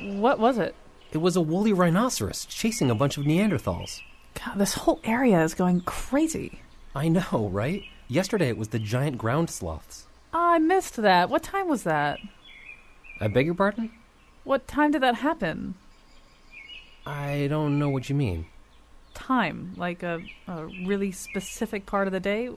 What 0.00 0.38
was 0.38 0.58
it? 0.58 0.74
It 1.12 1.18
was 1.18 1.36
a 1.36 1.40
woolly 1.40 1.72
rhinoceros 1.72 2.44
chasing 2.44 2.90
a 2.90 2.94
bunch 2.94 3.16
of 3.16 3.24
Neanderthals. 3.24 4.00
God, 4.34 4.58
this 4.58 4.74
whole 4.74 5.00
area 5.04 5.42
is 5.42 5.54
going 5.54 5.80
crazy. 5.80 6.60
I 6.94 7.08
know, 7.08 7.48
right? 7.52 7.82
Yesterday 8.08 8.48
it 8.48 8.58
was 8.58 8.68
the 8.68 8.78
giant 8.78 9.18
ground 9.18 9.50
sloths. 9.50 10.06
I 10.32 10.58
missed 10.58 10.96
that. 10.96 11.30
What 11.30 11.42
time 11.42 11.68
was 11.68 11.82
that? 11.82 12.20
I 13.20 13.28
beg 13.28 13.46
your 13.46 13.54
pardon? 13.54 13.90
What 14.44 14.68
time 14.68 14.92
did 14.92 15.02
that 15.02 15.16
happen? 15.16 15.74
I 17.04 17.46
don't 17.48 17.78
know 17.78 17.88
what 17.88 18.08
you 18.08 18.14
mean. 18.14 18.46
Time, 19.14 19.74
like 19.76 20.02
a, 20.02 20.20
a 20.46 20.66
really 20.86 21.10
specific 21.10 21.86
part 21.86 22.06
of 22.06 22.12
the 22.12 22.20
day? 22.20 22.50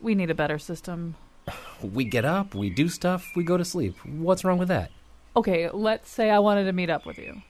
We 0.00 0.14
need 0.14 0.30
a 0.30 0.34
better 0.34 0.58
system. 0.58 1.16
We 1.82 2.04
get 2.04 2.24
up, 2.24 2.54
we 2.54 2.70
do 2.70 2.88
stuff, 2.88 3.26
we 3.36 3.44
go 3.44 3.58
to 3.58 3.64
sleep. 3.64 3.94
What's 4.06 4.42
wrong 4.42 4.56
with 4.56 4.68
that? 4.68 4.90
Okay, 5.36 5.68
let's 5.70 6.08
say 6.10 6.30
I 6.30 6.38
wanted 6.38 6.64
to 6.64 6.72
meet 6.72 6.90
up 6.90 7.06
with 7.06 7.18
you. 7.18 7.42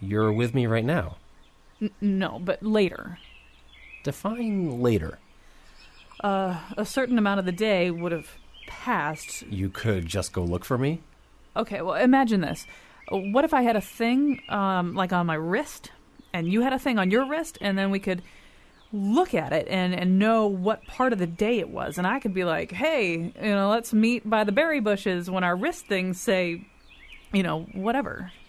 You're 0.00 0.32
with 0.32 0.54
me 0.54 0.66
right 0.66 0.84
now. 0.84 1.16
N- 1.80 1.90
no, 2.00 2.38
but 2.38 2.62
later. 2.62 3.18
Define 4.04 4.82
later. 4.82 5.18
Uh, 6.22 6.58
a 6.76 6.84
certain 6.84 7.18
amount 7.18 7.40
of 7.40 7.46
the 7.46 7.52
day 7.52 7.90
would 7.90 8.12
have 8.12 8.36
passed. 8.66 9.42
You 9.42 9.68
could 9.68 10.06
just 10.06 10.32
go 10.32 10.42
look 10.42 10.64
for 10.64 10.76
me? 10.76 11.00
Okay, 11.56 11.82
well, 11.82 11.94
imagine 11.94 12.40
this. 12.40 12.66
What 13.10 13.44
if 13.44 13.52
I 13.52 13.62
had 13.62 13.76
a 13.76 13.80
thing, 13.80 14.40
um, 14.48 14.94
like 14.94 15.12
on 15.12 15.26
my 15.26 15.34
wrist, 15.34 15.90
and 16.32 16.50
you 16.50 16.62
had 16.62 16.72
a 16.72 16.78
thing 16.78 16.98
on 16.98 17.10
your 17.10 17.28
wrist, 17.28 17.58
and 17.60 17.76
then 17.78 17.90
we 17.90 17.98
could 17.98 18.22
look 18.92 19.34
at 19.34 19.52
it 19.52 19.66
and, 19.68 19.94
and 19.94 20.18
know 20.18 20.46
what 20.46 20.84
part 20.86 21.12
of 21.12 21.18
the 21.18 21.26
day 21.26 21.58
it 21.58 21.70
was. 21.70 21.98
And 21.98 22.06
I 22.06 22.20
could 22.20 22.34
be 22.34 22.44
like, 22.44 22.72
hey, 22.72 23.32
you 23.42 23.50
know, 23.50 23.70
let's 23.70 23.92
meet 23.92 24.28
by 24.28 24.44
the 24.44 24.52
berry 24.52 24.80
bushes 24.80 25.30
when 25.30 25.44
our 25.44 25.56
wrist 25.56 25.86
things 25.86 26.20
say, 26.20 26.66
you 27.32 27.42
know, 27.42 27.62
whatever. 27.72 28.32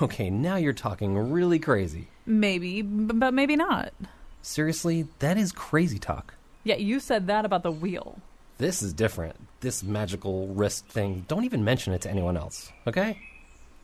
Okay, 0.00 0.30
now 0.30 0.56
you're 0.56 0.72
talking 0.72 1.30
really 1.30 1.58
crazy. 1.58 2.08
Maybe, 2.24 2.80
b- 2.80 3.12
but 3.12 3.34
maybe 3.34 3.56
not. 3.56 3.92
Seriously, 4.40 5.06
that 5.18 5.36
is 5.36 5.52
crazy 5.52 5.98
talk. 5.98 6.32
Yeah, 6.64 6.76
you 6.76 6.98
said 6.98 7.26
that 7.26 7.44
about 7.44 7.62
the 7.62 7.70
wheel. 7.70 8.18
This 8.56 8.80
is 8.82 8.94
different. 8.94 9.36
This 9.60 9.82
magical 9.82 10.46
wrist 10.48 10.86
thing, 10.86 11.26
don't 11.28 11.44
even 11.44 11.62
mention 11.62 11.92
it 11.92 12.00
to 12.02 12.10
anyone 12.10 12.38
else, 12.38 12.72
okay? 12.86 13.20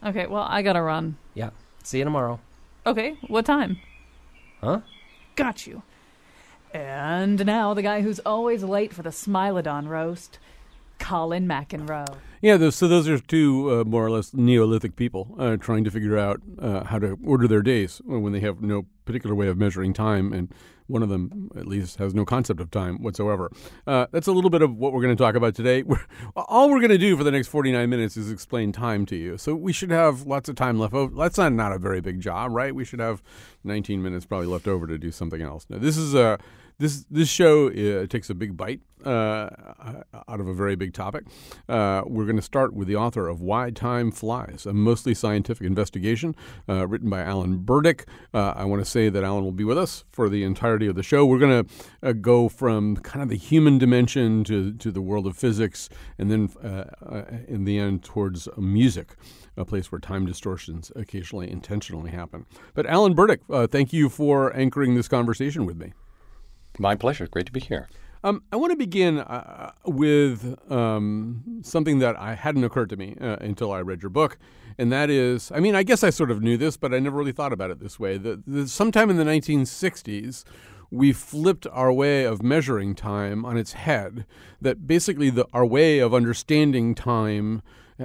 Okay, 0.03 0.27
well, 0.27 0.47
I 0.49 0.63
gotta 0.63 0.81
run. 0.81 1.19
Yeah. 1.35 1.51
See 1.83 1.99
you 1.99 2.05
tomorrow. 2.05 2.41
Okay, 2.87 3.19
what 3.29 3.45
time? 3.45 3.79
Huh? 4.63 4.81
Got 5.37 5.67
you. 5.67 5.83
And 6.73 7.45
now 7.45 7.75
the 7.75 7.83
guy 7.83 8.01
who's 8.01 8.19
always 8.21 8.65
late 8.65 8.95
for 8.95 9.03
the 9.03 9.11
Smilodon 9.11 9.89
roast, 9.89 10.39
Colin 11.03 11.47
McEnroe. 11.47 12.17
Yeah, 12.41 12.57
those, 12.57 12.77
so 12.77 12.89
those 12.89 13.09
are 13.09 13.19
two 13.19 13.71
uh, 13.71 13.85
more 13.85 14.07
or 14.07 14.11
less 14.11 14.33
Neolithic 14.33 14.97
people 14.97 15.35
uh, 15.39 15.57
trying 15.57 15.85
to 15.85 15.91
figure 15.91 16.17
out 16.17 16.41
uh, 16.59 16.85
how 16.85 16.99
to 16.99 17.19
order 17.25 17.47
their 17.47 17.63
days 17.63 18.01
when 18.05 18.33
they 18.33 18.41
have 18.41 18.63
no 18.63 18.87
particular 19.05 19.35
way 19.35 19.49
of 19.49 19.59
measuring 19.59 19.93
time, 19.93 20.33
and 20.33 20.53
one 20.87 21.03
of 21.03 21.09
them, 21.09 21.51
at 21.57 21.67
least, 21.67 21.99
has 21.99 22.15
no 22.15 22.25
concept 22.25 22.61
of 22.61 22.71
time 22.71 23.03
whatsoever. 23.03 23.51
Uh, 23.87 24.07
that's 24.13 24.27
a 24.27 24.33
little 24.33 24.51
bit 24.51 24.63
of 24.63 24.77
what 24.77 24.93
we're 24.93 25.03
going 25.03 25.17
to 25.17 25.23
talk 25.23 25.35
about 25.35 25.55
today. 25.55 25.83
We're, 25.83 26.05
all 26.37 26.71
we're 26.71 26.81
going 26.81 26.91
to 26.91 26.99
do 26.99 27.17
for 27.17 27.25
the 27.25 27.31
next 27.31 27.49
49 27.49 27.89
minutes 27.91 28.17
is 28.17 28.31
explain 28.31 28.73
time 28.73 29.07
to 29.07 29.17
you. 29.17 29.39
So 29.39 29.55
we 29.55 29.73
should 29.73 29.91
have 29.91 30.27
lots 30.27 30.49
of 30.49 30.55
time 30.55 30.79
left 30.79 30.95
over. 30.95 31.15
That's 31.15 31.39
not, 31.39 31.53
not 31.53 31.73
a 31.73 31.79
very 31.79 32.01
big 32.01 32.21
job, 32.21 32.53
right? 32.53 32.75
We 32.75 32.85
should 32.85 33.01
have 33.01 33.23
19 33.65 34.03
minutes 34.03 34.25
probably 34.25 34.47
left 34.47 34.69
over 34.69 34.87
to 34.87 34.99
do 34.99 35.11
something 35.11 35.43
else. 35.43 35.67
Now, 35.69 35.79
this 35.79 35.97
is 35.97 36.15
a 36.15 36.39
this 36.83 37.07
this 37.11 37.29
show 37.29 37.69
uh, 37.69 38.07
takes 38.07 38.29
a 38.29 38.35
big 38.35 38.57
bite 38.57 38.81
uh, 39.05 39.49
out 40.29 40.41
of 40.41 40.49
a 40.49 40.55
very 40.55 40.75
big 40.75 40.93
topic. 40.93 41.25
Uh, 41.69 42.03
we're 42.07 42.25
going 42.25 42.37
to 42.37 42.43
start 42.43 42.75
with 42.75 42.89
the 42.89 42.97
author 42.97 43.29
of 43.29 43.41
Why 43.41 43.71
Time 43.71 44.11
Flies, 44.11 44.67
a 44.67 44.73
mostly 44.73 45.15
scientific 45.15 45.67
investigation 45.67 46.35
uh, 46.69 46.87
written 46.87 47.09
by 47.09 47.21
Alan 47.21 47.59
Burdick. 47.59 48.09
Uh, 48.35 48.53
I 48.57 48.65
want 48.65 48.85
to 48.85 48.91
say 48.91 49.09
that 49.09 49.23
Alan 49.23 49.45
will 49.45 49.53
be 49.53 49.65
with 49.65 49.79
us 49.79 50.05
for 50.11 50.29
the 50.29 50.43
entirety 50.43 50.89
of 50.89 50.97
the 50.97 51.03
show. 51.03 51.25
We're 51.25 51.39
going 51.39 51.65
to 51.65 51.75
uh, 52.03 52.13
go 52.13 52.49
from 52.49 52.97
kind 52.97 53.23
of 53.23 53.29
the 53.29 53.37
human 53.37 53.79
dimension 53.79 54.43
to, 54.45 54.73
to 54.75 54.91
the 54.91 55.03
world 55.03 55.27
of 55.27 55.37
physics, 55.37 55.89
and 56.19 56.31
then 56.31 56.51
in 57.49 57.65
the 57.65 57.79
end 57.79 58.03
towards 58.03 58.49
music 58.57 59.17
a 59.57 59.65
place 59.65 59.93
where 59.93 59.99
time 59.99 60.27
distortions 60.27 60.91
occasionally 60.97 61.51
intentionally 61.51 62.11
happen. 62.11 62.47
But 62.75 62.87
Alan 62.87 63.15
Burdick, 63.15 63.41
uh, 63.51 63.67
thank 63.67 63.93
you 63.93 64.09
for 64.09 64.55
anchoring 64.57 64.95
this 64.95 65.09
conversation 65.09 65.67
with 65.67 65.77
me. 65.77 65.93
My 66.79 66.95
pleasure. 66.95 67.27
Great 67.27 67.47
to 67.47 67.53
be 67.53 67.61
here. 67.61 67.89
Um, 68.25 68.45
I 68.53 68.57
want 68.57 68.71
to 68.71 68.77
begin 68.77 69.19
uh, 69.19 69.73
with 69.85 70.57
um, 70.71 71.61
something 71.63 71.99
that 71.99 72.17
I 72.17 72.35
hadn't 72.35 72.63
occurred 72.63 72.91
to 72.91 72.97
me 72.97 73.17
uh, 73.21 73.37
until 73.41 73.73
I 73.73 73.81
read 73.81 74.01
your 74.01 74.11
book, 74.11 74.39
and 74.79 74.93
that 74.93 75.11
is, 75.11 75.51
I 75.53 75.59
mean, 75.59 75.75
I 75.75 75.83
guess 75.83 76.05
I 76.05 76.11
sort 76.11 76.31
of 76.31 76.41
knew 76.41 76.57
this, 76.57 76.77
but 76.77 76.95
I 76.95 77.01
never 77.01 77.17
really 77.17 77.33
thought 77.33 77.53
about 77.53 77.71
it 77.71 77.81
this 77.81 77.99
way. 77.99 78.19
That 78.19 78.69
sometime 78.69 79.11
in 79.11 79.17
the 79.17 79.25
1960s, 79.25 80.45
we 80.91 81.13
flipped 81.13 81.67
our 81.73 81.93
way 81.93 82.23
of 82.23 82.43
measuring 82.43 82.95
time 82.95 83.45
on 83.45 83.57
its 83.57 83.73
head. 83.73 84.25
That 84.61 84.87
basically, 84.87 85.31
the, 85.31 85.47
our 85.53 85.67
way 85.67 85.99
of 85.99 86.15
understanding 86.15 86.95
time 86.95 87.63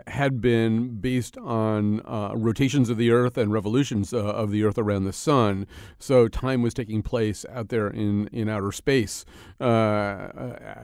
had 0.07 0.41
been 0.41 0.99
based 0.99 1.37
on 1.37 2.01
uh, 2.05 2.33
rotations 2.35 2.89
of 2.89 2.97
the 2.97 3.11
Earth 3.11 3.37
and 3.37 3.51
revolutions 3.51 4.13
uh, 4.13 4.17
of 4.17 4.51
the 4.51 4.63
Earth 4.63 4.77
around 4.77 5.05
the 5.05 5.13
Sun. 5.13 5.65
So 5.99 6.27
time 6.27 6.61
was 6.61 6.73
taking 6.73 7.01
place 7.01 7.45
out 7.51 7.69
there 7.69 7.87
in, 7.87 8.27
in 8.27 8.49
outer 8.49 8.71
space 8.71 9.25
uh, 9.59 10.29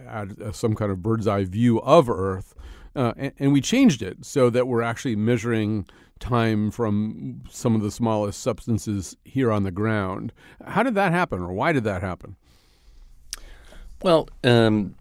at 0.07 0.55
some 0.55 0.75
kind 0.75 0.91
of 0.91 1.01
bird's 1.01 1.27
eye 1.27 1.43
view 1.43 1.81
of 1.81 2.09
Earth. 2.09 2.53
Uh, 2.95 3.13
and, 3.17 3.33
and 3.39 3.53
we 3.53 3.61
changed 3.61 4.01
it 4.01 4.23
so 4.23 4.49
that 4.49 4.67
we're 4.67 4.81
actually 4.83 5.15
measuring 5.15 5.85
time 6.19 6.71
from 6.71 7.41
some 7.49 7.75
of 7.75 7.81
the 7.81 7.91
smallest 7.91 8.41
substances 8.41 9.17
here 9.25 9.51
on 9.51 9.63
the 9.63 9.71
ground. 9.71 10.31
How 10.65 10.83
did 10.83 10.95
that 10.95 11.11
happen, 11.11 11.41
or 11.41 11.51
why 11.51 11.73
did 11.73 11.83
that 11.83 12.01
happen? 12.01 12.37
Well, 14.01 14.29
um, 14.43 14.95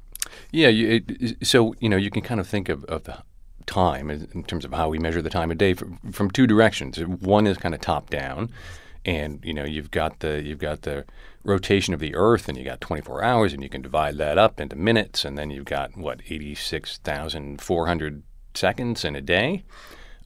yeah. 0.51 0.69
You, 0.69 1.03
it, 1.07 1.47
so 1.47 1.75
you 1.81 1.89
know, 1.89 1.97
you 1.97 2.11
can 2.11 2.23
kind 2.23 2.41
of 2.41 2.49
think 2.49 2.69
of, 2.69 2.85
of 2.85 3.05
the 3.05 3.23
time 3.67 4.11
in 4.11 4.45
terms 4.45 4.65
of 4.65 4.73
how 4.73 4.89
we 4.89 4.99
measure 4.99 5.23
the 5.23 5.31
time 5.31 5.51
of 5.51 5.59
day 5.59 5.75
from, 5.75 5.99
from 6.13 6.31
two 6.31 6.47
directions. 6.47 6.99
One 6.99 7.47
is 7.47 7.59
kind 7.59 7.75
of 7.75 7.81
top 7.81 8.11
down, 8.11 8.51
and 9.05 9.41
you 9.45 9.55
know 9.55 9.65
you've 9.65 9.91
got 9.91 10.21
the 10.21 10.43
you've 10.43 10.59
got 10.59 10.83
the 10.83 11.05
rotation 11.45 11.93
of 11.95 12.01
the 12.01 12.15
Earth, 12.15 12.49
and 12.49 12.57
you 12.57 12.65
got 12.65 12.81
24 12.81 13.23
hours, 13.25 13.53
and 13.53 13.63
you 13.63 13.69
can 13.69 13.83
divide 13.83 14.17
that 14.19 14.39
up 14.39 14.61
into 14.61 14.77
minutes, 14.77 15.25
and 15.25 15.37
then 15.37 15.51
you've 15.51 15.65
got 15.65 15.97
what 15.97 16.21
86,400 16.29 18.23
seconds 18.55 19.05
in 19.05 19.17
a 19.17 19.21
day. 19.21 19.65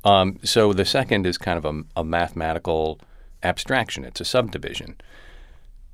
Um, 0.05 0.39
so 0.45 0.73
the 0.73 0.85
second 0.85 1.27
is 1.27 1.39
kind 1.39 1.59
of 1.59 1.65
a, 1.65 2.01
a 2.01 2.05
mathematical 2.05 3.01
abstraction. 3.43 4.05
It's 4.05 4.21
a 4.21 4.25
subdivision. 4.25 4.97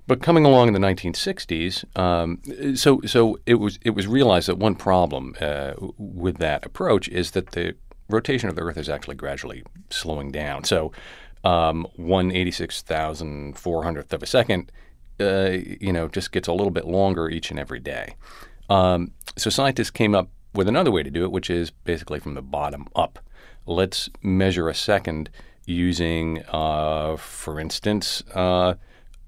But 0.06 0.20
coming 0.20 0.44
along 0.44 0.68
in 0.68 0.74
the 0.74 0.80
1960s, 0.80 1.84
um, 1.98 2.76
so 2.76 3.00
so 3.06 3.38
it 3.46 3.54
was 3.54 3.78
it 3.82 3.90
was 3.90 4.06
realized 4.06 4.48
that 4.48 4.58
one 4.58 4.74
problem 4.74 5.34
uh, 5.40 5.74
with 5.96 6.38
that 6.38 6.66
approach 6.66 7.08
is 7.08 7.30
that 7.32 7.52
the 7.52 7.74
rotation 8.08 8.48
of 8.48 8.56
the 8.56 8.62
Earth 8.62 8.76
is 8.76 8.88
actually 8.88 9.16
gradually 9.16 9.62
slowing 9.90 10.32
down. 10.32 10.64
So 10.64 10.92
um, 11.44 11.86
one 11.94 12.32
eighty 12.32 12.50
six 12.50 12.82
thousand 12.82 13.56
four 13.56 13.84
hundredth 13.84 14.12
of 14.12 14.22
a 14.22 14.26
second, 14.26 14.72
uh, 15.20 15.50
you 15.80 15.92
know, 15.92 16.08
just 16.08 16.32
gets 16.32 16.48
a 16.48 16.52
little 16.52 16.72
bit 16.72 16.86
longer 16.86 17.30
each 17.30 17.50
and 17.50 17.60
every 17.60 17.80
day. 17.80 18.16
Um, 18.68 19.12
so 19.36 19.50
scientists 19.50 19.90
came 19.90 20.14
up 20.16 20.30
with 20.52 20.66
another 20.66 20.90
way 20.90 21.04
to 21.04 21.10
do 21.10 21.24
it, 21.24 21.30
which 21.30 21.48
is 21.48 21.70
basically 21.70 22.18
from 22.18 22.34
the 22.34 22.42
bottom 22.42 22.88
up. 22.96 23.20
Let's 23.66 24.10
measure 24.20 24.68
a 24.68 24.74
second 24.74 25.30
using, 25.64 26.42
uh, 26.48 27.16
for 27.16 27.60
instance 27.60 28.22
uh, 28.34 28.74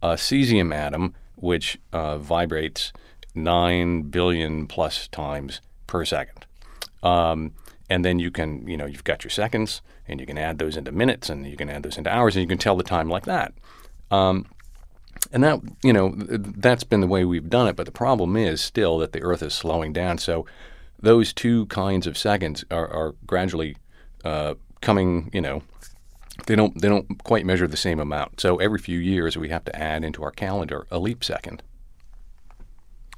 a 0.04 0.16
cesium 0.16 0.74
atom, 0.74 1.14
which 1.36 1.78
uh, 1.92 2.18
vibrates 2.18 2.92
9 3.34 4.02
billion 4.02 4.66
plus 4.66 5.08
times 5.08 5.62
per 5.86 6.04
second. 6.04 6.44
Um, 7.02 7.52
and 7.88 8.04
then 8.04 8.18
you 8.18 8.30
can, 8.30 8.66
you 8.68 8.76
know, 8.76 8.84
you've 8.84 9.04
got 9.04 9.24
your 9.24 9.30
seconds, 9.30 9.80
and 10.06 10.20
you 10.20 10.26
can 10.26 10.36
add 10.36 10.58
those 10.58 10.76
into 10.76 10.92
minutes, 10.92 11.30
and 11.30 11.46
you 11.46 11.56
can 11.56 11.70
add 11.70 11.82
those 11.82 11.96
into 11.96 12.10
hours, 12.10 12.36
and 12.36 12.42
you 12.42 12.48
can 12.48 12.58
tell 12.58 12.76
the 12.76 12.84
time 12.84 13.08
like 13.08 13.24
that. 13.24 13.54
Um, 14.10 14.46
and 15.32 15.42
that, 15.42 15.60
you 15.82 15.92
know, 15.92 16.14
that's 16.16 16.84
been 16.84 17.00
the 17.00 17.06
way 17.06 17.24
we've 17.24 17.48
done 17.48 17.66
it. 17.66 17.76
But 17.76 17.86
the 17.86 17.92
problem 17.92 18.36
is 18.36 18.60
still 18.60 18.98
that 18.98 19.12
the 19.12 19.22
Earth 19.22 19.42
is 19.42 19.54
slowing 19.54 19.92
down. 19.92 20.18
So 20.18 20.44
those 21.00 21.32
two 21.32 21.64
kinds 21.66 22.06
of 22.06 22.18
seconds 22.18 22.62
are, 22.70 22.88
are 22.88 23.14
gradually 23.26 23.76
uh, 24.22 24.54
coming, 24.82 25.30
you 25.32 25.40
know, 25.40 25.62
they 26.46 26.56
don't 26.56 26.80
they 26.80 26.88
don't 26.88 27.22
quite 27.24 27.46
measure 27.46 27.66
the 27.66 27.76
same 27.76 28.00
amount. 28.00 28.40
So 28.40 28.56
every 28.56 28.78
few 28.78 28.98
years 28.98 29.36
we 29.36 29.48
have 29.48 29.64
to 29.64 29.76
add 29.76 30.04
into 30.04 30.22
our 30.22 30.30
calendar 30.30 30.86
a 30.90 30.98
leap 30.98 31.24
second. 31.24 31.62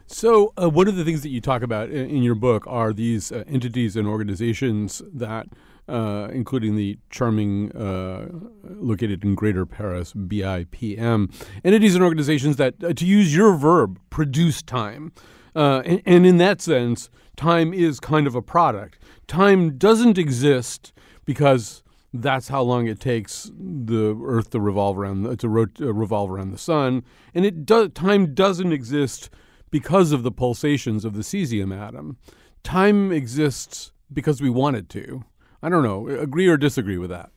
So, 0.08 0.52
uh, 0.60 0.70
one 0.70 0.86
of 0.86 0.94
the 0.94 1.04
things 1.04 1.22
that 1.22 1.30
you 1.30 1.40
talk 1.40 1.62
about 1.62 1.90
in, 1.90 2.22
your 2.22 2.36
book 2.36 2.64
are 2.68 2.92
these 2.92 3.32
uh, 3.32 3.42
entities 3.48 3.96
and 3.96 4.06
organizations 4.06 5.02
that, 5.12 5.48
uh, 5.88 6.28
including 6.30 6.76
the 6.76 6.98
charming, 7.10 7.72
uh, 7.72 8.28
located 8.62 9.24
in 9.24 9.34
Greater 9.34 9.66
Paris, 9.66 10.12
BIPM, 10.12 11.32
entities 11.64 11.96
and 11.96 12.04
organizations 12.04 12.54
that, 12.54 12.74
uh, 12.84 12.92
to 12.92 13.04
use 13.04 13.34
your 13.34 13.56
verb, 13.56 13.98
produce 14.08 14.62
time. 14.62 15.12
Uh, 15.56 15.82
and, 15.84 16.02
and 16.06 16.24
in 16.24 16.38
that 16.38 16.62
sense, 16.62 17.10
time 17.36 17.74
is 17.74 17.98
kind 17.98 18.28
of 18.28 18.36
a 18.36 18.42
product. 18.42 19.00
Time 19.26 19.76
doesn't 19.76 20.19
exist 20.19 20.92
because 21.24 21.82
that's 22.22 22.48
how 22.48 22.62
long 22.62 22.86
it 22.86 23.00
takes 23.00 23.50
the 23.56 24.16
Earth 24.24 24.50
to 24.50 24.60
revolve 24.60 24.98
around 24.98 25.38
to 25.38 25.48
rot- 25.48 25.80
uh, 25.80 25.92
revolve 25.92 26.30
around 26.30 26.50
the 26.50 26.58
sun, 26.58 27.04
and 27.34 27.44
it 27.44 27.66
do- 27.66 27.88
time 27.88 28.34
doesn't 28.34 28.72
exist 28.72 29.30
because 29.70 30.12
of 30.12 30.22
the 30.22 30.30
pulsations 30.30 31.04
of 31.04 31.14
the 31.14 31.22
cesium 31.22 31.76
atom. 31.76 32.16
Time 32.62 33.12
exists 33.12 33.92
because 34.12 34.40
we 34.40 34.50
want 34.50 34.76
it 34.76 34.88
to. 34.90 35.24
I 35.62 35.68
don't 35.68 35.82
know. 35.82 36.08
Agree 36.08 36.46
or 36.46 36.56
disagree 36.56 36.98
with 36.98 37.10
that? 37.10 37.30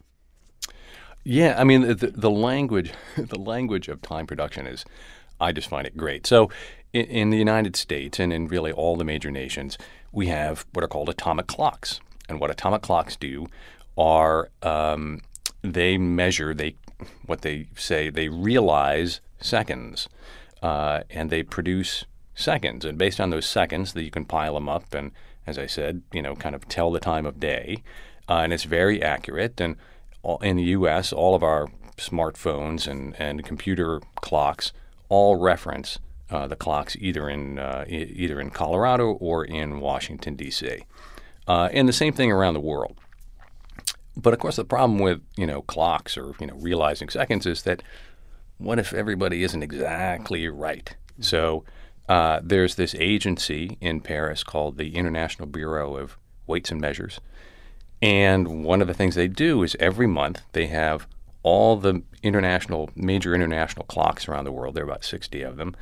Yeah, 1.23 1.55
I 1.57 1.63
mean 1.63 1.81
the, 1.81 2.13
the 2.15 2.29
language, 2.29 2.91
the 3.17 3.39
language 3.39 3.87
of 3.87 4.01
time 4.01 4.27
production 4.27 4.67
is, 4.67 4.85
I 5.39 5.51
just 5.51 5.69
find 5.69 5.85
it 5.85 5.97
great. 5.97 6.25
So, 6.25 6.49
in, 6.93 7.05
in 7.05 7.29
the 7.29 7.37
United 7.37 7.75
States 7.75 8.19
and 8.19 8.33
in 8.33 8.47
really 8.47 8.71
all 8.71 8.95
the 8.95 9.03
major 9.03 9.31
nations, 9.31 9.77
we 10.11 10.27
have 10.27 10.65
what 10.73 10.83
are 10.83 10.87
called 10.87 11.09
atomic 11.09 11.47
clocks, 11.47 11.99
and 12.27 12.39
what 12.39 12.51
atomic 12.51 12.81
clocks 12.81 13.15
do 13.15 13.47
are 13.99 14.49
um, 14.63 15.21
they 15.61 15.97
measure 15.97 16.53
they 16.53 16.75
what 17.25 17.41
they 17.41 17.67
say 17.75 18.09
they 18.09 18.29
realize 18.29 19.21
seconds, 19.39 20.09
uh, 20.63 21.01
and 21.09 21.29
they 21.29 21.43
produce 21.43 22.05
seconds, 22.33 22.85
and 22.85 22.97
based 22.97 23.19
on 23.19 23.29
those 23.29 23.45
seconds, 23.45 23.93
that 23.93 24.03
you 24.03 24.11
can 24.11 24.25
pile 24.25 24.55
them 24.55 24.69
up, 24.69 24.93
and 24.93 25.11
as 25.45 25.59
I 25.59 25.65
said, 25.65 26.01
you 26.13 26.21
know, 26.21 26.35
kind 26.35 26.55
of 26.55 26.67
tell 26.67 26.91
the 26.91 26.99
time 26.99 27.25
of 27.25 27.39
day, 27.39 27.83
uh, 28.27 28.37
and 28.37 28.53
it's 28.53 28.63
very 28.63 29.03
accurate. 29.03 29.59
And 29.59 29.75
all, 30.23 30.39
in 30.39 30.55
the 30.55 30.63
U.S., 30.63 31.11
all 31.11 31.35
of 31.35 31.43
our 31.43 31.67
smartphones 31.97 32.87
and 32.87 33.15
and 33.19 33.43
computer 33.43 33.99
clocks 34.15 34.71
all 35.09 35.35
reference 35.35 35.99
uh, 36.29 36.47
the 36.47 36.55
clocks 36.55 36.95
either 36.99 37.29
in 37.29 37.59
uh, 37.59 37.85
e- 37.87 38.13
either 38.15 38.39
in 38.39 38.49
Colorado 38.49 39.11
or 39.13 39.43
in 39.43 39.79
Washington 39.79 40.35
D.C. 40.35 40.83
Uh, 41.47 41.69
and 41.73 41.87
the 41.87 41.93
same 41.93 42.13
thing 42.13 42.31
around 42.31 42.53
the 42.53 42.59
world. 42.59 42.95
But 44.21 44.33
of 44.33 44.39
course, 44.39 44.57
the 44.57 44.65
problem 44.65 44.99
with 44.99 45.21
you 45.37 45.47
know 45.47 45.61
clocks 45.61 46.17
or 46.17 46.33
you 46.39 46.47
know 46.47 46.55
realizing 46.55 47.09
seconds 47.09 47.45
is 47.45 47.63
that 47.63 47.81
what 48.57 48.79
if 48.79 48.93
everybody 48.93 49.43
isn't 49.43 49.63
exactly 49.63 50.47
right? 50.47 50.95
So 51.21 51.63
uh, 52.07 52.41
there's 52.43 52.75
this 52.75 52.95
agency 52.95 53.77
in 53.79 54.01
Paris 54.01 54.43
called 54.43 54.77
the 54.77 54.95
International 54.95 55.47
Bureau 55.47 55.95
of 55.95 56.17
Weights 56.47 56.71
and 56.71 56.81
Measures, 56.81 57.21
and 58.01 58.63
one 58.63 58.81
of 58.81 58.87
the 58.87 58.93
things 58.93 59.15
they 59.15 59.27
do 59.27 59.63
is 59.63 59.77
every 59.79 60.07
month 60.07 60.41
they 60.51 60.67
have 60.67 61.07
all 61.41 61.77
the 61.77 62.03
international 62.21 62.89
major 62.95 63.33
international 63.33 63.85
clocks 63.85 64.27
around 64.27 64.43
the 64.43 64.51
world. 64.51 64.75
There 64.75 64.83
are 64.83 64.89
about 64.89 65.05
sixty 65.05 65.41
of 65.41 65.55
them. 65.57 65.75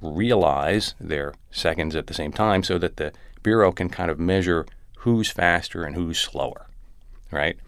Realize 0.00 0.94
their 0.98 1.34
seconds 1.50 1.94
at 1.94 2.06
the 2.06 2.14
same 2.14 2.32
time, 2.32 2.62
so 2.62 2.78
that 2.78 2.96
the 2.96 3.12
bureau 3.42 3.70
can 3.70 3.88
kind 3.88 4.10
of 4.10 4.18
measure 4.18 4.66
who's 4.98 5.30
faster 5.30 5.84
and 5.84 5.94
who's 5.94 6.18
slower, 6.18 6.66
right? 7.30 7.58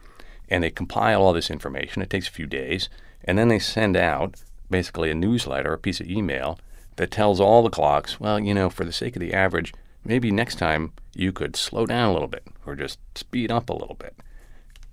And 0.55 0.63
they 0.63 0.71
compile 0.71 1.21
all 1.21 1.33
this 1.33 1.51
information. 1.51 2.01
It 2.01 2.11
takes 2.11 2.29
a 2.29 2.33
few 2.33 2.47
days, 2.47 2.89
and 3.25 3.37
then 3.37 3.49
they 3.49 3.59
send 3.59 3.97
out 3.97 4.37
basically 4.71 5.11
a 5.11 5.15
newsletter, 5.15 5.73
a 5.73 5.79
piece 5.79 5.99
of 5.99 6.07
email 6.09 6.61
that 6.95 7.11
tells 7.11 7.41
all 7.41 7.65
the 7.65 7.71
clocks, 7.71 8.21
well, 8.21 8.39
you 8.39 8.55
know, 8.55 8.71
for 8.71 8.85
the 8.85 8.93
sake 8.93 9.17
of 9.17 9.21
the 9.21 9.35
average, 9.35 9.75
maybe 10.05 10.31
next 10.31 10.55
time 10.55 10.93
you 11.13 11.33
could 11.33 11.57
slow 11.57 11.87
down 11.87 12.09
a 12.09 12.13
little 12.13 12.29
bit 12.29 12.45
or 12.65 12.77
just 12.77 13.01
speed 13.17 13.51
up 13.51 13.69
a 13.69 13.73
little 13.73 13.97
bit. 13.97 14.15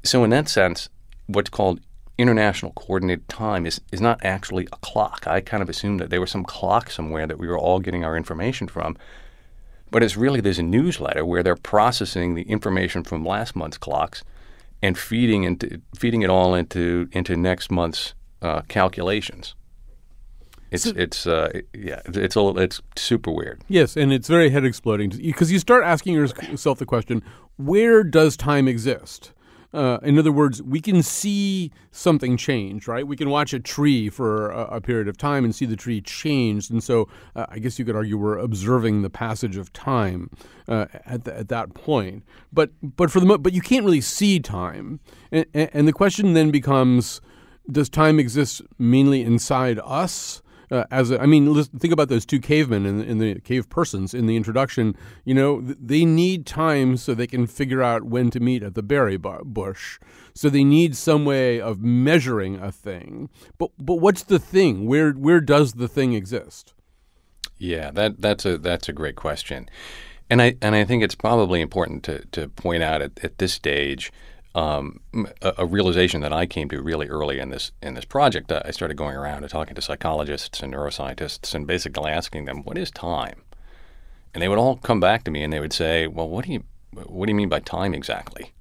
So, 0.03 0.23
in 0.23 0.31
that 0.31 0.49
sense, 0.49 0.89
what's 1.27 1.51
called 1.51 1.79
international 2.17 2.71
coordinated 2.71 3.29
time 3.29 3.67
is, 3.67 3.79
is 3.91 4.01
not 4.01 4.19
actually 4.25 4.67
a 4.73 4.77
clock. 4.77 5.27
I 5.27 5.41
kind 5.41 5.61
of 5.61 5.69
assumed 5.69 5.99
that 5.99 6.09
there 6.09 6.21
was 6.21 6.31
some 6.31 6.43
clock 6.43 6.89
somewhere 6.89 7.27
that 7.27 7.37
we 7.37 7.47
were 7.47 7.59
all 7.59 7.79
getting 7.79 8.03
our 8.03 8.17
information 8.17 8.67
from. 8.67 8.97
But 9.91 10.01
it's 10.01 10.17
really 10.17 10.41
there's 10.41 10.57
a 10.57 10.63
newsletter 10.63 11.23
where 11.23 11.43
they're 11.43 11.55
processing 11.55 12.33
the 12.33 12.49
information 12.49 13.03
from 13.03 13.23
last 13.23 13.55
month's 13.55 13.77
clocks 13.77 14.23
and 14.81 14.97
feeding 14.97 15.43
into 15.43 15.81
feeding 15.95 16.21
it 16.21 16.29
all 16.29 16.55
into 16.55 17.07
into 17.11 17.35
next 17.37 17.71
month's 17.71 18.13
uh, 18.41 18.61
calculations. 18.67 19.55
It's 20.71 20.83
so, 20.83 20.93
it's 20.95 21.27
uh, 21.27 21.61
yeah 21.73 22.01
it's 22.05 22.35
a, 22.35 22.47
it's 22.57 22.81
super 22.95 23.31
weird. 23.31 23.61
Yes, 23.67 23.97
and 23.97 24.13
it's 24.13 24.27
very 24.27 24.49
head 24.49 24.65
exploding 24.65 25.09
because 25.09 25.51
you 25.51 25.59
start 25.59 25.83
asking 25.83 26.13
yourself 26.13 26.79
the 26.79 26.85
question: 26.85 27.21
Where 27.57 28.03
does 28.03 28.37
time 28.37 28.67
exist? 28.67 29.33
Uh, 29.73 29.99
in 30.03 30.19
other 30.19 30.31
words, 30.31 30.61
we 30.61 30.81
can 30.81 31.01
see 31.01 31.71
something 31.91 32.35
change, 32.35 32.87
right? 32.87 33.07
We 33.07 33.15
can 33.15 33.29
watch 33.29 33.53
a 33.53 33.59
tree 33.59 34.09
for 34.09 34.49
a, 34.51 34.75
a 34.75 34.81
period 34.81 35.07
of 35.07 35.17
time 35.17 35.45
and 35.45 35.55
see 35.55 35.65
the 35.65 35.75
tree 35.75 36.01
change. 36.01 36.69
And 36.69 36.83
so 36.83 37.07
uh, 37.35 37.45
I 37.49 37.59
guess 37.59 37.79
you 37.79 37.85
could 37.85 37.95
argue 37.95 38.17
we're 38.17 38.37
observing 38.37 39.01
the 39.01 39.09
passage 39.09 39.55
of 39.55 39.71
time 39.71 40.29
uh, 40.67 40.87
at, 41.05 41.23
the, 41.23 41.37
at 41.37 41.47
that 41.49 41.73
point. 41.73 42.23
But, 42.51 42.71
but, 42.81 43.11
for 43.11 43.19
the, 43.19 43.25
mo- 43.25 43.37
but 43.37 43.53
you 43.53 43.61
can't 43.61 43.85
really 43.85 44.01
see 44.01 44.39
time. 44.39 44.99
And, 45.31 45.45
and 45.53 45.87
the 45.87 45.93
question 45.93 46.33
then 46.33 46.51
becomes 46.51 47.21
does 47.69 47.89
time 47.89 48.19
exist 48.19 48.61
mainly 48.77 49.21
inside 49.21 49.79
us? 49.83 50.40
Uh, 50.71 50.85
as 50.89 51.11
a, 51.11 51.21
I 51.21 51.25
mean, 51.25 51.53
listen, 51.53 51.77
think 51.77 51.93
about 51.93 52.07
those 52.07 52.25
two 52.25 52.39
cavemen 52.39 52.85
in, 52.85 53.17
the 53.17 53.39
cave 53.41 53.69
persons 53.69 54.13
in 54.13 54.25
the 54.25 54.37
introduction. 54.37 54.95
You 55.25 55.33
know, 55.33 55.61
they 55.61 56.05
need 56.05 56.45
time 56.45 56.95
so 56.97 57.13
they 57.13 57.27
can 57.27 57.45
figure 57.45 57.83
out 57.83 58.03
when 58.03 58.31
to 58.31 58.39
meet 58.39 58.63
at 58.63 58.73
the 58.73 58.81
berry 58.81 59.17
bush. 59.17 59.99
So 60.33 60.49
they 60.49 60.63
need 60.63 60.95
some 60.95 61.25
way 61.25 61.59
of 61.59 61.81
measuring 61.81 62.55
a 62.55 62.71
thing. 62.71 63.29
But 63.57 63.71
but 63.77 63.95
what's 63.95 64.23
the 64.23 64.39
thing? 64.39 64.87
Where 64.87 65.11
where 65.11 65.41
does 65.41 65.73
the 65.73 65.89
thing 65.89 66.13
exist? 66.13 66.73
Yeah, 67.57 67.91
that 67.91 68.21
that's 68.21 68.45
a 68.45 68.57
that's 68.57 68.87
a 68.87 68.93
great 68.93 69.17
question, 69.17 69.69
and 70.29 70.41
I 70.41 70.55
and 70.61 70.73
I 70.73 70.85
think 70.85 71.03
it's 71.03 71.15
probably 71.15 71.59
important 71.59 72.03
to 72.03 72.25
to 72.31 72.47
point 72.47 72.81
out 72.81 73.01
at, 73.01 73.23
at 73.23 73.37
this 73.39 73.53
stage 73.53 74.11
um, 74.53 74.99
a, 75.41 75.53
a, 75.59 75.65
realization 75.65 76.21
that 76.21 76.33
I 76.33 76.45
came 76.45 76.67
to 76.69 76.81
really 76.81 77.07
early 77.07 77.39
in 77.39 77.49
this 77.49 77.71
in 77.81 77.93
this 77.93 78.05
project. 78.05 78.51
I 78.51 78.71
started 78.71 78.97
going 78.97 79.15
around 79.15 79.43
and 79.43 79.49
talking 79.49 79.75
to 79.75 79.81
psychologists 79.81 80.61
and 80.61 80.73
neuroscientists 80.73 81.55
and 81.55 81.65
basically 81.65 82.11
asking 82.11 82.45
them, 82.45 82.63
"What 82.63 82.77
is 82.77 82.91
time?" 82.91 83.43
And 84.33 84.41
they 84.41 84.49
would 84.49 84.57
all 84.57 84.77
come 84.77 84.99
back 84.99 85.23
to 85.23 85.31
me 85.31 85.43
and 85.43 85.53
they 85.53 85.61
would 85.61 85.73
say, 85.73 86.07
"Well, 86.07 86.27
what 86.27 86.45
do 86.45 86.51
you 86.51 86.63
what 87.05 87.27
do 87.27 87.31
you 87.31 87.35
mean 87.35 87.49
by 87.49 87.61
time 87.61 87.93
exactly?" 87.93 88.51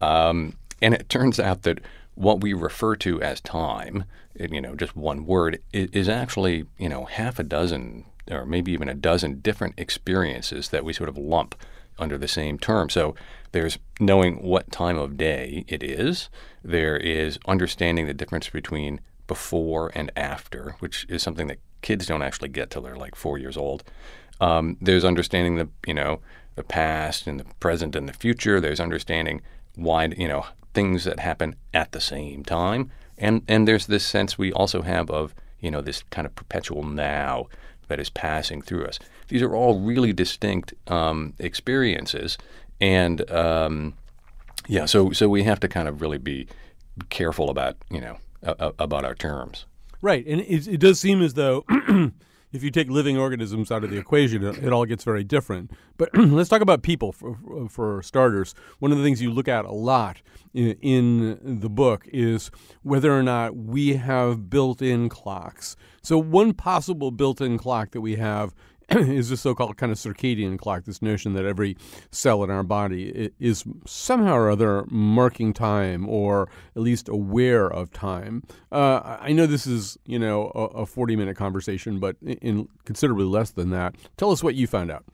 Um, 0.00 0.56
and 0.80 0.94
it 0.94 1.08
turns 1.10 1.38
out 1.38 1.62
that 1.62 1.80
what 2.14 2.40
we 2.40 2.54
refer 2.54 2.96
to 2.96 3.20
as 3.22 3.40
time, 3.40 4.04
you 4.34 4.60
know, 4.60 4.74
just 4.74 4.96
one 4.96 5.26
word, 5.26 5.60
is 5.72 6.08
actually 6.08 6.64
you 6.78 6.88
know 6.88 7.04
half 7.04 7.38
a 7.38 7.44
dozen 7.44 8.06
or 8.30 8.46
maybe 8.46 8.72
even 8.72 8.88
a 8.88 8.94
dozen 8.94 9.40
different 9.40 9.74
experiences 9.76 10.70
that 10.70 10.84
we 10.84 10.92
sort 10.92 11.08
of 11.08 11.18
lump 11.18 11.54
under 11.98 12.16
the 12.16 12.28
same 12.28 12.58
term. 12.58 12.88
So 12.88 13.14
there's 13.52 13.78
knowing 14.00 14.42
what 14.42 14.72
time 14.72 14.98
of 14.98 15.16
day 15.16 15.64
it 15.68 15.82
is. 15.82 16.28
There 16.64 16.96
is 16.96 17.38
understanding 17.46 18.06
the 18.06 18.14
difference 18.14 18.48
between 18.48 19.00
before 19.26 19.92
and 19.94 20.10
after, 20.16 20.76
which 20.80 21.06
is 21.08 21.22
something 21.22 21.46
that 21.46 21.58
kids 21.82 22.06
don't 22.06 22.22
actually 22.22 22.48
get 22.48 22.70
till 22.70 22.82
they're 22.82 22.96
like 22.96 23.14
four 23.14 23.38
years 23.38 23.56
old. 23.56 23.84
Um, 24.40 24.76
there's 24.80 25.04
understanding 25.04 25.56
the 25.56 25.68
you 25.86 25.94
know 25.94 26.20
the 26.54 26.64
past 26.64 27.26
and 27.26 27.38
the 27.38 27.44
present 27.60 27.94
and 27.94 28.08
the 28.08 28.12
future. 28.12 28.60
There's 28.60 28.80
understanding 28.80 29.42
why 29.76 30.06
you 30.06 30.28
know 30.28 30.46
things 30.74 31.04
that 31.04 31.20
happen 31.20 31.54
at 31.72 31.92
the 31.92 32.00
same 32.00 32.42
time, 32.42 32.90
and 33.18 33.42
and 33.46 33.68
there's 33.68 33.86
this 33.86 34.04
sense 34.04 34.38
we 34.38 34.52
also 34.52 34.82
have 34.82 35.10
of 35.10 35.34
you 35.60 35.70
know 35.70 35.80
this 35.80 36.02
kind 36.10 36.26
of 36.26 36.34
perpetual 36.34 36.82
now 36.82 37.46
that 37.88 38.00
is 38.00 38.10
passing 38.10 38.62
through 38.62 38.86
us. 38.86 38.98
These 39.28 39.42
are 39.42 39.54
all 39.54 39.80
really 39.80 40.12
distinct 40.12 40.74
um, 40.88 41.34
experiences, 41.38 42.38
and 42.80 43.30
um, 43.30 43.94
yeah, 44.68 44.86
so 44.86 45.12
so 45.12 45.28
we 45.28 45.42
have 45.44 45.60
to 45.60 45.68
kind 45.68 45.88
of 45.88 46.00
really 46.00 46.18
be 46.18 46.48
careful 47.08 47.50
about 47.50 47.76
you 47.90 48.00
know 48.00 48.18
about 48.42 49.04
our 49.04 49.14
terms. 49.14 49.66
Right, 50.00 50.26
and 50.26 50.40
it, 50.40 50.66
it 50.66 50.78
does 50.78 50.98
seem 51.00 51.22
as 51.22 51.34
though. 51.34 51.64
if 52.52 52.62
you 52.62 52.70
take 52.70 52.88
living 52.90 53.16
organisms 53.16 53.72
out 53.72 53.82
of 53.82 53.90
the 53.90 53.96
equation, 53.96 54.44
it, 54.44 54.58
it 54.62 54.72
all 54.72 54.84
gets 54.84 55.04
very 55.04 55.24
different. 55.24 55.70
But 55.96 56.10
let's 56.14 56.50
talk 56.50 56.60
about 56.60 56.82
people 56.82 57.12
for, 57.12 57.38
for, 57.68 58.02
starters. 58.02 58.54
One 58.78 58.92
of 58.92 58.98
the 58.98 59.04
things 59.04 59.22
you 59.22 59.30
look 59.30 59.48
at 59.48 59.64
a 59.64 59.72
lot 59.72 60.20
in, 60.52 60.76
in 60.82 61.60
the 61.60 61.70
book 61.70 62.06
is 62.12 62.50
whether 62.82 63.16
or 63.16 63.22
not 63.22 63.56
we 63.56 63.94
have 63.94 64.50
built 64.50 64.82
in 64.82 65.08
clocks. 65.08 65.76
So, 66.02 66.18
one 66.18 66.52
possible 66.52 67.10
built 67.10 67.40
in 67.40 67.56
clock 67.56 67.92
that 67.92 68.00
we 68.00 68.16
have 68.16 68.54
is 68.96 69.28
the 69.28 69.36
so-called 69.36 69.76
kind 69.76 69.90
of 69.92 69.98
circadian 69.98 70.58
clock. 70.58 70.84
This 70.84 71.00
notion 71.00 71.32
that 71.34 71.44
every 71.44 71.76
cell 72.10 72.44
in 72.44 72.50
our 72.50 72.62
body 72.62 73.30
is 73.38 73.64
somehow 73.86 74.34
or 74.34 74.50
other 74.50 74.84
marking 74.88 75.52
time, 75.52 76.08
or 76.08 76.48
at 76.76 76.82
least 76.82 77.08
aware 77.08 77.66
of 77.66 77.90
time. 77.92 78.42
Uh, 78.70 79.18
I 79.20 79.32
know 79.32 79.46
this 79.46 79.66
is 79.66 79.96
you 80.04 80.18
know 80.18 80.52
a, 80.54 80.82
a 80.82 80.86
forty-minute 80.86 81.36
conversation, 81.36 81.98
but 81.98 82.16
in 82.22 82.68
considerably 82.84 83.24
less 83.24 83.50
than 83.50 83.70
that. 83.70 83.94
Tell 84.16 84.30
us 84.30 84.42
what 84.42 84.54
you 84.54 84.66
found 84.66 84.90
out. 84.90 85.04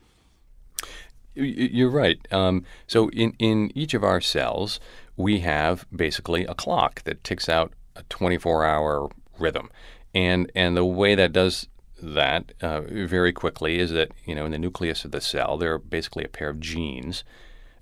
You're 1.35 1.91
right. 1.91 2.19
Um, 2.31 2.65
so 2.87 3.09
in 3.11 3.33
in 3.39 3.71
each 3.75 3.93
of 3.93 4.03
our 4.03 4.19
cells, 4.19 4.79
we 5.15 5.39
have 5.39 5.85
basically 5.95 6.45
a 6.45 6.53
clock 6.53 7.03
that 7.03 7.23
ticks 7.23 7.47
out 7.47 7.73
a 7.95 8.03
24-hour 8.03 9.09
rhythm, 9.37 9.69
and 10.13 10.51
and 10.55 10.75
the 10.75 10.85
way 10.85 11.15
that 11.15 11.31
does 11.31 11.67
that 12.01 12.53
uh, 12.61 12.81
very 12.81 13.33
quickly 13.33 13.79
is 13.79 13.91
that 13.91 14.11
you 14.25 14.35
know 14.35 14.45
in 14.45 14.51
the 14.51 14.59
nucleus 14.59 15.05
of 15.05 15.11
the 15.11 15.21
cell 15.21 15.57
there 15.57 15.73
are 15.73 15.79
basically 15.79 16.23
a 16.23 16.29
pair 16.29 16.49
of 16.49 16.59
genes 16.59 17.23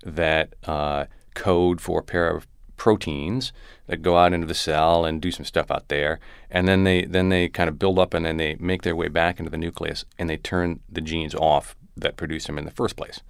that 0.04 0.54
uh, 0.64 1.06
code 1.34 1.80
for 1.80 2.00
a 2.00 2.04
pair 2.04 2.34
of 2.34 2.46
proteins 2.76 3.52
that 3.88 4.02
go 4.02 4.16
out 4.16 4.32
into 4.32 4.46
the 4.46 4.54
cell 4.54 5.04
and 5.04 5.20
do 5.20 5.30
some 5.30 5.44
stuff 5.44 5.70
out 5.70 5.88
there, 5.88 6.18
and 6.50 6.66
then 6.66 6.84
they 6.84 7.04
then 7.04 7.28
they 7.28 7.48
kind 7.48 7.68
of 7.68 7.78
build 7.78 7.98
up 7.98 8.14
and 8.14 8.24
then 8.24 8.38
they 8.38 8.54
make 8.58 8.82
their 8.82 8.96
way 8.96 9.08
back 9.08 9.38
into 9.38 9.50
the 9.50 9.58
nucleus 9.58 10.04
and 10.18 10.30
they 10.30 10.36
turn 10.36 10.80
the 10.88 11.00
genes 11.00 11.34
off 11.34 11.76
that 11.96 12.16
produce 12.16 12.46
them 12.46 12.56
in 12.56 12.64
the 12.64 12.70
first 12.70 12.96
place, 12.96 13.20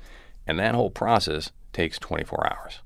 and 0.47 0.59
that 0.59 0.75
whole 0.75 0.91
process 0.91 1.51
takes 1.73 1.99
24 1.99 2.53
hours. 2.53 2.81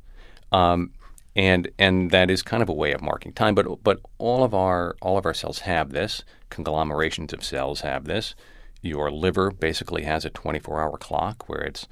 Um, 0.53 0.93
and 1.35 1.71
and 1.79 2.11
that 2.11 2.31
is 2.31 2.43
kind 2.43 2.63
of 2.63 2.69
a 2.69 2.75
way 2.75 2.93
of 2.93 3.03
marking 3.03 3.33
time. 3.33 3.55
But 3.55 3.83
but 3.83 4.01
all 4.19 4.45
of 4.45 4.55
our 4.55 4.97
all 5.01 5.19
of 5.19 5.27
our 5.27 5.35
cells 5.35 5.61
have 5.61 5.91
this. 5.91 6.25
Conglomerations 6.51 7.33
of 7.33 7.45
cells 7.45 7.81
have 7.81 8.05
this. 8.05 8.35
Your 8.83 9.11
liver 9.11 9.51
basically 9.51 10.03
has 10.03 10.25
a 10.25 10.31
24-hour 10.31 10.99
clock 10.99 11.49
where 11.49 11.61
it's 11.61 11.87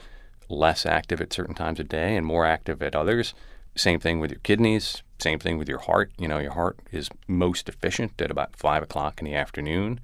less 0.48 0.84
active 0.84 1.20
at 1.20 1.32
certain 1.32 1.54
times 1.54 1.78
of 1.78 1.88
day 1.88 2.16
and 2.16 2.26
more 2.26 2.44
active 2.44 2.82
at 2.82 2.96
others. 2.96 3.32
Same 3.76 4.00
thing 4.00 4.18
with 4.18 4.32
your 4.32 4.40
kidneys. 4.40 5.02
Same 5.20 5.38
thing 5.38 5.56
with 5.56 5.68
your 5.68 5.78
heart. 5.78 6.10
You 6.18 6.26
know, 6.26 6.38
your 6.38 6.52
heart 6.52 6.78
is 6.90 7.08
most 7.28 7.68
efficient 7.68 8.20
at 8.20 8.30
about 8.30 8.56
five 8.56 8.82
o'clock 8.82 9.20
in 9.20 9.24
the 9.24 9.34
afternoon. 9.34 10.00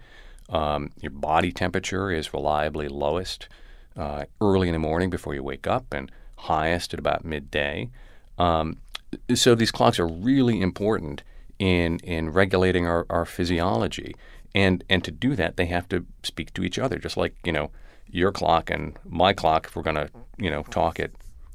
Um, 0.49 0.93
your 1.01 1.11
body 1.11 1.51
temperature 1.51 2.11
is 2.11 2.33
reliably 2.33 2.89
lowest 2.89 3.49
uh, 3.97 4.27
early 4.41 4.69
in 4.69 4.73
the 4.73 4.79
morning 4.79 5.11
before 5.11 5.35
you 5.35 5.43
wake 5.43 5.67
up, 5.67 5.93
and 5.93 6.13
highest 6.37 6.93
at 6.93 7.01
about 7.01 7.25
midday. 7.25 7.91
Um, 8.39 8.77
so 9.35 9.55
these 9.55 9.71
clocks 9.71 9.99
are 9.99 10.07
really 10.07 10.61
important 10.61 11.23
in 11.59 11.99
in 12.01 12.31
regulating 12.31 12.87
our, 12.87 13.07
our 13.11 13.25
physiology. 13.25 14.15
And 14.55 14.85
and 14.89 15.05
to 15.05 15.11
do 15.11 15.37
that 15.37 15.57
they 15.57 15.67
have 15.67 15.89
to 15.91 16.07
speak 16.23 16.53
to 16.55 16.65
each 16.65 16.79
other, 16.79 16.99
just 16.99 17.17
like, 17.17 17.35
you 17.45 17.53
know, 17.53 17.71
your 18.09 18.33
clock 18.33 18.71
and 18.71 18.97
my 19.05 19.33
clock, 19.33 19.67
if 19.67 19.77
we're 19.77 19.83
gonna, 19.83 20.09
you 20.39 20.51
know, 20.51 20.63
talk 20.65 21.01
at 21.01 21.11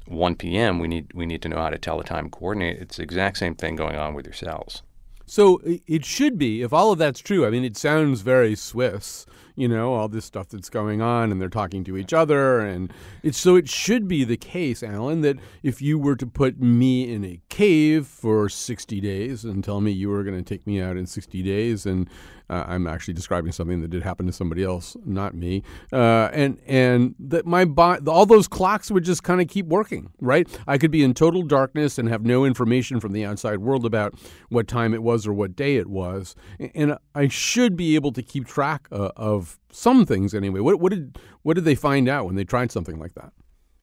one 0.06 0.34
PM, 0.34 0.78
we 0.78 0.88
need 0.88 1.12
we 1.14 1.26
need 1.26 1.42
to 1.42 1.48
know 1.48 1.58
how 1.58 1.70
to 1.70 1.78
tell 1.78 1.98
the 1.98 2.04
time 2.04 2.30
coordinate. 2.30 2.80
It's 2.80 2.96
the 2.96 3.02
exact 3.02 3.38
same 3.38 3.54
thing 3.54 3.76
going 3.76 3.96
on 3.96 4.14
with 4.14 4.26
your 4.26 4.34
cells. 4.34 4.82
So 5.26 5.60
it 5.64 6.04
should 6.04 6.36
be, 6.36 6.62
if 6.62 6.72
all 6.72 6.92
of 6.92 6.98
that's 6.98 7.20
true, 7.20 7.46
I 7.46 7.50
mean, 7.50 7.64
it 7.64 7.76
sounds 7.76 8.20
very 8.20 8.54
Swiss 8.54 9.24
you 9.54 9.68
know, 9.68 9.94
all 9.94 10.08
this 10.08 10.24
stuff 10.24 10.48
that's 10.48 10.70
going 10.70 11.02
on 11.02 11.30
and 11.30 11.40
they're 11.40 11.48
talking 11.48 11.84
to 11.84 11.96
each 11.96 12.12
other. 12.12 12.60
And 12.60 12.92
it's 13.22 13.38
so 13.38 13.56
it 13.56 13.68
should 13.68 14.08
be 14.08 14.24
the 14.24 14.36
case, 14.36 14.82
Alan, 14.82 15.20
that 15.22 15.38
if 15.62 15.82
you 15.82 15.98
were 15.98 16.16
to 16.16 16.26
put 16.26 16.60
me 16.60 17.12
in 17.12 17.24
a 17.24 17.40
cave 17.48 18.06
for 18.06 18.48
60 18.48 19.00
days 19.00 19.44
and 19.44 19.62
tell 19.62 19.80
me 19.80 19.90
you 19.90 20.08
were 20.08 20.24
going 20.24 20.42
to 20.42 20.42
take 20.42 20.66
me 20.66 20.80
out 20.80 20.96
in 20.96 21.06
60 21.06 21.42
days 21.42 21.86
and 21.86 22.08
uh, 22.50 22.64
I'm 22.66 22.86
actually 22.86 23.14
describing 23.14 23.52
something 23.52 23.80
that 23.82 23.88
did 23.88 24.02
happen 24.02 24.26
to 24.26 24.32
somebody 24.32 24.62
else, 24.62 24.96
not 25.04 25.34
me. 25.34 25.62
Uh, 25.92 26.30
and 26.32 26.58
and 26.66 27.14
that 27.18 27.46
my 27.46 27.64
bo- 27.64 27.98
all 28.06 28.26
those 28.26 28.48
clocks 28.48 28.90
would 28.90 29.04
just 29.04 29.22
kind 29.22 29.40
of 29.40 29.48
keep 29.48 29.66
working, 29.66 30.12
right? 30.20 30.48
I 30.66 30.78
could 30.78 30.90
be 30.90 31.02
in 31.02 31.14
total 31.14 31.42
darkness 31.42 31.98
and 31.98 32.08
have 32.08 32.24
no 32.24 32.44
information 32.44 33.00
from 33.00 33.12
the 33.12 33.24
outside 33.24 33.58
world 33.58 33.84
about 33.84 34.14
what 34.48 34.68
time 34.68 34.94
it 34.94 35.02
was 35.02 35.26
or 35.26 35.32
what 35.32 35.56
day 35.56 35.76
it 35.76 35.88
was, 35.88 36.34
and 36.74 36.96
I 37.14 37.28
should 37.28 37.76
be 37.76 37.94
able 37.94 38.12
to 38.12 38.22
keep 38.22 38.46
track 38.46 38.88
uh, 38.90 39.10
of 39.16 39.58
some 39.70 40.06
things 40.06 40.34
anyway. 40.34 40.60
What, 40.60 40.80
what 40.80 40.90
did 40.90 41.18
what 41.42 41.54
did 41.54 41.64
they 41.64 41.74
find 41.74 42.08
out 42.08 42.26
when 42.26 42.34
they 42.34 42.44
tried 42.44 42.70
something 42.70 42.98
like 42.98 43.14
that? 43.14 43.32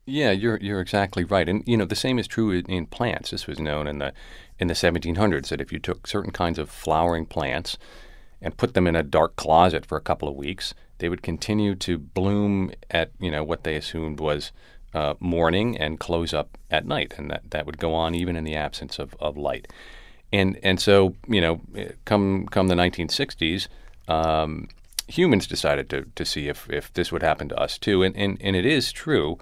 Yeah, 0.06 0.32
you're 0.32 0.58
you're 0.58 0.82
exactly 0.82 1.24
right, 1.24 1.48
and 1.48 1.64
you 1.68 1.78
know 1.78 1.86
the 1.86 1.96
same 1.96 2.18
is 2.18 2.28
true 2.28 2.52
in, 2.52 2.66
in, 2.66 2.86
plants. 2.88 3.30
This 3.30 3.46
was 3.46 3.60
known 3.60 3.88
in 3.88 4.00
the 4.00 4.12
in 4.58 4.68
the 4.68 4.74
1700s 4.74 5.50
that 5.50 5.62
if 5.62 5.72
you 5.72 5.80
took 5.80 6.08
certain 6.08 6.32
kinds 6.32 6.58
of 6.58 6.70
flowering 6.70 7.26
plants 7.26 7.78
and 8.42 8.58
put 8.58 8.74
them 8.74 8.88
in 8.88 8.96
a 8.96 9.04
dark 9.04 9.36
closet 9.36 9.86
for 9.86 9.98
a 9.98 10.02
couple 10.02 10.28
of 10.28 10.36
weeks, 10.36 10.74
they 11.00 11.10
would 11.10 11.22
continue 11.22 11.76
to 11.76 11.98
bloom 11.98 12.72
at 12.90 13.12
you 13.20 13.32
know 13.32 13.44
what 13.44 13.64
they 13.64 13.76
assumed 13.76 14.20
was 14.20 14.52
uh, 14.94 15.14
morning 15.20 15.78
and 15.78 16.00
close 16.00 16.34
up 16.34 16.58
at 16.72 16.86
night, 16.86 17.14
and 17.18 17.30
that, 17.30 17.44
that 17.52 17.66
would 17.66 17.78
go 17.78 17.94
on 17.94 18.16
even 18.16 18.36
in 18.36 18.44
the 18.44 18.56
absence 18.56 19.00
of, 19.00 19.16
of 19.20 19.38
light. 19.38 19.68
And 20.32 20.60
and 20.64 20.80
so 20.80 21.16
you 21.28 21.42
know, 21.42 21.62
come 22.06 22.48
come 22.48 22.68
the 22.68 22.76
1960s, 22.76 23.68
um, 24.08 24.68
humans 25.08 25.48
decided 25.48 25.90
to, 25.90 26.06
to 26.16 26.26
see 26.26 26.48
if, 26.48 26.70
if 26.70 26.94
this 26.94 27.12
would 27.12 27.24
happen 27.24 27.50
to 27.50 27.60
us 27.60 27.78
too, 27.78 28.04
and 28.04 28.16
and, 28.16 28.38
and 28.42 28.56
it 28.56 28.66
is 28.66 28.92
true 28.92 29.38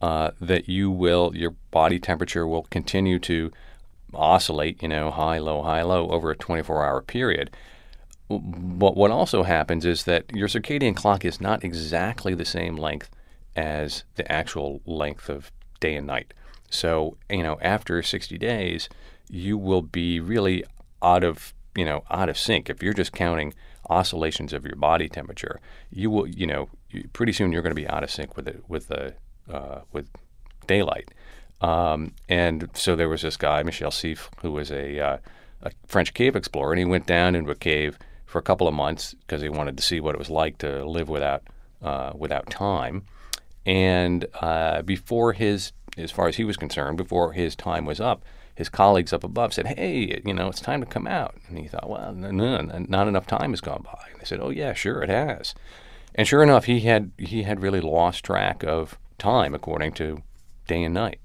uh, 0.00 0.32
that 0.40 0.68
you 0.68 0.90
will 0.90 1.32
your 1.34 1.54
body 1.70 1.98
temperature 1.98 2.46
will 2.46 2.64
continue 2.64 3.18
to 3.20 3.52
oscillate, 4.14 4.82
you 4.82 4.88
know, 4.88 5.10
high 5.10 5.38
low 5.38 5.62
high 5.62 5.82
low 5.82 6.08
over 6.10 6.30
a 6.30 6.36
24 6.36 6.84
hour 6.84 7.00
period. 7.00 7.50
But 8.40 8.96
what 8.96 9.10
also 9.10 9.42
happens 9.42 9.84
is 9.84 10.04
that 10.04 10.34
your 10.34 10.48
circadian 10.48 10.94
clock 10.94 11.24
is 11.24 11.40
not 11.40 11.64
exactly 11.64 12.34
the 12.34 12.44
same 12.44 12.76
length 12.76 13.10
as 13.56 14.04
the 14.16 14.30
actual 14.30 14.80
length 14.86 15.28
of 15.28 15.52
day 15.80 15.94
and 15.96 16.06
night. 16.06 16.32
So, 16.70 17.18
you 17.28 17.42
know, 17.42 17.58
after 17.60 18.02
60 18.02 18.38
days, 18.38 18.88
you 19.28 19.58
will 19.58 19.82
be 19.82 20.20
really 20.20 20.64
out 21.02 21.22
of, 21.22 21.52
you 21.76 21.84
know, 21.84 22.04
out 22.10 22.28
of 22.28 22.38
sync. 22.38 22.70
If 22.70 22.82
you're 22.82 22.94
just 22.94 23.12
counting 23.12 23.52
oscillations 23.90 24.52
of 24.52 24.64
your 24.64 24.76
body 24.76 25.08
temperature, 25.08 25.60
you 25.90 26.10
will, 26.10 26.26
you 26.26 26.46
know, 26.46 26.68
pretty 27.12 27.32
soon 27.32 27.52
you're 27.52 27.62
going 27.62 27.74
to 27.74 27.80
be 27.80 27.88
out 27.88 28.02
of 28.02 28.10
sync 28.10 28.36
with 28.36 28.48
it, 28.48 28.64
with 28.68 28.88
the, 28.88 29.14
uh, 29.50 29.80
with 29.92 30.08
daylight. 30.66 31.10
Um, 31.60 32.14
and 32.28 32.70
so 32.74 32.96
there 32.96 33.08
was 33.08 33.22
this 33.22 33.36
guy, 33.36 33.62
Michel 33.62 33.90
Siffre, 33.90 34.28
who 34.40 34.52
was 34.52 34.70
a, 34.70 34.98
uh, 34.98 35.18
a 35.62 35.70
French 35.86 36.14
cave 36.14 36.34
explorer, 36.34 36.72
and 36.72 36.78
he 36.78 36.84
went 36.84 37.06
down 37.06 37.34
into 37.34 37.50
a 37.50 37.54
cave– 37.56 37.98
for 38.32 38.38
a 38.38 38.42
couple 38.42 38.66
of 38.66 38.72
months 38.72 39.14
because 39.20 39.42
he 39.42 39.48
wanted 39.50 39.76
to 39.76 39.82
see 39.82 40.00
what 40.00 40.14
it 40.14 40.18
was 40.18 40.30
like 40.30 40.56
to 40.58 40.84
live 40.86 41.10
without 41.10 41.42
uh, 41.82 42.12
without 42.14 42.48
time. 42.48 43.04
And 43.66 44.24
uh, 44.40 44.82
before 44.82 45.34
his, 45.34 45.72
as 45.98 46.10
far 46.10 46.28
as 46.28 46.36
he 46.36 46.44
was 46.44 46.56
concerned, 46.56 46.96
before 46.96 47.32
his 47.32 47.54
time 47.54 47.84
was 47.84 48.00
up, 48.00 48.24
his 48.54 48.68
colleagues 48.68 49.12
up 49.12 49.22
above 49.22 49.52
said, 49.52 49.66
"Hey, 49.66 50.22
you 50.24 50.32
know, 50.32 50.48
it's 50.48 50.60
time 50.60 50.80
to 50.80 50.86
come 50.86 51.06
out." 51.06 51.36
And 51.46 51.58
he 51.58 51.68
thought, 51.68 51.90
"Well, 51.90 52.12
no, 52.14 52.30
no, 52.30 52.60
not 52.88 53.06
enough 53.06 53.26
time 53.26 53.50
has 53.50 53.60
gone 53.60 53.82
by." 53.84 54.08
And 54.10 54.20
they 54.20 54.24
said, 54.24 54.40
"Oh 54.40 54.50
yeah, 54.50 54.72
sure 54.72 55.02
it 55.02 55.10
has." 55.10 55.54
And 56.14 56.26
sure 56.26 56.42
enough, 56.42 56.64
he 56.64 56.80
had 56.80 57.12
he 57.18 57.42
had 57.42 57.62
really 57.62 57.82
lost 57.82 58.24
track 58.24 58.64
of 58.64 58.98
time 59.18 59.54
according 59.54 59.92
to 59.92 60.22
day 60.66 60.82
and 60.82 60.94
night. 60.94 61.18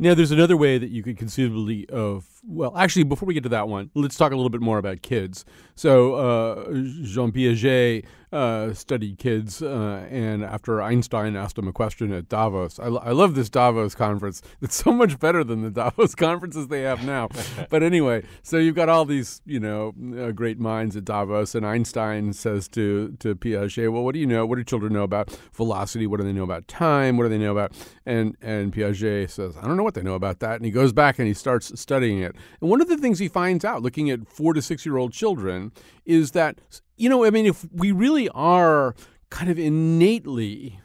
Now, 0.00 0.14
there's 0.14 0.30
another 0.30 0.56
way 0.56 0.78
that 0.78 0.90
you 0.90 1.02
could 1.02 1.18
conceivably 1.18 1.88
of 1.88 2.24
well, 2.46 2.76
actually, 2.76 3.02
before 3.02 3.26
we 3.26 3.34
get 3.34 3.42
to 3.42 3.48
that 3.50 3.68
one, 3.68 3.90
let's 3.94 4.16
talk 4.16 4.32
a 4.32 4.36
little 4.36 4.50
bit 4.50 4.60
more 4.60 4.78
about 4.78 5.02
kids. 5.02 5.44
So, 5.78 6.14
uh, 6.14 6.72
Jean 7.04 7.30
Piaget 7.30 8.04
uh, 8.32 8.74
studied 8.74 9.18
kids, 9.18 9.62
uh, 9.62 10.06
and 10.10 10.44
after 10.44 10.82
Einstein 10.82 11.34
asked 11.36 11.56
him 11.56 11.66
a 11.66 11.72
question 11.72 12.12
at 12.12 12.28
Davos, 12.28 12.78
I, 12.78 12.86
I 12.86 13.12
love 13.12 13.34
this 13.34 13.48
Davos 13.48 13.94
conference. 13.94 14.42
It's 14.60 14.74
so 14.74 14.92
much 14.92 15.18
better 15.18 15.44
than 15.44 15.62
the 15.62 15.70
Davos 15.70 16.14
conferences 16.16 16.68
they 16.68 16.82
have 16.82 17.04
now. 17.04 17.28
but 17.70 17.82
anyway, 17.82 18.24
so 18.42 18.58
you've 18.58 18.74
got 18.74 18.88
all 18.88 19.04
these, 19.04 19.40
you 19.46 19.60
know, 19.60 19.94
uh, 20.18 20.32
great 20.32 20.58
minds 20.58 20.96
at 20.96 21.04
Davos, 21.04 21.54
and 21.54 21.64
Einstein 21.64 22.32
says 22.32 22.68
to 22.70 23.16
to 23.20 23.34
Piaget, 23.34 23.90
"Well, 23.92 24.02
what 24.02 24.14
do 24.14 24.18
you 24.18 24.26
know? 24.26 24.44
What 24.44 24.56
do 24.56 24.64
children 24.64 24.92
know 24.92 25.04
about 25.04 25.30
velocity? 25.54 26.06
What 26.06 26.18
do 26.18 26.26
they 26.26 26.32
know 26.32 26.44
about 26.44 26.68
time? 26.68 27.16
What 27.16 27.24
do 27.24 27.28
they 27.30 27.38
know 27.38 27.52
about?" 27.52 27.72
And 28.04 28.36
and 28.42 28.72
Piaget 28.72 29.30
says, 29.30 29.56
"I 29.56 29.66
don't 29.66 29.76
know 29.76 29.84
what 29.84 29.94
they 29.94 30.02
know 30.02 30.14
about 30.14 30.40
that." 30.40 30.56
And 30.56 30.64
he 30.64 30.70
goes 30.70 30.92
back 30.92 31.18
and 31.18 31.28
he 31.28 31.34
starts 31.34 31.80
studying 31.80 32.18
it. 32.18 32.34
And 32.60 32.68
one 32.68 32.80
of 32.80 32.88
the 32.88 32.98
things 32.98 33.20
he 33.20 33.28
finds 33.28 33.64
out, 33.64 33.80
looking 33.80 34.10
at 34.10 34.28
four 34.28 34.52
to 34.52 34.60
six 34.60 34.84
year 34.84 34.96
old 34.96 35.12
children, 35.12 35.67
is 36.04 36.32
that, 36.32 36.60
you 36.96 37.08
know, 37.08 37.24
I 37.24 37.30
mean, 37.30 37.46
if 37.46 37.66
we 37.72 37.92
really 37.92 38.28
are 38.30 38.94
kind 39.30 39.50
of 39.50 39.58
innately 39.58 40.80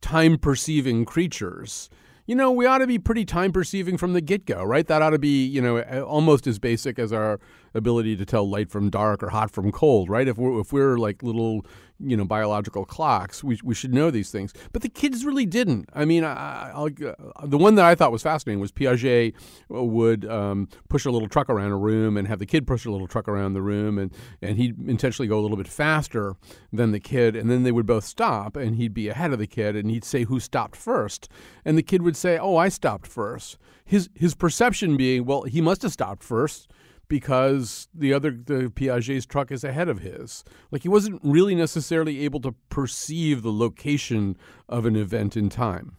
time 0.00 0.38
perceiving 0.38 1.04
creatures, 1.04 1.88
you 2.26 2.34
know, 2.34 2.50
we 2.50 2.66
ought 2.66 2.78
to 2.78 2.86
be 2.86 2.98
pretty 2.98 3.24
time 3.24 3.52
perceiving 3.52 3.96
from 3.96 4.12
the 4.12 4.20
get 4.20 4.46
go, 4.46 4.64
right? 4.64 4.86
That 4.86 5.00
ought 5.00 5.10
to 5.10 5.18
be, 5.18 5.46
you 5.46 5.62
know, 5.62 5.80
almost 6.02 6.46
as 6.46 6.58
basic 6.58 6.98
as 6.98 7.12
our 7.12 7.38
ability 7.72 8.16
to 8.16 8.24
tell 8.24 8.48
light 8.48 8.70
from 8.70 8.90
dark 8.90 9.22
or 9.22 9.28
hot 9.28 9.50
from 9.50 9.70
cold, 9.70 10.10
right? 10.10 10.26
If 10.26 10.36
we're 10.36 10.60
if 10.60 10.72
we're 10.72 10.98
like 10.98 11.22
little, 11.22 11.64
you 11.98 12.16
know 12.16 12.24
biological 12.24 12.84
clocks. 12.84 13.42
We 13.42 13.58
we 13.62 13.74
should 13.74 13.94
know 13.94 14.10
these 14.10 14.30
things, 14.30 14.52
but 14.72 14.82
the 14.82 14.88
kids 14.88 15.24
really 15.24 15.46
didn't. 15.46 15.88
I 15.92 16.04
mean, 16.04 16.24
I, 16.24 16.70
I, 16.74 16.82
uh, 16.82 17.46
the 17.46 17.58
one 17.58 17.74
that 17.76 17.84
I 17.84 17.94
thought 17.94 18.12
was 18.12 18.22
fascinating 18.22 18.60
was 18.60 18.72
Piaget 18.72 19.34
would 19.68 20.24
um, 20.26 20.68
push 20.88 21.04
a 21.04 21.10
little 21.10 21.28
truck 21.28 21.48
around 21.48 21.70
a 21.70 21.76
room 21.76 22.16
and 22.16 22.28
have 22.28 22.38
the 22.38 22.46
kid 22.46 22.66
push 22.66 22.84
a 22.84 22.90
little 22.90 23.06
truck 23.06 23.28
around 23.28 23.54
the 23.54 23.62
room, 23.62 23.98
and 23.98 24.12
and 24.42 24.58
he'd 24.58 24.78
intentionally 24.88 25.28
go 25.28 25.38
a 25.38 25.42
little 25.42 25.56
bit 25.56 25.68
faster 25.68 26.36
than 26.72 26.92
the 26.92 27.00
kid, 27.00 27.36
and 27.36 27.50
then 27.50 27.62
they 27.62 27.72
would 27.72 27.86
both 27.86 28.04
stop, 28.04 28.56
and 28.56 28.76
he'd 28.76 28.94
be 28.94 29.08
ahead 29.08 29.32
of 29.32 29.38
the 29.38 29.46
kid, 29.46 29.76
and 29.76 29.90
he'd 29.90 30.04
say 30.04 30.24
who 30.24 30.40
stopped 30.40 30.76
first, 30.76 31.28
and 31.64 31.78
the 31.78 31.82
kid 31.82 32.02
would 32.02 32.16
say, 32.16 32.38
"Oh, 32.38 32.56
I 32.56 32.68
stopped 32.68 33.06
first. 33.06 33.58
His 33.84 34.10
his 34.14 34.34
perception 34.34 34.96
being, 34.96 35.24
well, 35.24 35.42
he 35.42 35.60
must 35.60 35.82
have 35.82 35.92
stopped 35.92 36.22
first 36.22 36.68
because 37.08 37.88
the 37.94 38.12
other 38.12 38.30
the 38.30 38.70
Piaget's 38.74 39.26
truck 39.26 39.50
is 39.52 39.64
ahead 39.64 39.88
of 39.88 40.00
his. 40.00 40.44
Like 40.70 40.82
he 40.82 40.88
wasn't 40.88 41.20
really 41.22 41.54
necessarily 41.54 42.24
able 42.24 42.40
to 42.40 42.54
perceive 42.68 43.42
the 43.42 43.52
location 43.52 44.36
of 44.68 44.86
an 44.86 44.96
event 44.96 45.36
in 45.36 45.48
time. 45.48 45.96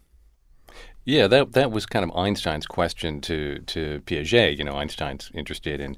Yeah, 1.06 1.28
that 1.28 1.54
that 1.54 1.72
was 1.72 1.86
kind 1.86 2.04
of 2.04 2.16
Einstein's 2.18 2.68
question 2.68 3.22
to 3.22 3.60
to 3.60 4.02
Piaget. 4.06 4.58
You 4.58 4.66
know, 4.66 4.76
Einstein's 4.76 5.32
interested 5.34 5.80
in 5.80 5.96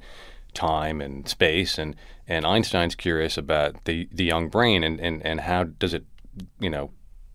time 0.53 1.01
and 1.01 1.27
space, 1.27 1.79
and 1.79 1.95
and 2.27 2.45
Einstein's 2.45 2.95
curious 2.95 3.37
about 3.37 3.85
the 3.85 4.07
the 4.11 4.25
young 4.25 4.49
brain 4.49 4.83
and 4.83 4.99
and 4.99 5.25
and 5.25 5.41
how 5.41 5.63
does 5.63 5.95
it, 5.95 6.05
you 6.59 6.69
know, 6.69 6.91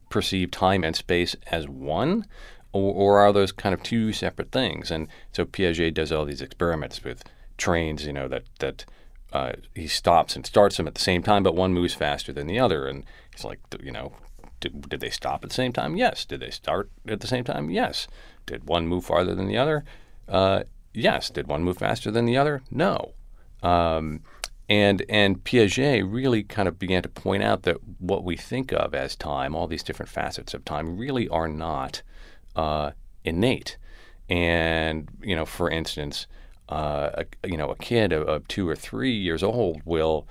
perceive 0.08 0.52
time 0.52 0.84
and 0.84 0.94
space 0.94 1.34
as 1.50 1.68
one. 1.68 2.26
Or, 2.72 2.92
or 2.92 3.18
are 3.20 3.32
those 3.32 3.52
kind 3.52 3.72
of 3.72 3.84
two 3.84 4.12
separate 4.12 4.50
things? 4.50 4.90
And 4.90 5.06
so 5.32 5.44
Piaget 5.44 5.94
does 5.94 6.10
all 6.10 6.24
these 6.24 6.42
experiments 6.42 7.04
with 7.04 7.22
trains, 7.56 8.06
you 8.06 8.12
know, 8.12 8.28
that 8.28 8.44
that 8.58 8.84
uh, 9.32 9.52
he 9.74 9.88
stops 9.88 10.36
and 10.36 10.46
starts 10.46 10.76
them 10.76 10.86
at 10.86 10.94
the 10.94 11.00
same 11.00 11.22
time, 11.22 11.42
but 11.42 11.56
one 11.56 11.74
moves 11.74 11.92
faster 11.92 12.32
than 12.32 12.46
the 12.46 12.58
other. 12.58 12.86
And 12.86 13.04
he's 13.34 13.44
like, 13.44 13.58
you 13.82 13.90
know, 13.90 14.12
did, 14.60 14.88
did 14.88 15.00
they 15.00 15.10
stop 15.10 15.42
at 15.42 15.50
the 15.50 15.54
same 15.54 15.72
time? 15.72 15.96
Yes. 15.96 16.24
Did 16.24 16.40
they 16.40 16.50
start 16.50 16.88
at 17.08 17.20
the 17.20 17.26
same 17.26 17.42
time? 17.42 17.68
Yes. 17.68 18.06
Did 18.46 18.68
one 18.68 18.86
move 18.86 19.04
farther 19.04 19.34
than 19.34 19.48
the 19.48 19.56
other? 19.56 19.84
Uh, 20.28 20.62
yes. 20.92 21.30
Did 21.30 21.48
one 21.48 21.64
move 21.64 21.78
faster 21.78 22.12
than 22.12 22.26
the 22.26 22.36
other? 22.36 22.62
No. 22.70 23.12
Um, 23.62 24.22
and 24.68 25.04
and 25.08 25.42
Piaget 25.42 26.10
really 26.10 26.44
kind 26.44 26.68
of 26.68 26.78
began 26.78 27.02
to 27.02 27.08
point 27.08 27.42
out 27.42 27.64
that 27.64 27.78
what 27.98 28.24
we 28.24 28.36
think 28.36 28.72
of 28.72 28.94
as 28.94 29.16
time, 29.16 29.54
all 29.54 29.66
these 29.66 29.82
different 29.82 30.10
facets 30.10 30.54
of 30.54 30.64
time, 30.64 30.96
really 30.96 31.28
are 31.28 31.48
not 31.48 32.02
uh, 32.56 32.92
innate. 33.24 33.76
And 34.30 35.08
you 35.22 35.34
know, 35.36 35.44
for 35.44 35.68
instance, 35.68 36.26
uh, 36.68 37.24
a, 37.42 37.48
you 37.48 37.56
know, 37.56 37.70
a 37.70 37.76
kid 37.76 38.12
of, 38.12 38.26
of, 38.26 38.48
two 38.48 38.68
or 38.68 38.74
three 38.74 39.14
years 39.14 39.42
old 39.42 39.82
will 39.84 40.26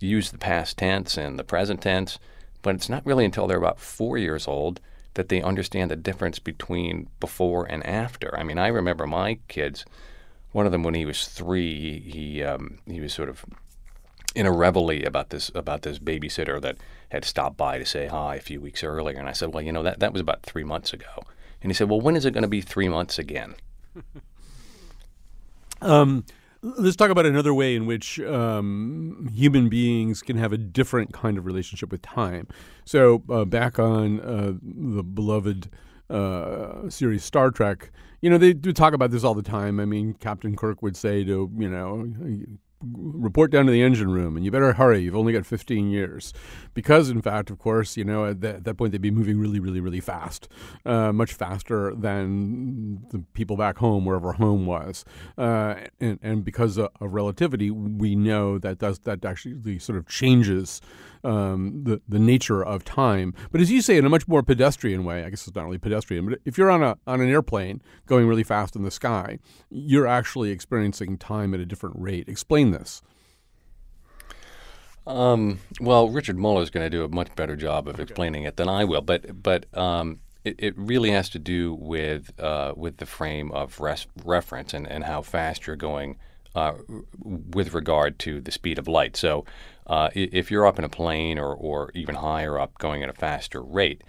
use 0.00 0.30
the 0.30 0.38
past 0.38 0.76
tense 0.78 1.16
and 1.16 1.38
the 1.38 1.44
present 1.44 1.80
tense, 1.80 2.18
but 2.62 2.74
it's 2.74 2.88
not 2.88 3.06
really 3.06 3.24
until 3.24 3.46
they're 3.46 3.58
about 3.58 3.80
four 3.80 4.18
years 4.18 4.48
old 4.48 4.80
that 5.14 5.28
they 5.28 5.40
understand 5.42 5.90
the 5.90 5.96
difference 5.96 6.38
between 6.38 7.08
before 7.20 7.64
and 7.64 7.84
after. 7.86 8.36
I 8.38 8.42
mean, 8.42 8.58
I 8.58 8.68
remember 8.68 9.06
my 9.06 9.38
kids. 9.48 9.84
One 10.52 10.66
of 10.66 10.72
them, 10.72 10.82
when 10.82 10.94
he 10.94 11.06
was 11.06 11.26
three, 11.26 12.02
he 12.02 12.10
he, 12.10 12.42
um, 12.42 12.78
he 12.86 13.00
was 13.00 13.14
sort 13.14 13.28
of 13.28 13.44
in 14.34 14.46
a 14.46 14.52
reveille 14.52 15.06
about 15.06 15.30
this 15.30 15.50
about 15.54 15.82
this 15.82 15.98
babysitter 15.98 16.60
that 16.60 16.76
had 17.10 17.24
stopped 17.24 17.56
by 17.56 17.78
to 17.78 17.86
say 17.86 18.06
hi 18.06 18.36
a 18.36 18.40
few 18.40 18.60
weeks 18.60 18.84
earlier, 18.84 19.18
and 19.18 19.28
I 19.28 19.32
said, 19.32 19.54
well, 19.54 19.62
you 19.62 19.72
know, 19.72 19.82
that 19.82 20.00
that 20.00 20.12
was 20.12 20.20
about 20.20 20.42
three 20.42 20.64
months 20.64 20.92
ago, 20.92 21.24
and 21.62 21.70
he 21.70 21.74
said, 21.74 21.88
well, 21.88 22.00
when 22.00 22.16
is 22.16 22.24
it 22.24 22.32
going 22.32 22.42
to 22.42 22.48
be 22.48 22.60
three 22.60 22.88
months 22.88 23.18
again? 23.18 23.54
Um, 25.80 26.24
let's 26.62 26.96
talk 26.96 27.10
about 27.10 27.26
another 27.26 27.54
way 27.54 27.76
in 27.76 27.86
which 27.86 28.18
um, 28.20 29.30
human 29.32 29.68
beings 29.68 30.22
can 30.22 30.36
have 30.36 30.52
a 30.52 30.58
different 30.58 31.12
kind 31.12 31.38
of 31.38 31.46
relationship 31.46 31.90
with 31.90 32.02
time. 32.02 32.48
So, 32.84 33.22
uh, 33.30 33.44
back 33.44 33.78
on 33.78 34.20
uh, 34.20 34.54
the 34.62 35.02
beloved 35.02 35.70
uh, 36.10 36.88
series 36.88 37.24
Star 37.24 37.50
Trek, 37.50 37.90
you 38.20 38.30
know, 38.30 38.38
they 38.38 38.52
do 38.52 38.72
talk 38.72 38.94
about 38.94 39.10
this 39.10 39.24
all 39.24 39.34
the 39.34 39.42
time. 39.42 39.78
I 39.78 39.84
mean, 39.84 40.14
Captain 40.14 40.56
Kirk 40.56 40.82
would 40.82 40.96
say 40.96 41.24
to, 41.24 41.50
you 41.56 41.68
know, 41.68 42.12
report 42.82 43.50
down 43.50 43.66
to 43.66 43.72
the 43.72 43.82
engine 43.82 44.10
room 44.10 44.36
and 44.36 44.44
you 44.44 44.50
better 44.50 44.72
hurry 44.72 45.00
you've 45.00 45.16
only 45.16 45.32
got 45.32 45.46
15 45.46 45.90
years 45.90 46.32
because 46.76 47.10
in 47.10 47.20
fact 47.20 47.50
of 47.50 47.58
course 47.58 47.96
you 47.96 48.04
know 48.04 48.26
at 48.26 48.40
that, 48.42 48.56
at 48.56 48.64
that 48.64 48.74
point 48.76 48.92
they'd 48.92 49.00
be 49.02 49.10
moving 49.10 49.38
really 49.38 49.58
really 49.58 49.80
really 49.80 49.98
fast 49.98 50.46
uh, 50.84 51.10
much 51.10 51.32
faster 51.32 51.92
than 51.96 53.04
the 53.10 53.18
people 53.32 53.56
back 53.56 53.78
home 53.78 54.04
wherever 54.04 54.34
home 54.34 54.66
was 54.66 55.04
uh, 55.38 55.74
and, 56.00 56.20
and 56.22 56.44
because 56.44 56.76
of, 56.76 56.90
of, 57.00 57.12
relativity 57.12 57.70
we 57.70 58.14
know 58.14 58.58
that 58.58 58.78
does 58.78 59.00
that 59.00 59.24
actually 59.24 59.78
sort 59.78 59.98
of 59.98 60.06
changes 60.06 60.80
um, 61.24 61.82
the 61.84 62.00
the 62.08 62.18
nature 62.18 62.64
of 62.64 62.84
time. 62.84 63.34
But 63.50 63.60
as 63.60 63.70
you 63.70 63.82
say, 63.82 63.96
in 63.96 64.04
a 64.04 64.08
much 64.08 64.28
more 64.28 64.42
pedestrian 64.42 65.04
way, 65.04 65.24
I 65.24 65.30
guess 65.30 65.46
it's 65.46 65.56
not 65.56 65.64
really 65.64 65.78
pedestrian. 65.78 66.28
But 66.28 66.38
if 66.44 66.56
you're 66.56 66.70
on 66.70 66.82
a 66.82 66.96
on 67.06 67.20
an 67.20 67.28
airplane 67.28 67.82
going 68.06 68.28
really 68.28 68.44
fast 68.44 68.76
in 68.76 68.82
the 68.82 68.90
sky, 68.90 69.38
you're 69.68 70.06
actually 70.06 70.50
experiencing 70.50 71.18
time 71.18 71.52
at 71.52 71.60
a 71.60 71.66
different 71.66 71.96
rate. 71.98 72.28
Explain 72.28 72.70
this. 72.70 73.02
Um, 75.06 75.60
well, 75.80 76.08
Richard 76.08 76.36
Muller 76.36 76.62
is 76.62 76.70
going 76.70 76.84
to 76.84 76.90
do 76.90 77.04
a 77.04 77.08
much 77.08 77.34
better 77.36 77.54
job 77.54 77.86
of 77.86 78.00
explaining 78.00 78.42
it 78.42 78.56
than 78.56 78.68
I 78.68 78.84
will. 78.84 79.02
But 79.02 79.42
but 79.42 79.66
um, 79.76 80.18
it, 80.44 80.56
it, 80.58 80.74
really 80.76 81.10
has 81.10 81.28
to 81.30 81.38
do 81.38 81.74
with 81.74 82.32
uh, 82.40 82.72
with 82.76 82.96
the 82.96 83.06
frame 83.06 83.52
of 83.52 83.78
res- 83.80 84.06
reference 84.24 84.74
and, 84.74 84.86
and 84.86 85.04
how 85.04 85.22
fast 85.22 85.66
you're 85.66 85.76
going 85.76 86.18
uh, 86.56 86.72
with 87.20 87.74
regard 87.74 88.18
to 88.20 88.40
the 88.40 88.50
speed 88.50 88.78
of 88.78 88.88
light. 88.88 89.16
So 89.16 89.44
uh, 89.86 90.10
if 90.14 90.50
you're 90.50 90.66
up 90.66 90.78
in 90.78 90.84
a 90.84 90.88
plane 90.88 91.38
or, 91.38 91.54
or 91.54 91.90
even 91.94 92.16
higher 92.16 92.58
up 92.58 92.78
going 92.78 93.02
at 93.02 93.10
a 93.10 93.12
faster 93.12 93.62
rate, 93.62 94.02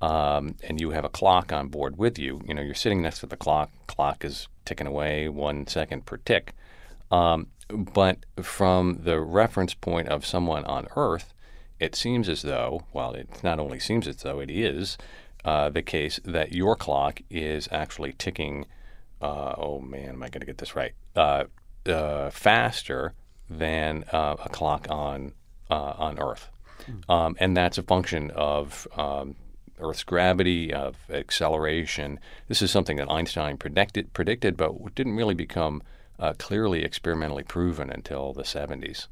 um, 0.00 0.54
and 0.62 0.80
you 0.80 0.90
have 0.90 1.04
a 1.04 1.08
clock 1.08 1.52
on 1.52 1.68
board 1.68 1.96
with 1.96 2.18
you, 2.18 2.42
you 2.46 2.54
know, 2.54 2.60
you're 2.60 2.74
sitting 2.74 3.00
next 3.00 3.20
to 3.20 3.26
the 3.26 3.36
clock, 3.36 3.70
clock 3.86 4.24
is 4.24 4.48
ticking 4.64 4.86
away 4.86 5.28
one 5.28 5.66
second 5.66 6.04
per 6.04 6.18
tick. 6.18 6.54
Um, 7.10 7.46
but 7.68 8.18
from 8.42 9.00
the 9.02 9.20
reference 9.20 9.74
point 9.74 10.08
of 10.08 10.26
someone 10.26 10.64
on 10.64 10.86
Earth, 10.96 11.32
it 11.80 11.94
seems 11.94 12.28
as 12.28 12.42
though, 12.42 12.82
well, 12.92 13.12
it 13.12 13.42
not 13.42 13.58
only 13.58 13.80
seems 13.80 14.06
as 14.06 14.16
though 14.16 14.40
it 14.40 14.50
is 14.50 14.96
uh, 15.44 15.68
the 15.70 15.82
case 15.82 16.20
that 16.24 16.52
your 16.52 16.76
clock 16.76 17.20
is 17.30 17.68
actually 17.70 18.12
ticking, 18.12 18.66
uh, 19.20 19.54
oh 19.56 19.80
man, 19.80 20.10
am 20.10 20.22
I 20.22 20.28
going 20.28 20.40
to 20.40 20.46
get 20.46 20.58
this 20.58 20.76
right? 20.76 20.92
Uh, 21.14 21.44
uh 21.86 22.30
faster 22.30 23.12
than 23.50 24.04
uh, 24.12 24.36
a 24.42 24.48
clock 24.48 24.86
on 24.88 25.32
uh, 25.70 25.94
on 25.98 26.18
Earth, 26.18 26.50
mm. 26.90 27.14
um, 27.14 27.36
and 27.38 27.56
that's 27.56 27.78
a 27.78 27.82
function 27.82 28.30
of 28.30 28.88
um, 28.96 29.36
Earth's 29.78 30.04
gravity, 30.04 30.72
of 30.72 30.96
acceleration. 31.10 32.20
This 32.48 32.62
is 32.62 32.70
something 32.70 32.96
that 32.96 33.10
Einstein 33.10 33.56
predicted, 33.56 34.12
predicted 34.12 34.56
but 34.56 34.94
didn't 34.94 35.16
really 35.16 35.34
become 35.34 35.82
uh, 36.18 36.34
clearly 36.38 36.84
experimentally 36.84 37.42
proven 37.42 37.90
until 37.90 38.32
the 38.32 38.42
70s. 38.42 39.08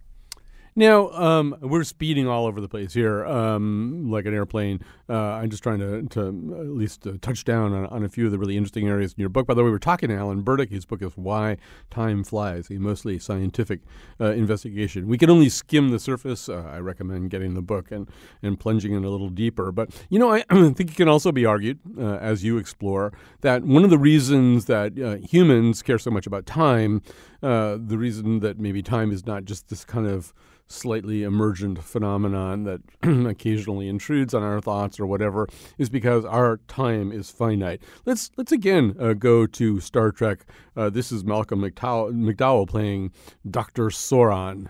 Now, 0.74 1.10
um, 1.10 1.54
we're 1.60 1.84
speeding 1.84 2.26
all 2.26 2.46
over 2.46 2.58
the 2.58 2.68
place 2.68 2.94
here, 2.94 3.26
um, 3.26 4.10
like 4.10 4.24
an 4.24 4.32
airplane. 4.32 4.80
Uh, 5.06 5.32
I'm 5.34 5.50
just 5.50 5.62
trying 5.62 5.80
to, 5.80 6.02
to 6.08 6.28
at 6.58 6.66
least 6.68 7.06
uh, 7.06 7.12
touch 7.20 7.44
down 7.44 7.74
on, 7.74 7.84
on, 7.86 8.04
a 8.04 8.08
few 8.08 8.24
of 8.24 8.32
the 8.32 8.38
really 8.38 8.56
interesting 8.56 8.88
areas 8.88 9.12
in 9.12 9.20
your 9.20 9.28
book. 9.28 9.46
By 9.46 9.52
the 9.52 9.62
way, 9.62 9.68
we 9.68 9.76
are 9.76 9.78
talking 9.78 10.08
to 10.08 10.16
Alan 10.16 10.40
Burdick. 10.40 10.70
His 10.70 10.86
book 10.86 11.02
is 11.02 11.12
Why 11.14 11.58
Time 11.90 12.24
Flies, 12.24 12.70
a 12.70 12.74
mostly 12.74 13.18
scientific 13.18 13.80
uh, 14.18 14.32
investigation. 14.32 15.08
We 15.08 15.18
can 15.18 15.28
only 15.28 15.50
skim 15.50 15.90
the 15.90 15.98
surface. 15.98 16.48
Uh, 16.48 16.62
I 16.62 16.78
recommend 16.78 17.28
getting 17.28 17.52
the 17.52 17.60
book 17.60 17.90
and, 17.90 18.08
and 18.42 18.58
plunging 18.58 18.94
in 18.94 19.04
a 19.04 19.10
little 19.10 19.28
deeper. 19.28 19.72
But, 19.72 19.90
you 20.08 20.18
know, 20.18 20.32
I 20.32 20.40
think 20.72 20.90
it 20.90 20.96
can 20.96 21.08
also 21.08 21.32
be 21.32 21.44
argued, 21.44 21.80
uh, 21.98 22.16
as 22.16 22.44
you 22.44 22.56
explore, 22.56 23.12
that 23.42 23.62
one 23.64 23.84
of 23.84 23.90
the 23.90 23.98
reasons 23.98 24.64
that 24.66 24.98
uh, 24.98 25.16
humans 25.16 25.82
care 25.82 25.98
so 25.98 26.10
much 26.10 26.26
about 26.26 26.46
time, 26.46 27.02
the 27.42 27.98
reason 27.98 28.40
that 28.40 28.58
maybe 28.58 28.82
time 28.82 29.12
is 29.12 29.26
not 29.26 29.44
just 29.44 29.68
this 29.68 29.84
kind 29.84 30.06
of 30.06 30.32
slightly 30.72 31.22
emergent 31.22 31.82
phenomenon 31.82 32.64
that 32.64 32.80
occasionally 33.28 33.88
intrudes 33.88 34.34
on 34.34 34.42
our 34.42 34.60
thoughts 34.60 34.98
or 34.98 35.06
whatever 35.06 35.48
is 35.78 35.88
because 35.88 36.24
our 36.24 36.58
time 36.68 37.12
is 37.12 37.30
finite. 37.30 37.82
Let's 38.04 38.30
let's 38.36 38.52
again 38.52 38.96
uh, 38.98 39.12
go 39.12 39.46
to 39.46 39.80
Star 39.80 40.10
Trek. 40.10 40.46
Uh, 40.76 40.90
this 40.90 41.12
is 41.12 41.24
Malcolm 41.24 41.60
McDowell, 41.60 42.12
McDowell 42.12 42.68
playing 42.68 43.12
Dr. 43.48 43.86
Soran. 43.88 44.68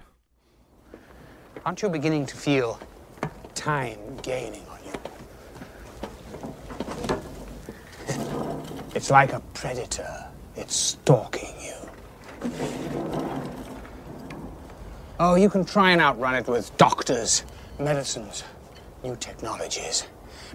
Aren't 1.64 1.82
you 1.82 1.88
beginning 1.88 2.26
to 2.26 2.36
feel 2.36 2.80
time 3.54 3.98
gaining 4.22 4.66
on 4.68 4.78
you? 4.84 4.92
It's 8.94 9.10
like 9.10 9.32
a 9.32 9.40
predator. 9.54 10.26
It's 10.56 10.74
stalking 10.74 11.54
you. 11.60 11.74
Oh, 15.24 15.36
you 15.36 15.48
can 15.48 15.64
try 15.64 15.92
and 15.92 16.00
outrun 16.00 16.34
it 16.34 16.48
with 16.48 16.76
doctors, 16.78 17.44
medicines, 17.78 18.42
new 19.04 19.14
technologies. 19.14 20.04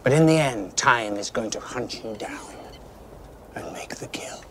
But 0.04 0.12
in 0.12 0.26
the 0.26 0.34
end, 0.34 0.76
time 0.76 1.16
is 1.16 1.30
going 1.30 1.52
to 1.52 1.60
hunt 1.62 2.04
you 2.04 2.14
down 2.18 2.54
and 3.56 3.72
make 3.72 3.96
the 3.96 4.08
kill. 4.08 4.44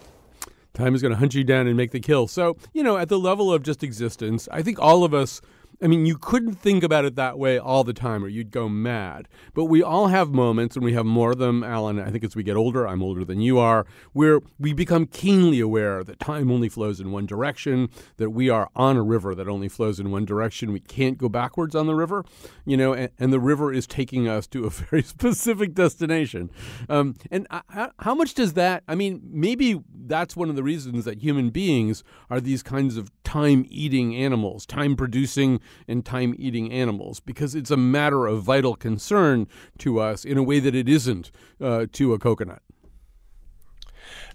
Time 0.73 0.95
is 0.95 1.03
going 1.03 1.13
to 1.13 1.19
hunt 1.19 1.35
you 1.35 1.45
down 1.45 1.67
and 1.67 1.77
make 1.77 1.91
the 1.91 2.01
kill. 2.01 2.29
So, 2.29 2.57
you 2.73 2.83
know, 2.83 2.97
at 2.97 3.11
the 3.11 3.19
level 3.19 3.53
of 3.53 3.63
just 3.63 3.83
existence, 3.83 4.49
I 4.51 4.63
think 4.63 4.81
all 4.81 5.05
of 5.05 5.13
us 5.13 5.43
I 5.83 5.87
mean, 5.89 6.07
you 6.07 6.17
couldn't 6.17 6.55
think 6.55 6.83
about 6.83 7.05
it 7.05 7.17
that 7.17 7.39
way 7.39 7.59
all 7.59 7.85
the 7.85 7.93
time 7.93 8.25
or 8.25 8.29
you'd 8.29 8.51
go 8.51 8.69
mad. 8.69 9.29
But 9.55 9.65
we 9.65 9.83
all 9.83 10.09
have 10.09 10.31
moments, 10.31 10.77
and 10.77 10.85
we 10.85 10.95
have 10.95 11.05
more 11.05 11.33
of 11.33 11.39
them, 11.39 11.63
Alan. 11.63 12.01
I 12.01 12.11
think 12.11 12.25
as 12.25 12.35
we 12.35 12.43
get 12.43 12.57
older, 12.57 12.87
I'm 12.87 13.03
older 13.03 13.25
than 13.25 13.41
you 13.41 13.59
are, 13.59 13.87
where 14.13 14.41
we 14.59 14.73
become 14.73 15.07
keenly 15.07 15.61
aware 15.61 16.03
that 16.03 16.21
time 16.21 16.51
only 16.51 16.69
flows 16.69 17.01
in 17.01 17.13
one 17.13 17.27
direction, 17.27 17.91
that 18.17 18.31
we 18.31 18.49
are 18.49 18.71
on 18.75 18.97
a 18.97 19.03
river 19.03 19.35
that 19.35 19.49
only 19.49 19.69
flows 19.69 20.01
in 20.01 20.11
one 20.11 20.25
direction. 20.25 20.73
We 20.73 20.81
can't 20.81 21.19
go 21.19 21.29
backwards 21.29 21.75
on 21.75 21.87
the 21.87 21.95
river, 21.95 22.25
you 22.65 22.77
know, 22.77 22.93
and, 22.95 23.11
and 23.19 23.33
the 23.33 23.41
river 23.41 23.73
is 23.73 23.87
taking 23.87 24.29
us 24.29 24.47
to 24.49 24.65
a 24.65 24.71
very 24.71 25.03
specific 25.03 25.75
destination. 25.75 26.51
Um, 26.89 27.17
and 27.31 27.47
I, 27.51 27.91
how 28.01 28.15
much 28.15 28.35
does 28.35 28.55
that, 28.55 28.83
I 28.89 28.95
mean, 28.95 29.21
maybe 29.25 29.83
that's 29.95 30.37
one 30.37 30.49
of 30.49 30.57
the 30.57 30.63
reasons 30.63 31.05
that 31.05 31.19
human 31.21 31.51
beings 31.51 32.03
are 32.31 32.41
these 32.41 32.63
kinds 32.63 32.97
of 32.97 33.11
time 33.25 33.67
eating 33.69 34.15
animals, 34.15 34.65
time 34.65 34.97
producing 34.97 35.61
and 35.89 36.05
time 36.05 36.35
eating 36.39 36.73
animals, 36.73 37.21
because 37.21 37.55
it's 37.55 37.71
a 37.71 37.77
matter 37.77 38.27
of 38.27 38.43
vital 38.43 38.77
concern 38.77 39.47
to 39.79 40.01
us 40.01 40.25
in 40.25 40.39
a 40.39 40.43
way 40.43 40.61
that 40.61 40.75
it 40.75 40.89
isn't 40.89 41.31
uh, 41.61 41.87
to 41.93 42.13
a 42.13 42.19
coconut. 42.19 42.63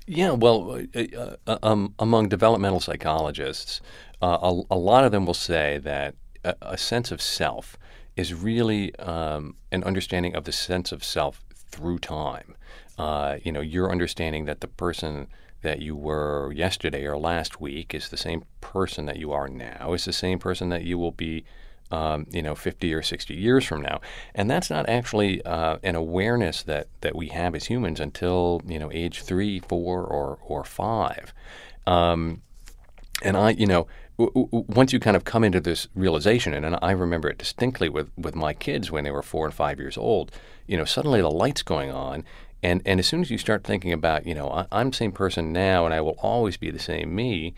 Yeah, 0.08 0.32
well, 0.32 0.82
uh, 0.96 1.36
uh, 1.48 1.58
um, 1.64 1.94
among 2.00 2.30
developmental 2.30 2.80
psychologists, 2.80 3.82
uh, 4.22 4.38
a, 4.42 4.62
a, 4.72 4.76
lot 4.76 5.06
of 5.06 5.12
them 5.12 5.26
will 5.26 5.34
say 5.34 5.78
that 5.80 6.16
a, 6.44 6.56
a 6.62 6.78
sense 6.78 7.12
of 7.12 7.22
self 7.22 7.78
is 8.16 8.34
really 8.34 8.96
um, 8.96 9.56
an 9.72 9.84
understanding 9.84 10.36
of 10.36 10.44
the 10.44 10.52
sense 10.52 10.92
of 10.92 11.04
self 11.04 11.44
through 11.54 12.00
time. 12.00 12.56
Uh, 12.98 13.38
you 13.44 13.52
know, 13.52 13.62
your 13.62 13.92
understanding 13.92 14.46
that 14.46 14.62
the 14.62 14.68
person 14.68 15.28
that 15.62 15.82
you 15.82 15.96
were 15.96 16.52
yesterday 16.52 17.06
or 17.06 17.18
last 17.18 17.62
week 17.62 17.94
is 17.94 18.10
the 18.10 18.18
same 18.18 18.44
person 18.62 19.06
that 19.06 19.18
you 19.18 19.32
are 19.32 19.48
now, 19.48 19.94
is 19.94 20.06
the 20.06 20.14
same 20.14 20.40
person 20.40 20.70
that 20.70 20.84
you 20.84 20.98
will 20.98 21.12
be 21.12 21.44
um, 21.92 22.26
you 22.32 22.42
know, 22.42 22.56
50 22.56 22.94
or 22.94 23.02
60 23.02 23.34
years 23.34 23.66
from 23.66 23.82
now. 23.82 24.00
And 24.34 24.50
that's 24.50 24.70
not 24.70 24.88
actually 24.88 25.44
uh, 25.44 25.78
an 25.84 25.96
awareness 25.96 26.64
that, 26.64 26.88
that 27.02 27.16
we 27.16 27.28
have 27.28 27.54
as 27.54 27.66
humans 27.66 28.00
until, 28.00 28.62
you 28.66 28.80
know, 28.80 28.90
age 28.92 29.24
three, 29.24 29.60
four, 29.60 30.04
or, 30.04 30.40
or 30.42 30.64
five. 30.64 31.34
Um, 31.86 32.42
and 33.22 33.36
I, 33.36 33.52
you 33.52 33.68
know, 33.68 33.88
once 34.18 34.94
you 34.94 35.00
kind 35.00 35.18
of 35.18 35.26
come 35.26 35.44
into 35.44 35.60
this 35.60 35.88
realization, 35.96 36.54
and, 36.54 36.66
and 36.66 36.78
I 36.82 36.92
remember 36.92 37.30
it 37.30 37.38
distinctly 37.38 37.90
with, 37.90 38.10
with 38.18 38.36
my 38.36 38.54
kids 38.54 38.92
when 38.92 39.04
they 39.04 39.12
were 39.12 39.24
four 39.24 39.46
and 39.46 39.54
five 39.54 39.80
years 39.80 39.98
old, 39.98 40.32
you 40.68 40.78
know, 40.78 40.86
suddenly 40.86 41.22
the 41.22 41.32
light's 41.32 41.64
going 41.64 41.92
on. 41.92 42.24
And, 42.64 42.82
and 42.86 43.00
as 43.00 43.08
soon 43.08 43.22
as 43.22 43.32
you 43.32 43.38
start 43.38 43.64
thinking 43.64 43.92
about, 43.92 44.26
you 44.26 44.36
know, 44.36 44.50
I, 44.50 44.68
I'm 44.72 44.92
the 44.92 44.96
same 44.96 45.12
person 45.12 45.52
now 45.52 45.86
and 45.86 45.94
I 45.94 46.02
will 46.02 46.18
always 46.20 46.58
be 46.58 46.70
the 46.70 46.80
same 46.80 47.16
me, 47.16 47.56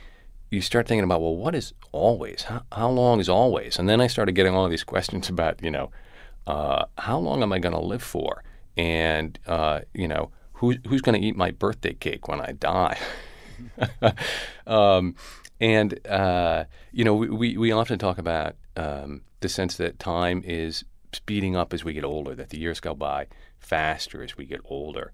you 0.50 0.62
start 0.62 0.88
thinking 0.88 1.04
about, 1.04 1.22
well, 1.22 1.36
what 1.36 1.56
is 1.56 1.74
always? 1.92 2.44
How, 2.44 2.64
how 2.72 2.90
long 2.90 3.20
is 3.20 3.28
always? 3.28 3.78
And 3.78 3.90
then 3.90 4.00
I 4.00 4.08
started 4.08 4.34
getting 4.34 4.54
all 4.54 4.70
these 4.70 4.84
questions 4.94 5.30
about, 5.30 5.62
you 5.62 5.72
know, 5.72 5.92
uh, 6.48 6.86
how 6.98 7.18
long 7.18 7.42
am 7.42 7.52
I 7.52 7.60
going 7.60 7.76
to 7.76 7.82
live 7.82 8.04
for? 8.04 8.44
And, 8.78 9.38
uh, 9.48 9.82
you 9.94 10.08
know, 10.08 10.32
who, 10.54 10.76
who's 10.88 11.02
going 11.02 11.20
to 11.20 11.26
eat 11.26 11.36
my 11.36 11.52
birthday 11.52 11.94
cake 11.94 12.28
when 12.28 12.40
I 12.40 12.54
die? 12.54 12.98
um, 14.68 15.16
and, 15.60 16.06
uh, 16.08 16.66
you 16.92 17.04
know, 17.04 17.14
we, 17.14 17.58
we 17.58 17.72
often 17.72 18.00
talk 18.00 18.18
about 18.18 18.56
um, 18.76 19.22
the 19.42 19.50
sense 19.50 19.78
that 19.78 20.00
time 20.00 20.44
is 20.46 20.84
speeding 21.14 21.56
up 21.56 21.74
as 21.74 21.84
we 21.84 21.94
get 21.94 22.04
older, 22.04 22.36
that 22.36 22.50
the 22.50 22.58
years 22.58 22.80
go 22.80 22.94
by 22.94 23.28
faster 23.64 24.24
as 24.24 24.38
we 24.38 24.46
get 24.46 24.62
older. 24.66 25.12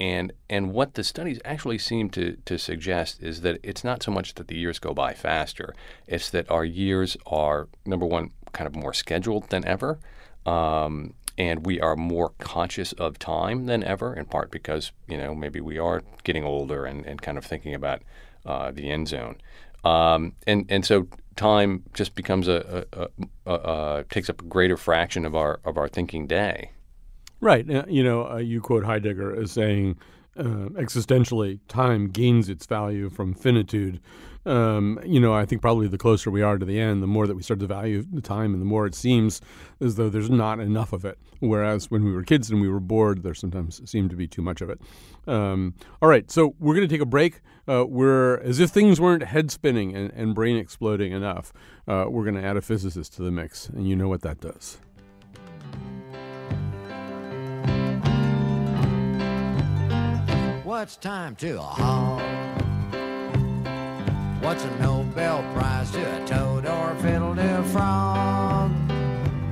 And 0.00 0.32
and 0.48 0.72
what 0.72 0.94
the 0.94 1.04
studies 1.04 1.38
actually 1.44 1.78
seem 1.78 2.10
to, 2.10 2.36
to 2.46 2.58
suggest 2.58 3.22
is 3.22 3.42
that 3.42 3.60
it's 3.62 3.84
not 3.84 4.02
so 4.02 4.10
much 4.10 4.34
that 4.34 4.48
the 4.48 4.56
years 4.56 4.78
go 4.78 4.94
by 4.94 5.14
faster, 5.14 5.74
it's 6.06 6.30
that 6.30 6.50
our 6.50 6.64
years 6.64 7.16
are 7.26 7.68
number 7.84 8.06
one 8.06 8.30
kind 8.52 8.66
of 8.66 8.74
more 8.74 8.92
scheduled 8.94 9.48
than 9.50 9.64
ever. 9.64 9.98
Um, 10.46 11.14
and 11.38 11.64
we 11.64 11.80
are 11.80 11.96
more 11.96 12.30
conscious 12.38 12.92
of 12.94 13.18
time 13.18 13.66
than 13.66 13.82
ever, 13.82 14.14
in 14.14 14.26
part 14.26 14.50
because 14.50 14.92
you 15.08 15.16
know 15.16 15.34
maybe 15.34 15.60
we 15.60 15.78
are 15.78 16.02
getting 16.24 16.44
older 16.44 16.84
and, 16.84 17.06
and 17.06 17.22
kind 17.22 17.38
of 17.38 17.44
thinking 17.44 17.74
about 17.74 18.02
uh, 18.44 18.70
the 18.70 18.90
end 18.90 19.08
zone, 19.08 19.36
um, 19.84 20.34
and 20.46 20.66
and 20.68 20.84
so 20.84 21.08
time 21.36 21.84
just 21.94 22.14
becomes 22.14 22.48
a, 22.48 22.86
a, 22.92 23.08
a, 23.46 23.54
a, 23.54 24.04
takes 24.10 24.28
up 24.28 24.42
a 24.42 24.44
greater 24.44 24.76
fraction 24.76 25.24
of 25.24 25.34
our 25.34 25.60
of 25.64 25.78
our 25.78 25.88
thinking 25.88 26.26
day. 26.26 26.70
Right. 27.42 27.66
You 27.88 28.04
know, 28.04 28.30
uh, 28.30 28.36
you 28.36 28.60
quote 28.60 28.84
Heidegger 28.84 29.34
as 29.34 29.50
saying, 29.50 29.98
uh, 30.38 30.70
existentially, 30.78 31.58
time 31.66 32.06
gains 32.08 32.48
its 32.48 32.66
value 32.66 33.10
from 33.10 33.34
finitude. 33.34 34.00
Um, 34.46 35.00
you 35.04 35.18
know, 35.18 35.34
I 35.34 35.44
think 35.44 35.60
probably 35.60 35.88
the 35.88 35.98
closer 35.98 36.30
we 36.30 36.40
are 36.40 36.56
to 36.56 36.64
the 36.64 36.78
end, 36.78 37.02
the 37.02 37.08
more 37.08 37.26
that 37.26 37.34
we 37.34 37.42
start 37.42 37.58
to 37.58 37.66
value 37.66 38.04
the 38.12 38.20
time, 38.20 38.52
and 38.52 38.62
the 38.62 38.66
more 38.66 38.86
it 38.86 38.94
seems 38.94 39.40
as 39.80 39.96
though 39.96 40.08
there's 40.08 40.30
not 40.30 40.60
enough 40.60 40.92
of 40.92 41.04
it. 41.04 41.18
Whereas 41.40 41.90
when 41.90 42.04
we 42.04 42.12
were 42.12 42.22
kids 42.22 42.48
and 42.48 42.60
we 42.60 42.68
were 42.68 42.78
bored, 42.78 43.24
there 43.24 43.34
sometimes 43.34 43.90
seemed 43.90 44.10
to 44.10 44.16
be 44.16 44.28
too 44.28 44.40
much 44.40 44.60
of 44.60 44.70
it. 44.70 44.80
Um, 45.26 45.74
all 46.00 46.08
right, 46.08 46.30
so 46.30 46.54
we're 46.60 46.76
going 46.76 46.88
to 46.88 46.94
take 46.94 47.02
a 47.02 47.06
break. 47.06 47.40
Uh, 47.66 47.84
we're 47.88 48.38
as 48.38 48.60
if 48.60 48.70
things 48.70 49.00
weren't 49.00 49.24
head 49.24 49.50
spinning 49.50 49.96
and, 49.96 50.12
and 50.12 50.32
brain 50.32 50.56
exploding 50.56 51.10
enough. 51.10 51.52
Uh, 51.88 52.04
we're 52.08 52.24
going 52.24 52.40
to 52.40 52.44
add 52.44 52.56
a 52.56 52.62
physicist 52.62 53.14
to 53.14 53.22
the 53.24 53.32
mix, 53.32 53.68
and 53.68 53.88
you 53.88 53.96
know 53.96 54.08
what 54.08 54.22
that 54.22 54.40
does. 54.40 54.78
What's 60.72 60.96
time 60.96 61.36
to 61.36 61.58
a 61.58 61.60
hog? 61.60 62.22
What's 64.42 64.64
a 64.64 64.70
Nobel 64.80 65.44
Prize 65.52 65.90
to 65.90 66.00
a 66.00 66.26
toad 66.26 66.64
or 66.64 66.92
a 66.92 66.96
fiddle 67.02 67.34
to 67.34 67.60
a 67.60 67.62
frog? 67.64 68.72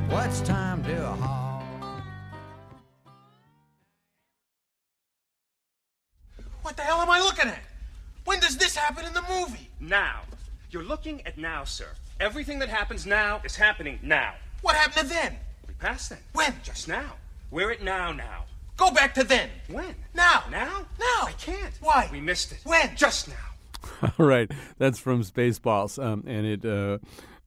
What's 0.08 0.40
time 0.40 0.82
to 0.84 0.96
a 0.96 1.12
hog? 1.12 1.62
What 6.62 6.78
the 6.78 6.84
hell 6.84 7.02
am 7.02 7.10
I 7.10 7.20
looking 7.20 7.50
at? 7.50 7.64
When 8.24 8.40
does 8.40 8.56
this 8.56 8.74
happen 8.74 9.04
in 9.04 9.12
the 9.12 9.24
movie? 9.28 9.68
Now. 9.78 10.22
You're 10.70 10.84
looking 10.84 11.20
at 11.26 11.36
now, 11.36 11.64
sir. 11.64 11.88
Everything 12.18 12.58
that 12.60 12.70
happens 12.70 13.04
now 13.04 13.42
is 13.44 13.54
happening 13.54 13.98
now. 14.02 14.36
What 14.62 14.74
happened 14.74 15.06
to 15.06 15.14
then? 15.14 15.36
We 15.68 15.74
passed 15.74 16.08
then. 16.08 16.20
When? 16.32 16.54
Just 16.62 16.88
now. 16.88 17.12
We're 17.50 17.72
at 17.72 17.82
now 17.82 18.10
now. 18.10 18.46
Go 18.80 18.90
back 18.90 19.12
to 19.12 19.24
then. 19.24 19.50
When? 19.68 19.94
Now. 20.14 20.44
Now? 20.50 20.86
Now. 20.98 21.26
I 21.26 21.34
can't. 21.38 21.74
Why? 21.82 22.08
We 22.10 22.18
missed 22.18 22.52
it. 22.52 22.60
When? 22.64 22.96
Just 22.96 23.28
now. 23.28 23.34
All 24.18 24.24
right, 24.24 24.50
that's 24.78 24.98
from 24.98 25.22
Spaceballs, 25.22 26.02
um, 26.02 26.24
and 26.26 26.46
it 26.46 26.64
uh, 26.64 26.96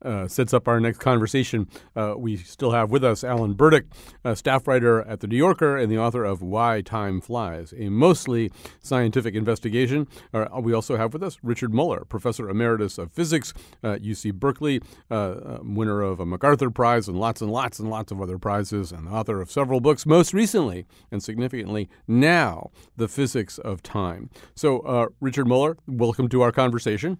uh, 0.04 0.28
sets 0.28 0.54
up 0.54 0.68
our 0.68 0.80
next 0.80 1.00
conversation. 1.00 1.68
Uh, 1.96 2.16
we 2.18 2.38
still 2.38 2.72
have 2.72 2.92
with 2.92 3.04
us 3.04 3.24
Alan 3.24 3.54
Burdick, 3.54 3.86
a 4.24 4.36
staff 4.36 4.68
writer 4.68 5.02
at 5.02 5.20
The 5.20 5.28
New 5.28 5.38
Yorker 5.38 5.78
and 5.78 5.92
the 5.92 5.98
author 5.98 6.24
of 6.24 6.42
Why 6.42 6.82
Time 6.82 7.22
Flies, 7.22 7.74
a 7.78 7.90
mostly 7.90 8.52
scientific 8.82 9.36
investigation. 9.36 10.08
Uh, 10.34 10.46
we 10.62 10.74
also 10.74 10.98
have 10.98 11.14
with 11.14 11.24
us 11.24 11.38
Richard 11.42 11.74
Muller, 11.74 12.06
professor 12.06 12.50
emeritus 12.50 12.98
of 12.98 13.12
physics 13.12 13.54
at 13.82 14.02
UC 14.02 14.34
Berkeley, 14.34 14.82
uh, 15.10 15.36
um, 15.60 15.76
winner 15.76 16.02
of 16.02 16.20
a 16.20 16.26
MacArthur 16.26 16.70
Prize 16.70 17.08
and 17.08 17.20
lots 17.20 17.42
and 17.42 17.52
lots 17.52 17.80
and 17.80 17.90
lots 17.90 18.12
of 18.12 18.22
other 18.22 18.38
prizes, 18.38 18.92
and 18.92 19.08
author 19.08 19.42
of 19.42 19.52
several 19.52 19.80
books, 19.80 20.06
most 20.06 20.34
recently 20.34 20.86
and 21.12 21.24
significantly 21.24 21.90
now, 22.08 22.72
The 22.98 23.08
Physics 23.08 23.58
of 23.58 23.82
Time. 23.84 24.30
So, 24.56 24.80
uh, 24.80 25.08
Richard 25.20 25.48
Muller, 25.48 25.78
welcome 25.88 26.28
to 26.30 26.42
our 26.42 26.52
conversation. 26.52 27.18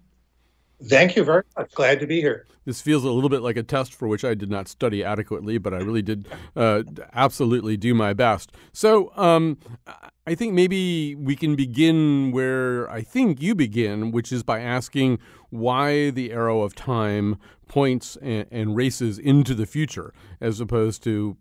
Thank 0.82 1.16
you 1.16 1.24
very 1.24 1.44
much. 1.56 1.72
Glad 1.72 2.00
to 2.00 2.06
be 2.06 2.20
here. 2.20 2.46
This 2.64 2.80
feels 2.80 3.04
a 3.04 3.10
little 3.10 3.28
bit 3.28 3.42
like 3.42 3.56
a 3.56 3.62
test 3.62 3.94
for 3.94 4.08
which 4.08 4.24
I 4.24 4.34
did 4.34 4.50
not 4.50 4.68
study 4.68 5.04
adequately, 5.04 5.58
but 5.58 5.74
I 5.74 5.78
really 5.78 6.02
did 6.02 6.26
uh, 6.56 6.82
absolutely 7.12 7.76
do 7.76 7.94
my 7.94 8.12
best. 8.12 8.52
So 8.72 9.12
um, 9.16 9.58
I 10.26 10.34
think 10.34 10.54
maybe 10.54 11.14
we 11.14 11.36
can 11.36 11.56
begin 11.56 12.32
where 12.32 12.90
I 12.90 13.02
think 13.02 13.42
you 13.42 13.54
begin, 13.54 14.10
which 14.10 14.32
is 14.32 14.42
by 14.42 14.60
asking 14.60 15.18
why 15.50 16.10
the 16.10 16.32
arrow 16.32 16.62
of 16.62 16.74
time 16.74 17.36
points 17.68 18.16
and, 18.22 18.46
and 18.50 18.76
races 18.76 19.18
into 19.18 19.54
the 19.54 19.66
future 19.66 20.12
as 20.40 20.60
opposed 20.60 21.02
to 21.04 21.36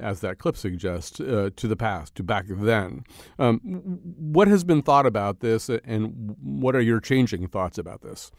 as 0.00 0.20
that 0.20 0.38
clip 0.38 0.56
suggests, 0.56 1.20
uh, 1.20 1.50
to 1.54 1.68
the 1.68 1.76
past, 1.76 2.14
to 2.14 2.22
back 2.22 2.46
then. 2.48 3.04
Um, 3.38 3.58
what 3.60 4.48
has 4.48 4.64
been 4.64 4.82
thought 4.82 5.06
about 5.06 5.40
this, 5.40 5.68
and 5.68 6.34
what 6.42 6.74
are 6.74 6.80
your 6.80 6.98
changing 6.98 7.48
thoughts 7.48 7.78
about 7.78 8.02
this? 8.02 8.30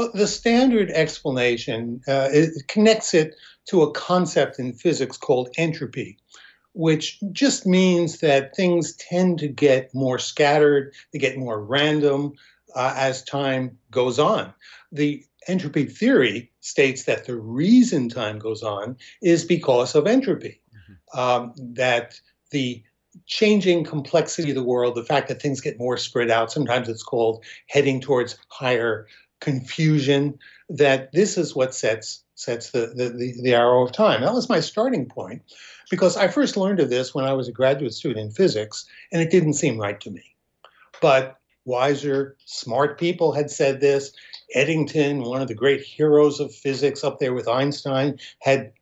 Well, 0.00 0.10
the 0.14 0.26
standard 0.26 0.90
explanation 0.92 2.00
uh, 2.08 2.30
it 2.32 2.68
connects 2.68 3.12
it 3.12 3.34
to 3.66 3.82
a 3.82 3.92
concept 3.92 4.58
in 4.58 4.72
physics 4.72 5.18
called 5.18 5.50
entropy, 5.58 6.16
which 6.72 7.18
just 7.32 7.66
means 7.66 8.20
that 8.20 8.56
things 8.56 8.94
tend 8.96 9.40
to 9.40 9.48
get 9.48 9.94
more 9.94 10.18
scattered, 10.18 10.94
they 11.12 11.18
get 11.18 11.36
more 11.36 11.62
random 11.62 12.32
uh, 12.74 12.94
as 12.96 13.22
time 13.24 13.76
goes 13.90 14.18
on. 14.18 14.54
The 14.90 15.22
entropy 15.46 15.84
theory 15.84 16.50
states 16.60 17.04
that 17.04 17.26
the 17.26 17.36
reason 17.36 18.08
time 18.08 18.38
goes 18.38 18.62
on 18.62 18.96
is 19.20 19.44
because 19.44 19.94
of 19.94 20.06
entropy, 20.06 20.62
mm-hmm. 20.74 21.20
um, 21.20 21.52
that 21.74 22.18
the 22.52 22.82
changing 23.26 23.84
complexity 23.84 24.48
of 24.48 24.54
the 24.54 24.64
world, 24.64 24.94
the 24.94 25.04
fact 25.04 25.28
that 25.28 25.42
things 25.42 25.60
get 25.60 25.78
more 25.78 25.98
spread 25.98 26.30
out, 26.30 26.50
sometimes 26.50 26.88
it's 26.88 27.02
called 27.02 27.44
heading 27.66 28.00
towards 28.00 28.38
higher 28.48 29.06
confusion, 29.40 30.38
that 30.68 31.12
this 31.12 31.36
is 31.36 31.54
what 31.54 31.74
sets 31.74 32.22
sets 32.34 32.70
the, 32.70 32.92
the, 32.94 33.10
the, 33.10 33.42
the 33.42 33.54
arrow 33.54 33.84
of 33.84 33.92
time. 33.92 34.22
That 34.22 34.32
was 34.32 34.48
my 34.48 34.60
starting 34.60 35.04
point 35.06 35.42
because 35.90 36.16
I 36.16 36.28
first 36.28 36.56
learned 36.56 36.80
of 36.80 36.88
this 36.88 37.14
when 37.14 37.26
I 37.26 37.34
was 37.34 37.48
a 37.48 37.52
graduate 37.52 37.92
student 37.92 38.26
in 38.26 38.32
physics, 38.32 38.86
and 39.12 39.20
it 39.20 39.30
didn't 39.30 39.54
seem 39.54 39.78
right 39.78 40.00
to 40.00 40.10
me. 40.10 40.22
But 41.02 41.36
wiser, 41.64 42.36
smart 42.46 42.98
people 42.98 43.32
had 43.32 43.50
said 43.50 43.80
this. 43.80 44.12
Eddington, 44.54 45.22
one 45.22 45.42
of 45.42 45.48
the 45.48 45.54
great 45.54 45.82
heroes 45.82 46.40
of 46.40 46.54
physics 46.54 47.04
up 47.04 47.18
there 47.18 47.34
with 47.34 47.46
Einstein, 47.46 48.18
had 48.40 48.72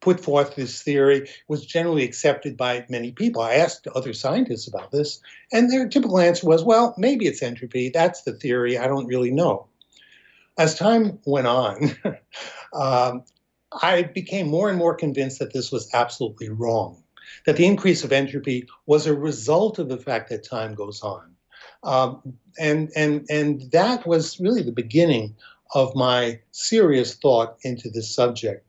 put 0.00 0.18
forth 0.18 0.56
this 0.56 0.82
theory, 0.82 1.28
was 1.48 1.64
generally 1.64 2.02
accepted 2.02 2.56
by 2.56 2.84
many 2.88 3.12
people. 3.12 3.40
I 3.40 3.54
asked 3.54 3.86
other 3.88 4.12
scientists 4.12 4.66
about 4.66 4.90
this, 4.90 5.20
and 5.52 5.70
their 5.70 5.88
typical 5.88 6.18
answer 6.18 6.46
was, 6.46 6.64
well, 6.64 6.94
maybe 6.98 7.26
it's 7.26 7.42
entropy. 7.42 7.90
That's 7.90 8.22
the 8.22 8.32
theory. 8.32 8.78
I 8.78 8.88
don't 8.88 9.06
really 9.06 9.30
know. 9.30 9.66
As 10.58 10.74
time 10.74 11.18
went 11.24 11.46
on, 11.46 11.96
um, 12.74 13.24
I 13.80 14.02
became 14.02 14.48
more 14.48 14.68
and 14.68 14.78
more 14.78 14.94
convinced 14.94 15.38
that 15.38 15.52
this 15.52 15.72
was 15.72 15.88
absolutely 15.94 16.48
wrong, 16.48 17.02
that 17.46 17.56
the 17.56 17.66
increase 17.66 18.04
of 18.04 18.12
entropy 18.12 18.68
was 18.86 19.06
a 19.06 19.14
result 19.14 19.78
of 19.78 19.88
the 19.88 19.96
fact 19.96 20.28
that 20.28 20.44
time 20.44 20.74
goes 20.74 21.02
on. 21.02 21.34
Um, 21.84 22.34
and, 22.58 22.90
and, 22.94 23.26
and 23.30 23.70
that 23.72 24.06
was 24.06 24.38
really 24.38 24.62
the 24.62 24.72
beginning 24.72 25.34
of 25.74 25.94
my 25.96 26.38
serious 26.50 27.14
thought 27.14 27.56
into 27.62 27.88
this 27.88 28.14
subject. 28.14 28.66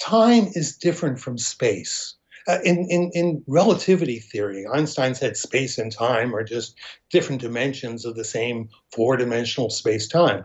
Time 0.00 0.48
is 0.54 0.76
different 0.76 1.18
from 1.18 1.36
space. 1.36 2.14
Uh, 2.48 2.58
in, 2.64 2.86
in, 2.88 3.10
in 3.12 3.44
relativity 3.46 4.18
theory, 4.18 4.66
Einstein 4.66 5.14
said 5.14 5.36
space 5.36 5.76
and 5.76 5.92
time 5.92 6.34
are 6.34 6.42
just 6.42 6.74
different 7.10 7.40
dimensions 7.40 8.04
of 8.04 8.16
the 8.16 8.24
same 8.24 8.68
four 8.92 9.16
dimensional 9.16 9.68
space 9.68 10.08
time. 10.08 10.44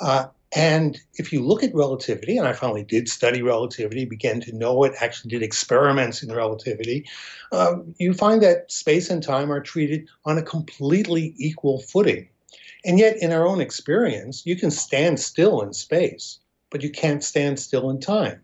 Uh, 0.00 0.26
and 0.54 0.98
if 1.14 1.32
you 1.32 1.42
look 1.42 1.62
at 1.62 1.74
relativity, 1.74 2.38
and 2.38 2.46
I 2.46 2.52
finally 2.52 2.84
did 2.84 3.08
study 3.08 3.42
relativity, 3.42 4.04
began 4.04 4.40
to 4.40 4.56
know 4.56 4.84
it, 4.84 4.94
actually 5.00 5.30
did 5.30 5.42
experiments 5.42 6.22
in 6.22 6.32
relativity, 6.32 7.06
um, 7.52 7.94
you 7.98 8.14
find 8.14 8.42
that 8.42 8.70
space 8.70 9.10
and 9.10 9.22
time 9.22 9.52
are 9.52 9.60
treated 9.60 10.08
on 10.24 10.38
a 10.38 10.42
completely 10.42 11.34
equal 11.36 11.80
footing. 11.82 12.28
And 12.84 12.98
yet, 12.98 13.16
in 13.16 13.32
our 13.32 13.46
own 13.46 13.60
experience, 13.60 14.46
you 14.46 14.56
can 14.56 14.70
stand 14.70 15.18
still 15.18 15.60
in 15.60 15.72
space, 15.72 16.38
but 16.70 16.82
you 16.82 16.90
can't 16.90 17.24
stand 17.24 17.58
still 17.58 17.90
in 17.90 18.00
time. 18.00 18.40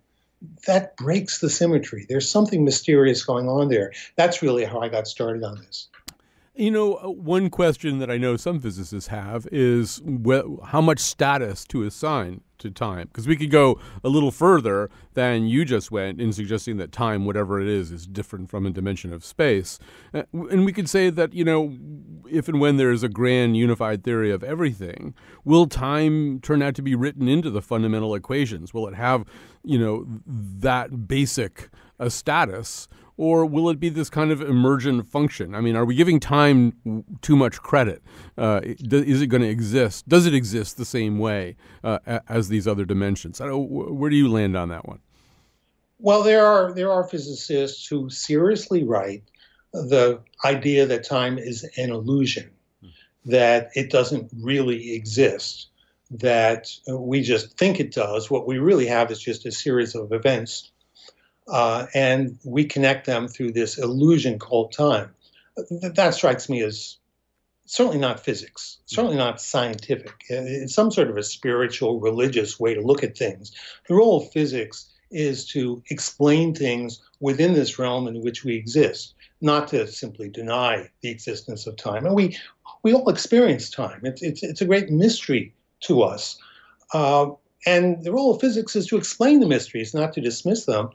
That 0.66 0.96
breaks 0.96 1.38
the 1.38 1.48
symmetry. 1.48 2.04
There's 2.08 2.28
something 2.28 2.64
mysterious 2.64 3.24
going 3.24 3.48
on 3.48 3.68
there. 3.68 3.92
That's 4.16 4.42
really 4.42 4.64
how 4.64 4.80
I 4.80 4.88
got 4.88 5.06
started 5.06 5.44
on 5.44 5.60
this. 5.60 5.88
You 6.54 6.70
know, 6.70 6.96
uh, 6.96 7.08
one 7.08 7.48
question 7.48 7.98
that 8.00 8.10
I 8.10 8.18
know 8.18 8.36
some 8.36 8.60
physicists 8.60 9.08
have 9.08 9.48
is 9.50 10.02
how 10.66 10.82
much 10.82 10.98
status 10.98 11.64
to 11.66 11.84
assign 11.84 12.42
to 12.58 12.70
time. 12.70 13.08
Because 13.08 13.26
we 13.26 13.36
could 13.36 13.50
go 13.50 13.80
a 14.04 14.10
little 14.10 14.30
further 14.30 14.90
than 15.14 15.46
you 15.46 15.64
just 15.64 15.90
went 15.90 16.20
in 16.20 16.30
suggesting 16.30 16.76
that 16.76 16.92
time, 16.92 17.24
whatever 17.24 17.58
it 17.58 17.68
is, 17.68 17.90
is 17.90 18.06
different 18.06 18.50
from 18.50 18.66
a 18.66 18.70
dimension 18.70 19.14
of 19.14 19.24
space. 19.24 19.78
Uh, 20.12 20.24
and 20.32 20.66
we 20.66 20.74
could 20.74 20.90
say 20.90 21.08
that, 21.08 21.32
you 21.32 21.42
know, 21.42 21.74
if 22.30 22.48
and 22.48 22.60
when 22.60 22.76
there 22.76 22.92
is 22.92 23.02
a 23.02 23.08
grand 23.08 23.56
unified 23.56 24.04
theory 24.04 24.30
of 24.30 24.44
everything, 24.44 25.14
will 25.46 25.66
time 25.66 26.38
turn 26.40 26.60
out 26.60 26.74
to 26.74 26.82
be 26.82 26.94
written 26.94 27.28
into 27.28 27.48
the 27.48 27.62
fundamental 27.62 28.14
equations? 28.14 28.74
Will 28.74 28.86
it 28.86 28.94
have, 28.94 29.24
you 29.64 29.78
know, 29.78 30.06
that 30.26 31.08
basic 31.08 31.70
a 31.98 32.10
status? 32.10 32.88
Or 33.16 33.44
will 33.46 33.68
it 33.68 33.78
be 33.78 33.88
this 33.88 34.10
kind 34.10 34.30
of 34.30 34.40
emergent 34.40 35.08
function? 35.08 35.54
I 35.54 35.60
mean, 35.60 35.76
are 35.76 35.84
we 35.84 35.94
giving 35.94 36.20
time 36.20 37.04
too 37.20 37.36
much 37.36 37.60
credit? 37.60 38.02
Uh, 38.36 38.60
is 38.64 39.22
it 39.22 39.28
going 39.28 39.42
to 39.42 39.48
exist? 39.48 40.08
Does 40.08 40.26
it 40.26 40.34
exist 40.34 40.76
the 40.76 40.84
same 40.84 41.18
way 41.18 41.56
uh, 41.84 41.98
as 42.28 42.48
these 42.48 42.66
other 42.66 42.84
dimensions? 42.84 43.40
where 43.40 44.10
do 44.10 44.16
you 44.16 44.28
land 44.28 44.56
on 44.56 44.68
that 44.70 44.88
one? 44.88 45.00
Well, 45.98 46.24
there 46.24 46.44
are 46.44 46.72
there 46.72 46.90
are 46.90 47.04
physicists 47.04 47.86
who 47.86 48.10
seriously 48.10 48.82
write 48.82 49.22
the 49.72 50.20
idea 50.44 50.84
that 50.86 51.04
time 51.04 51.38
is 51.38 51.62
an 51.76 51.90
illusion, 51.90 52.50
that 53.24 53.70
it 53.74 53.90
doesn't 53.90 54.32
really 54.40 54.94
exist, 54.94 55.68
that 56.10 56.66
we 56.90 57.22
just 57.22 57.56
think 57.56 57.78
it 57.78 57.92
does. 57.92 58.30
What 58.30 58.48
we 58.48 58.58
really 58.58 58.86
have 58.86 59.12
is 59.12 59.20
just 59.20 59.46
a 59.46 59.52
series 59.52 59.94
of 59.94 60.12
events 60.12 60.71
uh, 61.52 61.86
and 61.94 62.38
we 62.44 62.64
connect 62.64 63.06
them 63.06 63.28
through 63.28 63.52
this 63.52 63.78
illusion 63.78 64.38
called 64.38 64.72
time. 64.72 65.10
That 65.82 66.14
strikes 66.14 66.48
me 66.48 66.62
as 66.62 66.96
certainly 67.66 67.98
not 67.98 68.24
physics, 68.24 68.78
certainly 68.86 69.18
not 69.18 69.40
scientific. 69.40 70.14
It's 70.30 70.74
some 70.74 70.90
sort 70.90 71.10
of 71.10 71.18
a 71.18 71.22
spiritual, 71.22 72.00
religious 72.00 72.58
way 72.58 72.72
to 72.74 72.80
look 72.80 73.04
at 73.04 73.18
things. 73.18 73.52
The 73.86 73.94
role 73.94 74.22
of 74.22 74.32
physics 74.32 74.90
is 75.10 75.46
to 75.50 75.82
explain 75.90 76.54
things 76.54 77.02
within 77.20 77.52
this 77.52 77.78
realm 77.78 78.08
in 78.08 78.22
which 78.22 78.44
we 78.44 78.56
exist, 78.56 79.14
not 79.42 79.68
to 79.68 79.86
simply 79.86 80.30
deny 80.30 80.88
the 81.02 81.10
existence 81.10 81.66
of 81.66 81.76
time. 81.76 82.06
And 82.06 82.14
we, 82.14 82.38
we 82.82 82.94
all 82.94 83.10
experience 83.10 83.68
time. 83.68 84.00
It's, 84.04 84.22
it's, 84.22 84.42
it's 84.42 84.62
a 84.62 84.66
great 84.66 84.88
mystery 84.90 85.54
to 85.80 86.02
us. 86.02 86.38
Uh, 86.94 87.32
and 87.66 88.02
the 88.02 88.12
role 88.12 88.34
of 88.34 88.40
physics 88.40 88.76
is 88.76 88.86
to 88.88 88.96
explain 88.96 89.40
the 89.40 89.46
mysteries, 89.46 89.94
not 89.94 90.12
to 90.14 90.20
dismiss 90.20 90.64
them. 90.64 90.90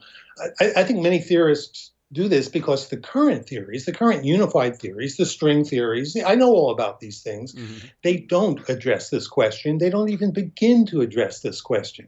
I, 0.60 0.72
I, 0.78 0.84
think 0.84 1.02
many 1.02 1.20
theorists 1.20 1.92
do 2.12 2.28
this 2.28 2.48
because 2.48 2.88
the 2.88 2.98
current 2.98 3.48
theories, 3.48 3.86
the 3.86 3.94
current 3.94 4.24
unified 4.24 4.80
theories, 4.80 5.18
the 5.18 5.26
string 5.26 5.66
theories, 5.66 6.16
I 6.26 6.36
know 6.36 6.52
all 6.52 6.72
about 6.72 7.00
these 7.00 7.22
things. 7.22 7.54
Mm-hmm. 7.54 7.88
They 8.04 8.18
don't 8.18 8.68
address 8.70 9.10
this 9.10 9.28
question. 9.28 9.78
They 9.78 9.90
don't 9.90 10.10
even 10.10 10.32
begin 10.32 10.86
to 10.88 11.02
address 11.02 11.42
this 11.42 11.62
question. 11.62 12.08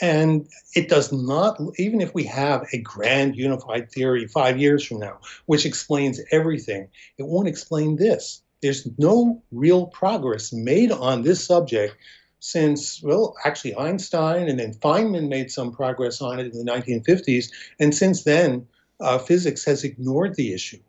And 0.00 0.48
it 0.74 0.88
does 0.88 1.12
not, 1.12 1.60
even 1.78 2.00
if 2.00 2.14
we 2.14 2.24
have 2.24 2.66
a 2.72 2.78
grand 2.78 3.36
unified 3.36 3.90
theory 3.90 4.26
five 4.26 4.58
years 4.58 4.84
from 4.84 4.98
now, 4.98 5.18
which 5.46 5.66
explains 5.66 6.20
everything, 6.30 6.88
it 7.18 7.26
won't 7.26 7.48
explain 7.48 7.96
this. 7.96 8.42
There's 8.62 8.88
no 8.96 9.42
real 9.50 9.86
progress 9.86 10.52
made 10.52 10.92
on 10.92 11.22
this 11.22 11.44
subject 11.44 11.96
since, 12.42 13.00
well, 13.04 13.36
actually 13.44 13.72
Einstein 13.76 14.48
and 14.48 14.58
then 14.58 14.74
Feynman 14.74 15.28
made 15.28 15.48
some 15.48 15.70
progress 15.70 16.20
on 16.20 16.40
it 16.40 16.52
in 16.52 16.64
the 16.64 16.70
1950s. 16.70 17.52
And 17.78 17.94
since 17.94 18.24
then, 18.24 18.66
uh, 18.98 19.18
physics 19.18 19.64
has 19.64 19.84
ignored 19.84 20.34
the 20.34 20.52
issue. 20.52 20.80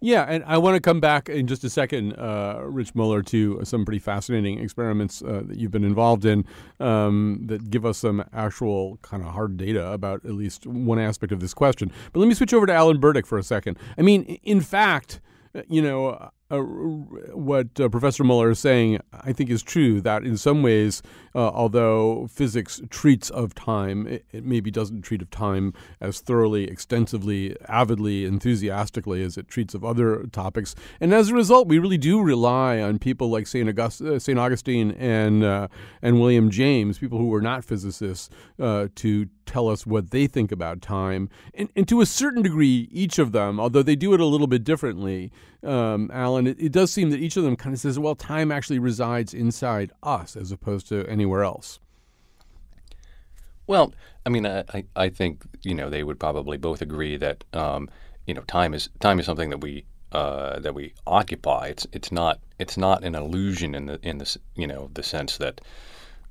Yeah, 0.00 0.24
and 0.28 0.44
I 0.46 0.58
want 0.58 0.76
to 0.76 0.80
come 0.80 1.00
back 1.00 1.28
in 1.28 1.48
just 1.48 1.64
a 1.64 1.70
second, 1.70 2.12
uh, 2.12 2.60
Rich 2.62 2.94
Muller, 2.94 3.22
to 3.22 3.60
some 3.64 3.84
pretty 3.84 3.98
fascinating 3.98 4.60
experiments 4.60 5.20
uh, 5.20 5.42
that 5.46 5.58
you've 5.58 5.72
been 5.72 5.82
involved 5.82 6.24
in 6.24 6.44
um, 6.78 7.40
that 7.46 7.70
give 7.70 7.84
us 7.84 7.98
some 7.98 8.24
actual 8.32 8.98
kind 9.02 9.24
of 9.24 9.30
hard 9.30 9.56
data 9.56 9.90
about 9.90 10.24
at 10.24 10.32
least 10.32 10.64
one 10.64 11.00
aspect 11.00 11.32
of 11.32 11.40
this 11.40 11.54
question. 11.54 11.90
But 12.12 12.20
let 12.20 12.28
me 12.28 12.34
switch 12.34 12.54
over 12.54 12.66
to 12.66 12.72
Alan 12.72 13.00
Burdick 13.00 13.26
for 13.26 13.36
a 13.36 13.42
second. 13.42 13.78
I 13.98 14.02
mean, 14.02 14.22
in 14.44 14.60
fact, 14.60 15.20
you 15.68 15.82
know, 15.82 16.30
uh, 16.50 16.58
what 16.58 17.80
uh, 17.80 17.88
Professor 17.88 18.22
Muller 18.22 18.50
is 18.50 18.58
saying, 18.58 19.00
I 19.12 19.32
think, 19.32 19.48
is 19.48 19.62
true. 19.62 20.00
That 20.00 20.24
in 20.24 20.36
some 20.36 20.62
ways, 20.62 21.02
uh, 21.34 21.48
although 21.48 22.26
physics 22.26 22.82
treats 22.90 23.30
of 23.30 23.54
time, 23.54 24.06
it, 24.06 24.26
it, 24.30 24.44
maybe 24.44 24.70
doesn't 24.70 25.02
treat 25.02 25.22
of 25.22 25.30
time 25.30 25.72
as 26.00 26.20
thoroughly, 26.20 26.64
extensively, 26.64 27.56
avidly, 27.66 28.26
enthusiastically 28.26 29.22
as 29.22 29.38
it 29.38 29.48
treats 29.48 29.74
of 29.74 29.84
other 29.84 30.26
topics. 30.32 30.74
And 31.00 31.14
as 31.14 31.30
a 31.30 31.34
result, 31.34 31.66
we 31.66 31.78
really 31.78 31.98
do 31.98 32.20
rely 32.20 32.78
on 32.80 32.98
people 32.98 33.30
like 33.30 33.46
Saint, 33.46 33.68
August- 33.68 34.02
uh, 34.02 34.18
Saint 34.18 34.38
Augustine 34.38 34.90
and 34.92 35.42
uh, 35.42 35.68
and 36.02 36.20
William 36.20 36.50
James, 36.50 36.98
people 36.98 37.18
who 37.18 37.28
were 37.28 37.42
not 37.42 37.64
physicists, 37.64 38.28
uh, 38.60 38.88
to 38.96 39.28
tell 39.46 39.68
us 39.68 39.86
what 39.86 40.10
they 40.10 40.26
think 40.26 40.52
about 40.52 40.82
time. 40.82 41.28
And, 41.54 41.68
and 41.76 41.88
to 41.88 42.00
a 42.00 42.06
certain 42.06 42.42
degree, 42.42 42.88
each 42.90 43.18
of 43.18 43.32
them, 43.32 43.60
although 43.60 43.82
they 43.82 43.96
do 43.96 44.14
it 44.14 44.20
a 44.20 44.26
little 44.26 44.46
bit 44.46 44.64
differently, 44.64 45.32
um, 45.62 46.10
Alan, 46.12 46.46
it, 46.46 46.60
it, 46.60 46.72
does 46.72 46.92
seem 46.92 47.10
that 47.10 47.20
each 47.20 47.36
of 47.36 47.44
them 47.44 47.56
kind 47.56 47.74
of 47.74 47.80
says, 47.80 47.98
well, 47.98 48.14
time 48.14 48.52
actually 48.52 48.78
resides 48.78 49.32
inside 49.32 49.92
us 50.02 50.36
as 50.36 50.52
opposed 50.52 50.88
to 50.88 51.06
anywhere 51.08 51.42
else. 51.42 51.78
Well, 53.66 53.94
I 54.26 54.28
mean, 54.28 54.46
I, 54.46 54.84
I 54.94 55.08
think 55.08 55.42
you 55.62 55.74
know 55.74 55.88
they 55.88 56.02
would 56.02 56.20
probably 56.20 56.58
both 56.58 56.82
agree 56.82 57.16
that 57.16 57.44
um, 57.54 57.88
you 58.26 58.34
know 58.34 58.42
time 58.42 58.74
is 58.74 58.90
time 59.00 59.18
is 59.18 59.26
something 59.26 59.50
that 59.50 59.62
we 59.62 59.84
uh, 60.12 60.60
that 60.60 60.74
we 60.74 60.92
occupy. 61.06 61.68
It's 61.68 61.86
it's 61.92 62.12
not 62.12 62.40
it's 62.58 62.76
not 62.76 63.04
an 63.04 63.14
illusion 63.14 63.74
in 63.74 63.86
the 63.86 63.98
in 64.02 64.18
the 64.18 64.36
you 64.54 64.66
know 64.66 64.90
the 64.94 65.02
sense 65.02 65.38
that 65.38 65.60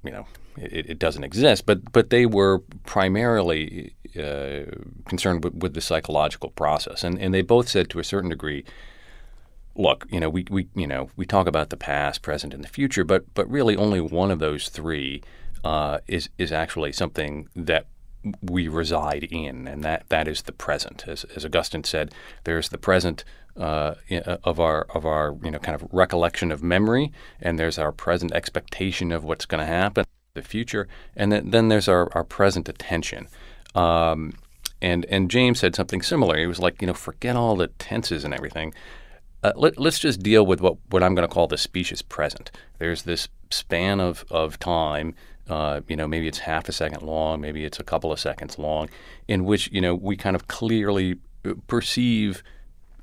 you 0.03 0.11
know 0.11 0.25
it, 0.57 0.89
it 0.91 0.99
doesn't 0.99 1.23
exist. 1.23 1.65
But 1.65 1.91
but 1.91 2.09
they 2.09 2.25
were 2.25 2.59
primarily 2.85 3.95
uh, 4.17 4.63
concerned 5.07 5.43
with, 5.43 5.55
with 5.55 5.73
the 5.73 5.81
psychological 5.81 6.51
process, 6.51 7.03
and 7.03 7.19
and 7.19 7.33
they 7.33 7.41
both 7.41 7.69
said 7.69 7.89
to 7.91 7.99
a 7.99 8.03
certain 8.03 8.29
degree 8.29 8.63
look, 9.75 10.05
you 10.11 10.19
know, 10.19 10.29
we, 10.29 10.45
we 10.49 10.67
you 10.75 10.87
know 10.87 11.09
we 11.15 11.25
talk 11.25 11.47
about 11.47 11.69
the 11.69 11.77
past, 11.77 12.21
present, 12.21 12.53
and 12.53 12.63
the 12.63 12.67
future, 12.67 13.03
but 13.03 13.33
but 13.33 13.49
really 13.49 13.75
only 13.75 13.99
one 13.99 14.31
of 14.31 14.39
those 14.39 14.69
three 14.69 15.21
uh, 15.63 15.99
is 16.07 16.29
is 16.37 16.51
actually 16.51 16.91
something 16.91 17.47
that 17.55 17.87
we 18.41 18.67
reside 18.67 19.23
in, 19.25 19.67
and 19.67 19.83
that 19.83 20.07
that 20.09 20.27
is 20.27 20.43
the 20.43 20.51
present. 20.51 21.05
As, 21.07 21.23
as 21.35 21.45
Augustine 21.45 21.83
said, 21.83 22.13
there's 22.43 22.69
the 22.69 22.77
present 22.77 23.23
uh, 23.57 23.95
of 24.43 24.59
our 24.59 24.83
of 24.93 25.05
our 25.05 25.35
you 25.43 25.51
know 25.51 25.59
kind 25.59 25.75
of 25.75 25.87
recollection 25.91 26.51
of 26.51 26.63
memory, 26.63 27.11
and 27.41 27.59
there's 27.59 27.77
our 27.77 27.91
present 27.91 28.31
expectation 28.33 29.11
of 29.11 29.23
what's 29.23 29.45
going 29.45 29.59
to 29.59 29.65
happen. 29.71 30.05
The 30.33 30.41
future, 30.41 30.87
and 31.15 31.31
then, 31.31 31.51
then 31.51 31.67
there's 31.67 31.87
our, 31.87 32.09
our 32.13 32.23
present 32.23 32.67
attention. 32.67 33.27
Um, 33.75 34.33
and 34.81 35.05
and 35.05 35.29
James 35.29 35.59
said 35.59 35.75
something 35.75 36.01
similar. 36.01 36.37
He 36.37 36.47
was 36.47 36.59
like, 36.59 36.81
you 36.81 36.87
know, 36.87 36.93
forget 36.93 37.35
all 37.35 37.55
the 37.55 37.67
tenses 37.67 38.23
and 38.23 38.33
everything. 38.33 38.73
Uh, 39.43 39.51
let, 39.55 39.77
us 39.77 39.99
just 39.99 40.23
deal 40.23 40.45
with 40.45 40.61
what, 40.61 40.77
what 40.89 41.03
I'm 41.03 41.15
going 41.15 41.27
to 41.27 41.33
call 41.33 41.47
the 41.47 41.57
specious 41.57 42.01
present. 42.01 42.49
There's 42.79 43.03
this 43.03 43.27
span 43.51 43.99
of, 43.99 44.23
of 44.31 44.57
time, 44.57 45.15
uh, 45.49 45.81
you 45.87 45.97
know, 45.97 46.07
maybe 46.07 46.27
it's 46.29 46.39
half 46.39 46.69
a 46.69 46.71
second 46.71 47.01
long, 47.01 47.41
maybe 47.41 47.65
it's 47.65 47.79
a 47.79 47.83
couple 47.83 48.11
of 48.11 48.19
seconds 48.19 48.57
long, 48.57 48.89
in 49.27 49.43
which, 49.43 49.69
you 49.71 49.81
know, 49.81 49.95
we 49.95 50.15
kind 50.15 50.35
of 50.35 50.47
clearly 50.47 51.17
uh, 51.45 51.55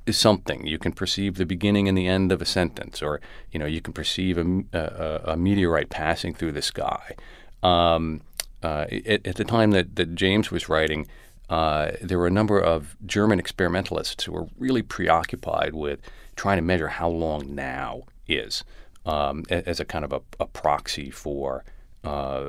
perceive 0.05 0.15
something. 0.15 0.67
You 0.67 0.77
can 0.77 0.91
perceive 0.91 1.35
the 1.35 1.45
beginning 1.45 1.87
and 1.87 1.97
the 1.97 2.07
end 2.07 2.31
of 2.31 2.41
a 2.41 2.45
sentence, 2.45 3.01
or, 3.01 3.21
you 3.51 3.59
know, 3.59 3.65
you 3.65 3.81
can 3.81 3.93
perceive 3.93 4.37
a, 4.37 4.63
a, 4.73 5.31
a 5.33 5.37
meteorite 5.37 5.89
passing 5.89 6.33
through 6.33 6.53
the 6.53 6.61
sky. 6.61 7.15
Um, 7.63 8.21
uh, 8.63 8.85
at, 9.05 9.25
at, 9.25 9.35
the 9.35 9.43
time 9.43 9.71
that, 9.71 9.95
that 9.95 10.15
James 10.15 10.51
was 10.51 10.69
writing, 10.69 11.07
uh, 11.49 11.91
there 12.01 12.17
were 12.17 12.27
a 12.27 12.31
number 12.31 12.59
of 12.59 12.95
German 13.05 13.39
experimentalists 13.39 14.23
who 14.23 14.31
were 14.31 14.47
really 14.57 14.81
preoccupied 14.81 15.73
with 15.73 15.99
trying 16.35 16.57
to 16.57 16.61
measure 16.61 16.87
how 16.87 17.09
long 17.09 17.53
now 17.53 18.03
is 18.27 18.63
um, 19.05 19.43
as 19.49 19.79
a 19.79 19.85
kind 19.85 20.05
of 20.05 20.13
a, 20.13 20.21
a 20.39 20.45
proxy 20.45 21.09
for 21.09 21.63
uh, 22.03 22.47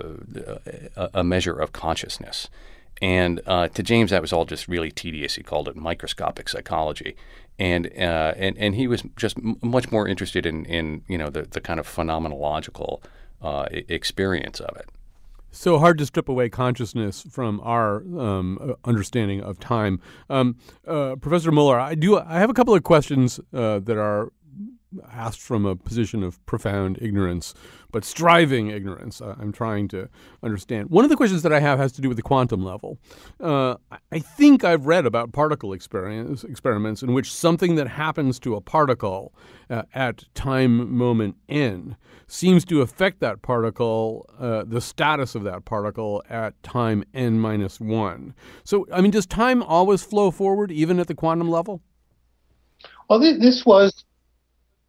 a, 1.15 1.25
measure 1.25 1.59
of 1.59 1.73
consciousness. 1.73 2.49
And 3.01 3.41
uh, 3.47 3.69
to 3.69 3.83
James, 3.83 4.11
that 4.12 4.23
was 4.23 4.33
all 4.33 4.45
just 4.45 4.69
really 4.69 4.91
tedious. 4.91 5.35
He 5.35 5.43
called 5.43 5.69
it 5.69 5.77
microscopic 5.77 6.49
psychology, 6.49 7.17
and 7.59 7.87
uh, 7.99 8.35
and 8.37 8.57
and 8.59 8.75
he 8.75 8.87
was 8.87 9.03
just 9.17 9.37
m- 9.38 9.57
much 9.62 9.91
more 9.91 10.09
interested 10.09 10.47
in 10.47 10.65
in 10.67 11.03
you 11.09 11.19
know 11.19 11.31
the 11.31 11.43
the 11.43 11.61
kind 11.61 11.79
of 11.79 11.87
phenomenological 11.87 13.03
uh, 13.43 13.67
experience 13.71 14.61
of 14.61 14.77
it. 14.77 14.88
So 15.55 15.79
hard 15.79 15.99
to 15.99 16.07
strip 16.07 16.31
away 16.31 16.49
consciousness 16.49 17.27
from 17.31 17.61
our 17.62 17.97
um, 18.19 18.59
uh, 18.59 18.73
understanding 18.88 19.43
of 19.43 19.61
time. 19.61 20.01
Um, 20.31 20.57
uh, 20.87 21.17
Professor 21.17 21.53
Muller, 21.53 21.79
I 21.79 21.95
do. 21.95 22.19
I 22.19 22.38
have 22.38 22.49
a 22.49 22.55
couple 22.55 22.75
of 22.75 22.83
questions 22.85 23.38
uh, 23.53 23.79
that 23.81 23.99
are 23.99 24.33
asked 25.11 25.40
from 25.40 25.64
a 25.66 25.76
position 25.76 26.22
of 26.22 26.44
profound 26.46 26.98
ignorance, 27.00 27.55
but 27.90 28.05
striving 28.05 28.68
ignorance. 28.68 29.20
I'm 29.20 29.52
trying 29.52 29.88
to 29.88 30.09
understand. 30.42 30.90
One 30.90 31.05
of 31.05 31.11
the 31.11 31.16
questions 31.16 31.42
that 31.42 31.52
I 31.52 31.61
have 31.61 31.78
has 31.78 31.92
to 31.92 32.00
do 32.00 32.09
with 32.09 32.16
the 32.16 32.22
quantum 32.22 32.64
level. 32.64 32.98
Uh, 33.40 33.76
I 34.11 34.18
think 34.18 34.64
I've 34.64 34.87
read 34.87 35.07
about 35.07 35.33
particle 35.33 35.72
experiments 35.72 37.02
in 37.02 37.12
which 37.12 37.33
something 37.33 37.74
that 37.76 37.88
happens 37.88 38.38
to 38.40 38.55
a 38.55 38.61
particle 38.61 39.35
uh, 39.70 39.83
at 39.94 40.24
time 40.35 40.94
moment 40.94 41.37
n 41.48 41.96
seems 42.26 42.64
to 42.64 42.81
affect 42.81 43.20
that 43.20 43.42
particle, 43.42 44.28
uh, 44.38 44.64
the 44.66 44.81
status 44.81 45.35
of 45.35 45.44
that 45.44 45.64
particle 45.64 46.22
at 46.31 46.61
time 46.62 47.05
n 47.14 47.38
minus 47.38 47.81
one. 47.81 48.35
So, 48.64 48.87
I 48.92 49.00
mean, 49.00 49.11
does 49.11 49.26
time 49.26 49.62
always 49.62 50.02
flow 50.02 50.31
forward 50.31 50.70
even 50.70 50.98
at 50.98 51.09
the 51.09 51.14
quantum 51.14 51.50
level? 51.50 51.83
Well, 53.09 53.20
this 53.20 53.64
was 53.66 54.05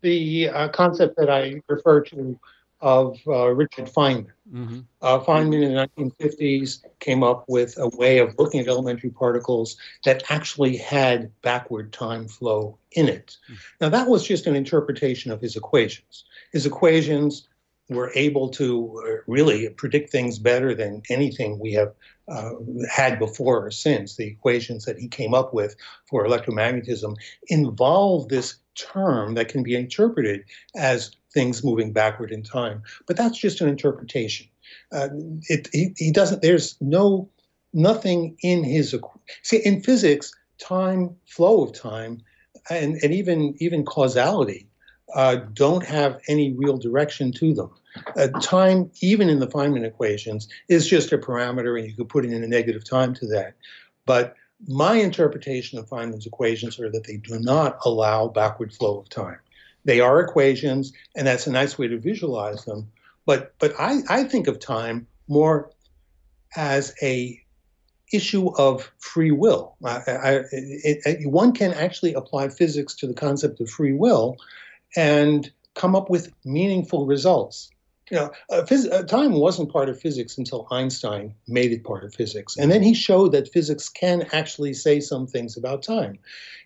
the 0.04 0.50
uh, 0.50 0.70
concept 0.70 1.18
that 1.18 1.30
I 1.30 1.62
refer 1.68 2.02
to 2.02 2.40
of 2.84 3.18
uh, 3.28 3.48
Richard 3.48 3.86
Feynman. 3.86 4.28
Mm-hmm. 4.54 4.80
Uh, 5.02 5.20
Feynman 5.22 5.64
in 5.64 5.74
the 5.74 5.90
1950s 5.98 6.84
came 7.00 7.24
up 7.24 7.46
with 7.48 7.78
a 7.78 7.88
way 7.96 8.18
of 8.18 8.38
looking 8.38 8.60
at 8.60 8.68
elementary 8.68 9.10
particles 9.10 9.78
that 10.04 10.30
actually 10.30 10.76
had 10.76 11.32
backward 11.42 11.94
time 11.94 12.28
flow 12.28 12.78
in 12.92 13.08
it. 13.08 13.38
Mm-hmm. 13.46 13.56
Now, 13.80 13.90
that 13.90 14.10
was 14.10 14.28
just 14.28 14.48
an 14.48 14.56
interpretation 14.58 15.32
of 15.32 15.40
his 15.40 15.56
equations. 15.56 16.26
His 16.52 16.66
equations 16.66 17.48
were 17.90 18.12
able 18.16 18.50
to 18.50 19.04
uh, 19.06 19.24
really 19.28 19.70
predict 19.70 20.10
things 20.10 20.40
better 20.40 20.74
than 20.74 21.02
anything 21.10 21.60
we 21.60 21.74
have 21.74 21.94
uh, 22.28 22.52
had 22.90 23.20
before 23.20 23.66
or 23.66 23.72
since. 23.72 24.16
The 24.16 24.28
equations 24.28 24.86
that 24.86 24.98
he 24.98 25.08
came 25.08 25.34
up 25.34 25.54
with 25.54 25.76
for 26.10 26.26
electromagnetism 26.26 27.16
involve 27.48 28.30
this 28.30 28.56
term 28.76 29.34
that 29.36 29.50
can 29.50 29.64
be 29.64 29.76
interpreted 29.76 30.46
as 30.76 31.12
things 31.34 31.64
moving 31.64 31.92
backward 31.92 32.32
in 32.32 32.44
time. 32.44 32.84
But 33.06 33.18
that's 33.18 33.38
just 33.38 33.62
an 33.62 33.68
interpretation. 33.68 34.48
Uh, 34.92 35.10
it, 35.50 35.68
he, 35.72 35.94
he 35.98 36.12
doesn't, 36.12 36.42
there's 36.42 36.78
no, 36.80 37.30
nothing 37.74 38.38
in 38.42 38.64
his, 38.64 38.96
see, 39.42 39.58
in 39.58 39.82
physics, 39.82 40.34
time, 40.58 41.16
flow 41.26 41.64
of 41.64 41.74
time, 41.74 42.22
and, 42.70 42.96
and 43.04 43.14
even, 43.14 43.56
even 43.60 43.84
causality 43.84 44.68
uh, 45.14 45.36
don't 45.54 45.86
have 45.86 46.20
any 46.28 46.54
real 46.54 46.78
direction 46.78 47.32
to 47.34 47.54
them. 47.54 47.70
Uh, 48.18 48.28
time, 48.42 48.90
even 49.02 49.30
in 49.30 49.40
the 49.40 49.48
Feynman 49.48 49.86
equations, 49.86 50.48
is 50.68 50.88
just 50.88 51.12
a 51.12 51.18
parameter, 51.18 51.78
and 51.78 51.88
you 51.88 51.96
could 51.96 52.10
put 52.10 52.26
in 52.26 52.44
a 52.44 52.48
negative 52.48 52.84
time 52.84 53.14
to 53.16 53.28
that. 53.28 53.54
But 54.06 54.36
my 54.68 54.96
interpretation 54.96 55.78
of 55.78 55.88
Feynman's 55.88 56.26
equations 56.26 56.80
are 56.80 56.90
that 56.92 57.06
they 57.06 57.18
do 57.18 57.40
not 57.40 57.78
allow 57.86 58.28
backward 58.28 58.74
flow 58.74 59.00
of 59.00 59.10
time. 59.10 59.38
They 59.86 60.00
are 60.00 60.20
equations, 60.22 60.94
and 61.16 61.28
that's 61.28 61.48
a 61.48 61.52
nice 61.52 61.78
way 61.78 61.88
to 61.88 62.00
visualize 62.00 62.66
them. 62.66 62.92
But 63.26 63.54
but 63.60 63.74
I, 63.80 64.00
I 64.10 64.24
think 64.24 64.48
of 64.48 64.60
time 64.60 65.08
more 65.28 65.70
as 66.56 66.94
a 67.02 67.40
issue 68.12 68.50
of 68.56 68.92
free 69.00 69.32
will. 69.32 69.76
I, 69.84 70.02
I, 70.08 70.32
it, 70.52 71.02
it, 71.06 71.30
one 71.30 71.52
can 71.52 71.74
actually 71.74 72.14
apply 72.14 72.50
physics 72.50 72.94
to 72.96 73.08
the 73.08 73.14
concept 73.14 73.60
of 73.60 73.70
free 73.70 73.94
will 73.94 74.38
and 74.96 75.52
come 75.76 75.96
up 75.96 76.10
with 76.10 76.32
meaningful 76.46 77.06
results 77.06 77.72
you 78.12 78.18
know, 78.18 78.32
uh, 78.52 78.64
phys- 78.64 78.92
uh, 78.92 79.04
time 79.04 79.34
wasn't 79.34 79.72
part 79.72 79.90
of 79.90 80.00
physics 80.00 80.38
until 80.38 80.68
Einstein 80.70 81.34
made 81.48 81.72
it 81.72 81.84
part 81.84 82.04
of 82.04 82.14
physics. 82.14 82.58
And 82.58 82.72
then 82.72 82.84
he 82.84 82.94
showed 82.94 83.32
that 83.32 83.52
physics 83.52 83.90
can 83.90 84.28
actually 84.32 84.74
say 84.74 85.00
some 85.00 85.26
things 85.26 85.56
about 85.56 85.82
time. 85.82 86.20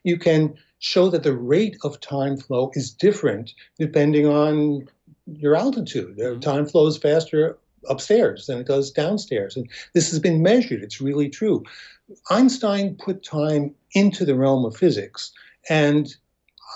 You 0.04 0.18
can 0.18 0.56
show 0.80 1.10
that 1.10 1.24
the 1.24 1.36
rate 1.36 1.78
of 1.84 2.02
time 2.02 2.38
flow 2.38 2.72
is 2.74 2.92
different 2.92 3.54
depending 3.80 4.26
on 4.26 4.90
your 5.26 5.56
altitude. 5.56 6.18
Mm-hmm. 6.18 6.40
Time 6.40 6.66
flows 6.66 6.98
faster 6.98 7.58
upstairs 7.88 8.48
than 8.48 8.60
it 8.60 8.68
does 8.68 8.92
downstairs. 8.92 9.56
And 9.56 9.70
this 9.94 10.10
has 10.10 10.20
been 10.20 10.42
measured. 10.42 10.84
It's 10.84 11.00
really 11.00 11.30
true. 11.30 11.64
Einstein 12.30 12.96
put 12.96 13.24
time 13.24 13.74
into 13.94 14.26
the 14.26 14.36
realm 14.36 14.66
of 14.66 14.76
physics. 14.76 15.32
And 15.70 16.14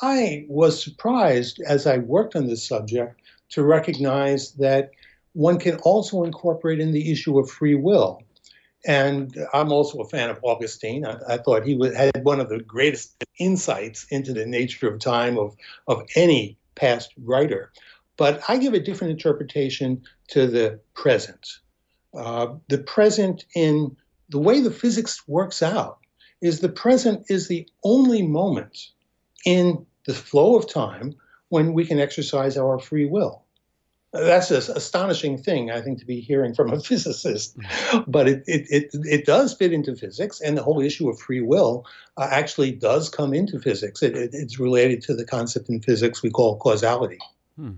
I 0.01 0.45
was 0.47 0.81
surprised 0.81 1.61
as 1.65 1.85
I 1.85 1.97
worked 1.97 2.35
on 2.35 2.47
this 2.47 2.63
subject 2.63 3.21
to 3.49 3.63
recognize 3.63 4.53
that 4.53 4.91
one 5.33 5.59
can 5.59 5.77
also 5.77 6.23
incorporate 6.23 6.79
in 6.79 6.91
the 6.91 7.11
issue 7.11 7.39
of 7.39 7.49
free 7.49 7.75
will. 7.75 8.23
And 8.85 9.35
I'm 9.53 9.71
also 9.71 9.99
a 9.99 10.07
fan 10.07 10.29
of 10.29 10.39
Augustine. 10.43 11.05
I, 11.05 11.17
I 11.27 11.37
thought 11.37 11.65
he 11.65 11.75
was, 11.75 11.95
had 11.95 12.23
one 12.23 12.39
of 12.39 12.49
the 12.49 12.59
greatest 12.59 13.23
insights 13.39 14.05
into 14.09 14.33
the 14.33 14.45
nature 14.45 14.87
of 14.87 14.99
time 14.99 15.37
of, 15.37 15.55
of 15.87 16.03
any 16.15 16.57
past 16.75 17.13
writer. 17.17 17.71
But 18.17 18.41
I 18.47 18.57
give 18.57 18.73
a 18.73 18.79
different 18.79 19.11
interpretation 19.11 20.03
to 20.29 20.47
the 20.47 20.79
present. 20.93 21.47
Uh, 22.13 22.55
the 22.69 22.79
present, 22.79 23.45
in 23.55 23.95
the 24.29 24.39
way 24.39 24.61
the 24.61 24.71
physics 24.71 25.27
works 25.27 25.61
out, 25.61 25.99
is 26.41 26.59
the 26.59 26.69
present 26.69 27.25
is 27.29 27.47
the 27.47 27.67
only 27.83 28.25
moment 28.25 28.77
in 29.45 29.85
the 30.05 30.13
flow 30.13 30.57
of 30.57 30.71
time 30.71 31.15
when 31.49 31.73
we 31.73 31.85
can 31.85 31.99
exercise 31.99 32.57
our 32.57 32.79
free 32.79 33.05
will. 33.05 33.43
That's 34.13 34.51
an 34.51 34.75
astonishing 34.75 35.37
thing, 35.37 35.71
I 35.71 35.79
think, 35.79 35.99
to 35.99 36.05
be 36.05 36.19
hearing 36.19 36.53
from 36.53 36.73
a 36.73 36.79
physicist. 36.81 37.57
But 38.07 38.27
it, 38.27 38.43
it, 38.45 38.67
it, 38.69 38.89
it 39.05 39.25
does 39.25 39.53
fit 39.53 39.71
into 39.71 39.95
physics, 39.95 40.41
and 40.41 40.57
the 40.57 40.63
whole 40.63 40.81
issue 40.81 41.09
of 41.09 41.19
free 41.19 41.39
will 41.39 41.85
uh, 42.17 42.27
actually 42.29 42.71
does 42.71 43.09
come 43.09 43.33
into 43.33 43.59
physics. 43.59 44.03
It, 44.03 44.17
it, 44.17 44.31
it's 44.33 44.59
related 44.59 45.01
to 45.03 45.15
the 45.15 45.25
concept 45.25 45.69
in 45.69 45.81
physics 45.81 46.21
we 46.21 46.29
call 46.29 46.57
causality. 46.57 47.19
Hmm. 47.55 47.75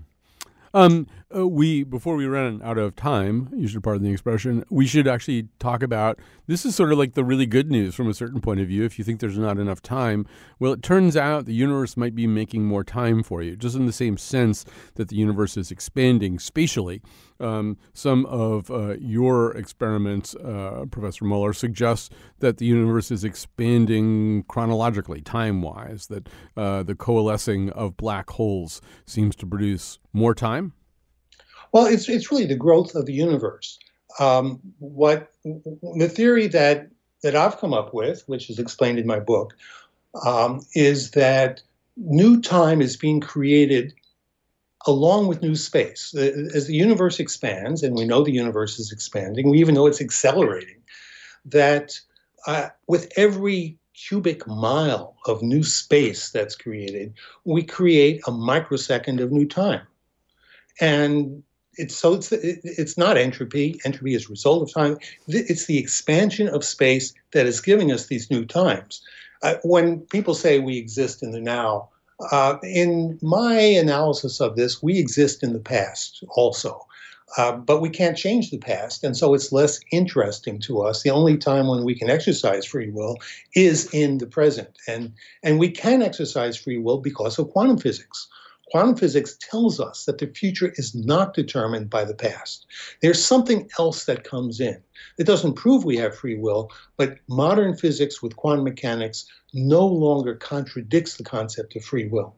Um, 0.74 1.06
uh, 1.34 1.46
we 1.46 1.84
before 1.84 2.16
we 2.16 2.26
run 2.26 2.60
out 2.64 2.78
of 2.78 2.96
time, 2.96 3.48
you 3.54 3.68
should 3.68 3.82
pardon 3.84 4.04
the 4.04 4.10
expression. 4.10 4.64
We 4.70 4.86
should 4.86 5.06
actually 5.06 5.48
talk 5.60 5.84
about 5.84 6.18
this. 6.48 6.66
Is 6.66 6.74
sort 6.74 6.90
of 6.90 6.98
like 6.98 7.14
the 7.14 7.24
really 7.24 7.46
good 7.46 7.70
news 7.70 7.94
from 7.94 8.08
a 8.08 8.14
certain 8.14 8.40
point 8.40 8.58
of 8.58 8.66
view. 8.66 8.84
If 8.84 8.98
you 8.98 9.04
think 9.04 9.20
there's 9.20 9.38
not 9.38 9.58
enough 9.58 9.80
time, 9.82 10.26
well, 10.58 10.72
it 10.72 10.82
turns 10.82 11.16
out 11.16 11.46
the 11.46 11.54
universe 11.54 11.96
might 11.96 12.16
be 12.16 12.26
making 12.26 12.64
more 12.64 12.82
time 12.82 13.22
for 13.22 13.40
you, 13.40 13.54
just 13.56 13.76
in 13.76 13.86
the 13.86 13.92
same 13.92 14.18
sense 14.18 14.64
that 14.96 15.08
the 15.08 15.16
universe 15.16 15.56
is 15.56 15.70
expanding 15.70 16.40
spatially. 16.40 17.00
Um, 17.38 17.76
some 17.92 18.26
of 18.26 18.68
uh, 18.70 18.96
your 18.98 19.56
experiments, 19.56 20.34
uh, 20.36 20.86
Professor 20.90 21.24
Muller, 21.24 21.52
suggest 21.52 22.12
that 22.40 22.58
the 22.58 22.66
universe 22.66 23.12
is 23.12 23.22
expanding 23.22 24.44
chronologically, 24.48 25.20
time 25.20 25.62
wise, 25.62 26.08
that 26.08 26.28
uh, 26.56 26.82
the 26.82 26.96
coalescing 26.96 27.70
of 27.70 27.96
black 27.96 28.30
holes 28.30 28.80
seems 29.06 29.36
to 29.36 29.46
produce 29.46 29.98
more 30.14 30.34
time. 30.34 30.72
Well, 31.72 31.86
it's, 31.86 32.08
it's 32.08 32.30
really 32.30 32.46
the 32.46 32.54
growth 32.54 32.94
of 32.94 33.04
the 33.04 33.12
universe. 33.12 33.78
Um, 34.20 34.60
what 34.78 35.32
the 35.42 36.08
theory 36.08 36.46
that, 36.48 36.88
that 37.22 37.34
I've 37.34 37.58
come 37.58 37.74
up 37.74 37.92
with, 37.92 38.22
which 38.26 38.48
is 38.48 38.58
explained 38.58 38.98
in 38.98 39.06
my 39.06 39.18
book, 39.18 39.54
um, 40.24 40.64
is 40.74 41.10
that 41.10 41.62
new 41.96 42.40
time 42.40 42.80
is 42.80 42.96
being 42.96 43.20
created 43.20 43.92
along 44.86 45.26
with 45.26 45.42
new 45.42 45.56
space. 45.56 46.14
As 46.14 46.66
the 46.66 46.74
universe 46.74 47.18
expands, 47.18 47.82
and 47.82 47.96
we 47.96 48.04
know 48.04 48.22
the 48.22 48.32
universe 48.32 48.78
is 48.78 48.92
expanding, 48.92 49.50
we 49.50 49.58
even 49.58 49.74
know 49.74 49.86
it's 49.86 50.00
accelerating, 50.00 50.76
that 51.46 51.98
uh, 52.46 52.68
with 52.86 53.10
every 53.16 53.78
cubic 53.94 54.46
mile 54.46 55.16
of 55.26 55.42
new 55.42 55.62
space 55.62 56.30
that's 56.30 56.54
created, 56.54 57.14
we 57.44 57.62
create 57.62 58.20
a 58.26 58.30
microsecond 58.30 59.20
of 59.20 59.32
new 59.32 59.46
time. 59.46 59.86
And 60.80 61.42
it's 61.76 61.96
so 61.96 62.14
it's 62.14 62.32
it's 62.32 62.96
not 62.96 63.16
entropy. 63.16 63.80
Entropy 63.84 64.14
is 64.14 64.26
a 64.26 64.30
result 64.30 64.62
of 64.62 64.72
time. 64.72 64.98
It's 65.26 65.66
the 65.66 65.78
expansion 65.78 66.48
of 66.48 66.64
space 66.64 67.14
that 67.32 67.46
is 67.46 67.60
giving 67.60 67.92
us 67.92 68.06
these 68.06 68.30
new 68.30 68.44
times. 68.44 69.02
Uh, 69.42 69.56
when 69.62 70.00
people 70.00 70.34
say 70.34 70.58
we 70.58 70.78
exist 70.78 71.22
in 71.22 71.32
the 71.32 71.40
now, 71.40 71.88
uh, 72.30 72.56
in 72.62 73.18
my 73.22 73.54
analysis 73.54 74.40
of 74.40 74.56
this, 74.56 74.82
we 74.82 74.98
exist 74.98 75.42
in 75.42 75.52
the 75.52 75.58
past 75.60 76.24
also. 76.30 76.86
Uh, 77.36 77.56
but 77.56 77.80
we 77.80 77.90
can't 77.90 78.16
change 78.16 78.50
the 78.50 78.58
past, 78.58 79.02
and 79.02 79.16
so 79.16 79.34
it's 79.34 79.50
less 79.50 79.80
interesting 79.90 80.60
to 80.60 80.82
us. 80.82 81.02
The 81.02 81.10
only 81.10 81.36
time 81.36 81.66
when 81.66 81.82
we 81.82 81.94
can 81.98 82.08
exercise 82.08 82.64
free 82.64 82.90
will 82.90 83.16
is 83.56 83.92
in 83.92 84.18
the 84.18 84.26
present, 84.26 84.78
and 84.86 85.12
and 85.42 85.58
we 85.58 85.68
can 85.68 86.00
exercise 86.00 86.56
free 86.56 86.78
will 86.78 86.98
because 86.98 87.38
of 87.38 87.50
quantum 87.50 87.78
physics. 87.78 88.28
Quantum 88.74 88.96
physics 88.96 89.36
tells 89.38 89.78
us 89.78 90.04
that 90.04 90.18
the 90.18 90.26
future 90.26 90.72
is 90.74 90.96
not 90.96 91.32
determined 91.32 91.88
by 91.88 92.04
the 92.04 92.12
past. 92.12 92.66
There's 93.00 93.24
something 93.24 93.70
else 93.78 94.04
that 94.06 94.24
comes 94.24 94.58
in. 94.58 94.82
It 95.16 95.28
doesn't 95.28 95.54
prove 95.54 95.84
we 95.84 95.96
have 95.98 96.16
free 96.16 96.34
will, 96.34 96.72
but 96.96 97.18
modern 97.28 97.76
physics 97.76 98.20
with 98.20 98.34
quantum 98.34 98.64
mechanics 98.64 99.26
no 99.52 99.86
longer 99.86 100.34
contradicts 100.34 101.16
the 101.16 101.22
concept 101.22 101.76
of 101.76 101.84
free 101.84 102.08
will. 102.08 102.34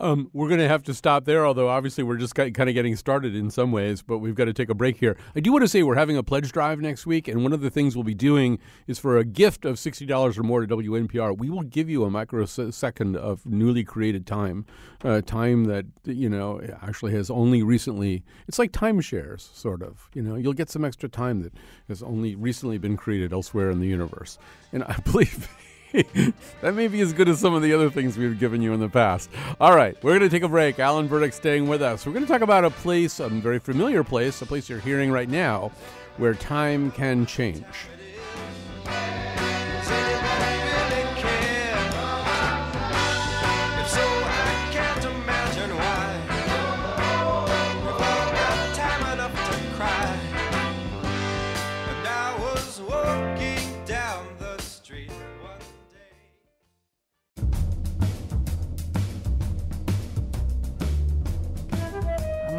Um, 0.00 0.30
we're 0.32 0.48
going 0.48 0.60
to 0.60 0.68
have 0.68 0.82
to 0.84 0.94
stop 0.94 1.26
there, 1.26 1.46
although 1.46 1.68
obviously 1.68 2.02
we're 2.02 2.16
just 2.16 2.34
kind 2.34 2.58
of 2.58 2.74
getting 2.74 2.96
started 2.96 3.36
in 3.36 3.50
some 3.50 3.70
ways, 3.70 4.00
but 4.00 4.18
we've 4.18 4.34
got 4.34 4.46
to 4.46 4.54
take 4.54 4.70
a 4.70 4.74
break 4.74 4.96
here. 4.96 5.14
I 5.36 5.40
do 5.40 5.52
want 5.52 5.62
to 5.62 5.68
say 5.68 5.82
we're 5.82 5.94
having 5.94 6.16
a 6.16 6.22
pledge 6.22 6.50
drive 6.52 6.80
next 6.80 7.04
week, 7.04 7.28
and 7.28 7.42
one 7.42 7.52
of 7.52 7.60
the 7.60 7.68
things 7.68 7.94
we'll 7.94 8.02
be 8.02 8.14
doing 8.14 8.58
is 8.86 8.98
for 8.98 9.18
a 9.18 9.24
gift 9.24 9.66
of 9.66 9.76
$60 9.76 10.38
or 10.38 10.42
more 10.42 10.64
to 10.64 10.76
WNPR, 10.76 11.36
we 11.36 11.50
will 11.50 11.64
give 11.64 11.90
you 11.90 12.04
a 12.04 12.10
microsecond 12.10 13.14
of 13.14 13.44
newly 13.44 13.84
created 13.84 14.26
time, 14.26 14.64
uh, 15.04 15.20
time 15.20 15.64
that, 15.64 15.84
you 16.04 16.30
know, 16.30 16.62
actually 16.80 17.12
has 17.12 17.28
only 17.28 17.62
recently, 17.62 18.24
it's 18.48 18.58
like 18.58 18.72
timeshares, 18.72 19.54
sort 19.54 19.82
of. 19.82 20.08
You 20.14 20.22
know, 20.22 20.36
you'll 20.36 20.54
get 20.54 20.70
some 20.70 20.84
extra 20.84 21.10
time 21.10 21.42
that 21.42 21.52
has 21.88 22.02
only 22.02 22.34
recently 22.34 22.78
been 22.78 22.96
created 22.96 23.34
elsewhere 23.34 23.70
in 23.70 23.80
the 23.80 23.88
universe. 23.88 24.38
And 24.72 24.82
I 24.82 24.96
believe. 25.04 25.46
that 26.60 26.74
may 26.74 26.88
be 26.88 27.00
as 27.00 27.12
good 27.12 27.28
as 27.28 27.40
some 27.40 27.54
of 27.54 27.62
the 27.62 27.72
other 27.72 27.90
things 27.90 28.16
we've 28.16 28.38
given 28.38 28.62
you 28.62 28.72
in 28.72 28.80
the 28.80 28.88
past. 28.88 29.30
All 29.60 29.74
right, 29.74 29.96
we're 30.02 30.12
going 30.12 30.28
to 30.28 30.28
take 30.28 30.42
a 30.42 30.48
break. 30.48 30.78
Alan 30.78 31.08
Burdick 31.08 31.32
staying 31.32 31.68
with 31.68 31.82
us. 31.82 32.06
We're 32.06 32.12
going 32.12 32.24
to 32.24 32.32
talk 32.32 32.42
about 32.42 32.64
a 32.64 32.70
place, 32.70 33.20
a 33.20 33.28
very 33.28 33.58
familiar 33.58 34.04
place, 34.04 34.40
a 34.42 34.46
place 34.46 34.68
you're 34.68 34.78
hearing 34.78 35.10
right 35.10 35.28
now, 35.28 35.72
where 36.16 36.34
time 36.34 36.90
can 36.92 37.26
change. 37.26 37.64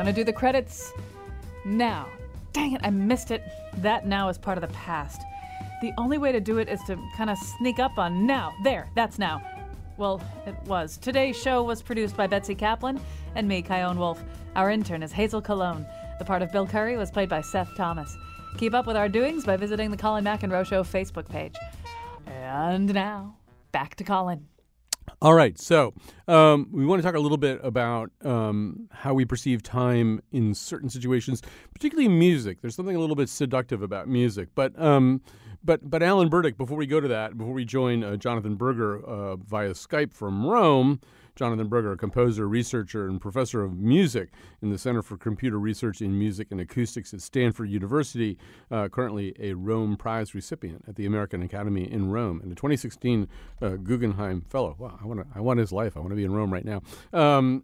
Gonna 0.01 0.11
do 0.11 0.23
the 0.23 0.33
credits 0.33 0.93
now. 1.63 2.09
Dang 2.53 2.73
it, 2.73 2.81
I 2.83 2.89
missed 2.89 3.29
it. 3.29 3.43
That 3.77 4.07
now 4.07 4.29
is 4.29 4.37
part 4.39 4.57
of 4.57 4.63
the 4.63 4.73
past. 4.73 5.21
The 5.83 5.93
only 5.95 6.17
way 6.17 6.31
to 6.31 6.39
do 6.39 6.57
it 6.57 6.69
is 6.69 6.79
to 6.87 6.97
kind 7.15 7.29
of 7.29 7.37
sneak 7.37 7.77
up 7.77 7.99
on 7.99 8.25
now. 8.25 8.51
There, 8.63 8.89
that's 8.95 9.19
now. 9.19 9.43
Well, 9.97 10.19
it 10.47 10.55
was. 10.65 10.97
Today's 10.97 11.39
show 11.39 11.61
was 11.61 11.83
produced 11.83 12.17
by 12.17 12.25
Betsy 12.25 12.55
Kaplan 12.55 12.99
and 13.35 13.47
me, 13.47 13.61
Chion 13.61 13.99
Wolf. 13.99 14.23
Our 14.55 14.71
intern 14.71 15.03
is 15.03 15.11
Hazel 15.11 15.39
Cologne. 15.39 15.85
The 16.17 16.25
part 16.25 16.41
of 16.41 16.51
Bill 16.51 16.65
Curry 16.65 16.97
was 16.97 17.11
played 17.11 17.29
by 17.29 17.41
Seth 17.41 17.69
Thomas. 17.77 18.17
Keep 18.57 18.73
up 18.73 18.87
with 18.87 18.97
our 18.97 19.07
doings 19.07 19.45
by 19.45 19.55
visiting 19.55 19.91
the 19.91 19.97
Colin 19.97 20.25
McEnroe 20.25 20.65
Show 20.65 20.83
Facebook 20.83 21.29
page. 21.29 21.55
And 22.25 22.91
now, 22.91 23.35
back 23.71 23.93
to 23.97 24.03
Colin. 24.03 24.47
All 25.19 25.33
right, 25.33 25.59
so 25.59 25.93
um, 26.27 26.67
we 26.71 26.85
want 26.85 27.01
to 27.01 27.07
talk 27.07 27.15
a 27.15 27.19
little 27.19 27.37
bit 27.37 27.59
about 27.63 28.11
um, 28.23 28.87
how 28.91 29.13
we 29.13 29.25
perceive 29.25 29.61
time 29.61 30.21
in 30.31 30.53
certain 30.53 30.89
situations, 30.89 31.41
particularly 31.73 32.07
music. 32.07 32.61
There's 32.61 32.75
something 32.75 32.95
a 32.95 32.99
little 32.99 33.15
bit 33.15 33.29
seductive 33.29 33.81
about 33.81 34.07
music, 34.07 34.49
but 34.55 34.79
um, 34.81 35.21
but 35.63 35.87
but 35.89 36.01
Alan 36.01 36.29
Burdick. 36.29 36.57
Before 36.57 36.77
we 36.77 36.87
go 36.87 36.99
to 36.99 37.07
that, 37.07 37.37
before 37.37 37.53
we 37.53 37.65
join 37.65 38.03
uh, 38.03 38.15
Jonathan 38.15 38.55
Berger 38.55 39.03
uh, 39.05 39.35
via 39.35 39.71
Skype 39.71 40.13
from 40.13 40.45
Rome, 40.45 40.99
Jonathan 41.35 41.67
Berger, 41.67 41.93
a 41.93 41.97
composer, 41.97 42.47
researcher, 42.47 43.07
and 43.07 43.19
professor 43.21 43.63
of 43.63 43.77
music 43.77 44.29
in 44.61 44.69
the 44.69 44.77
Center 44.77 45.01
for 45.01 45.17
Computer 45.17 45.59
Research 45.59 46.01
in 46.01 46.17
Music 46.17 46.47
and 46.51 46.59
Acoustics 46.59 47.13
at 47.13 47.21
Stanford 47.21 47.69
University, 47.69 48.37
uh, 48.69 48.89
currently 48.89 49.35
a 49.39 49.53
Rome 49.53 49.95
Prize 49.97 50.35
recipient 50.35 50.85
at 50.87 50.95
the 50.95 51.05
American 51.05 51.41
Academy 51.41 51.91
in 51.91 52.11
Rome, 52.11 52.41
and 52.41 52.51
a 52.51 52.55
2016 52.55 53.27
uh, 53.61 53.69
Guggenheim 53.77 54.41
Fellow. 54.49 54.75
Wow, 54.77 54.99
I 55.01 55.05
want 55.05 55.27
I 55.33 55.41
want 55.41 55.59
his 55.59 55.71
life. 55.71 55.95
I 55.95 55.99
want 55.99 56.11
to 56.11 56.15
be 56.15 56.25
in 56.25 56.33
Rome 56.33 56.51
right 56.51 56.65
now. 56.65 56.81
Um, 57.13 57.63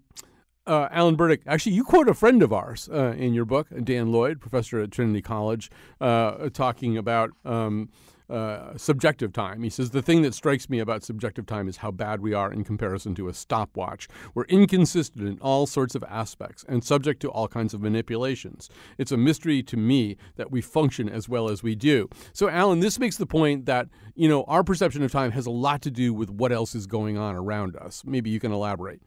uh, 0.68 0.90
Alan 0.92 1.16
Burdick, 1.16 1.42
actually, 1.48 1.72
you 1.72 1.84
quote 1.84 2.10
a 2.10 2.14
friend 2.14 2.44
of 2.44 2.52
ours 2.52 2.90
uh, 2.92 3.14
in 3.18 3.34
your 3.34 3.46
book, 3.46 3.68
Dan 3.84 4.12
Lloyd, 4.12 4.42
professor 4.42 4.82
at 4.82 4.92
Trinity 4.92 5.22
College, 5.22 5.72
uh, 6.02 6.50
talking 6.50 6.98
about 6.98 7.32
um, 7.46 7.90
uh, 8.30 8.78
subjective 8.78 9.32
time. 9.34 9.64
He 9.64 9.70
says 9.70 9.92
the 9.92 10.02
thing 10.02 10.22
that 10.24 10.34
strikes 10.34 10.70
me 10.70 10.80
about 10.80 11.04
subjective 11.04 11.46
time 11.46 11.68
is 11.68 11.78
how 11.78 11.92
bad 11.92 12.22
we 12.22 12.34
are 12.34 12.52
in 12.52 12.64
comparison 12.64 13.16
to 13.16 13.28
a 13.28 13.34
stopwatch. 13.34 14.08
We're 14.34 14.46
inconsistent 14.46 15.28
in 15.28 15.40
all 15.40 15.66
sorts 15.66 15.96
of 15.96 16.04
aspects 16.04 16.66
and 16.68 16.84
subject 16.84 17.22
to 17.22 17.30
all 17.30 17.48
kinds 17.48 17.74
of 17.74 17.82
manipulations. 17.82 18.70
It's 18.98 19.12
a 19.12 19.18
mystery 19.18 19.64
to 19.64 19.78
me 19.78 20.18
that 20.36 20.52
we 20.52 20.62
function 20.62 21.10
as 21.10 21.30
well 21.30 21.50
as 21.50 21.64
we 21.64 21.76
do. 21.76 22.10
So, 22.34 22.50
Alan, 22.50 22.80
this 22.80 23.00
makes 23.00 23.18
the 23.18 23.26
point 23.26 23.66
that 23.66 23.88
you 24.16 24.28
know 24.28 24.44
our 24.44 24.64
perception 24.64 25.04
of 25.04 25.12
time 25.12 25.32
has 25.32 25.46
a 25.46 25.52
lot 25.52 25.82
to 25.84 25.92
do 25.92 26.14
with 26.14 26.30
what 26.30 26.52
else 26.52 26.76
is 26.76 26.88
going 26.88 27.18
on 27.18 27.36
around 27.36 27.76
us. 27.76 28.04
Maybe 28.06 28.30
you 28.30 28.40
can 28.40 28.52
elaborate. 28.52 29.02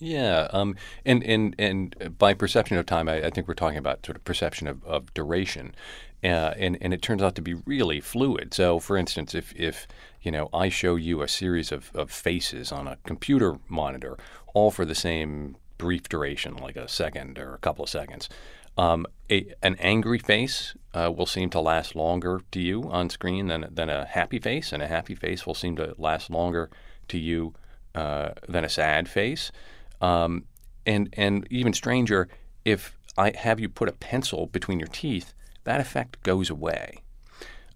Yeah, 0.00 0.48
um, 0.52 0.76
and 1.04 1.22
and 1.24 1.54
and 1.58 2.16
by 2.16 2.32
perception 2.32 2.78
of 2.78 2.86
time, 2.86 3.06
I, 3.06 3.26
I, 3.26 3.30
think 3.30 3.46
we're 3.46 3.52
talking 3.52 3.76
about 3.76 4.04
sort 4.06 4.16
of 4.16 4.24
perception 4.24 4.66
of, 4.66 4.82
of 4.84 5.12
duration, 5.12 5.74
uh, 6.22 6.54
and 6.56 6.76
and 6.80 6.92
it 6.92 7.02
turns 7.02 7.22
out 7.22 7.34
to 7.36 7.42
be 7.42 7.54
really 7.54 8.00
fluid. 8.00 8.52
So, 8.54 8.78
for 8.78 8.96
instance, 8.96 9.34
if 9.34 9.54
if 9.56 9.86
you 10.22 10.30
know 10.30 10.48
I 10.52 10.68
show 10.68 10.96
you 10.96 11.22
a 11.22 11.28
series 11.28 11.72
of, 11.72 11.90
of 11.94 12.10
faces 12.10 12.72
on 12.72 12.86
a 12.86 12.98
computer 13.04 13.58
monitor, 13.68 14.18
all 14.54 14.70
for 14.70 14.84
the 14.84 14.94
same 14.94 15.56
brief 15.78 16.08
duration, 16.08 16.56
like 16.56 16.76
a 16.76 16.88
second 16.88 17.38
or 17.38 17.54
a 17.54 17.58
couple 17.58 17.82
of 17.82 17.88
seconds, 17.88 18.28
um, 18.76 19.06
a, 19.30 19.54
an 19.62 19.76
angry 19.78 20.18
face 20.18 20.74
uh, 20.94 21.10
will 21.14 21.26
seem 21.26 21.50
to 21.50 21.60
last 21.60 21.96
longer 21.96 22.42
to 22.52 22.60
you 22.60 22.84
on 22.90 23.08
screen 23.10 23.46
than 23.46 23.66
than 23.70 23.88
a 23.88 24.04
happy 24.04 24.38
face, 24.38 24.72
and 24.72 24.82
a 24.82 24.88
happy 24.88 25.14
face 25.14 25.46
will 25.46 25.54
seem 25.54 25.76
to 25.76 25.94
last 25.98 26.30
longer 26.30 26.70
to 27.08 27.18
you 27.18 27.54
uh, 27.94 28.30
than 28.48 28.64
a 28.64 28.68
sad 28.68 29.08
face. 29.08 29.50
Um, 30.00 30.44
and 30.86 31.12
and 31.16 31.46
even 31.50 31.72
stranger, 31.72 32.28
if 32.64 32.98
I 33.16 33.32
have 33.36 33.60
you 33.60 33.68
put 33.68 33.88
a 33.88 33.92
pencil 33.92 34.46
between 34.46 34.78
your 34.78 34.88
teeth, 34.88 35.34
that 35.64 35.80
effect 35.80 36.22
goes 36.22 36.50
away. 36.50 37.02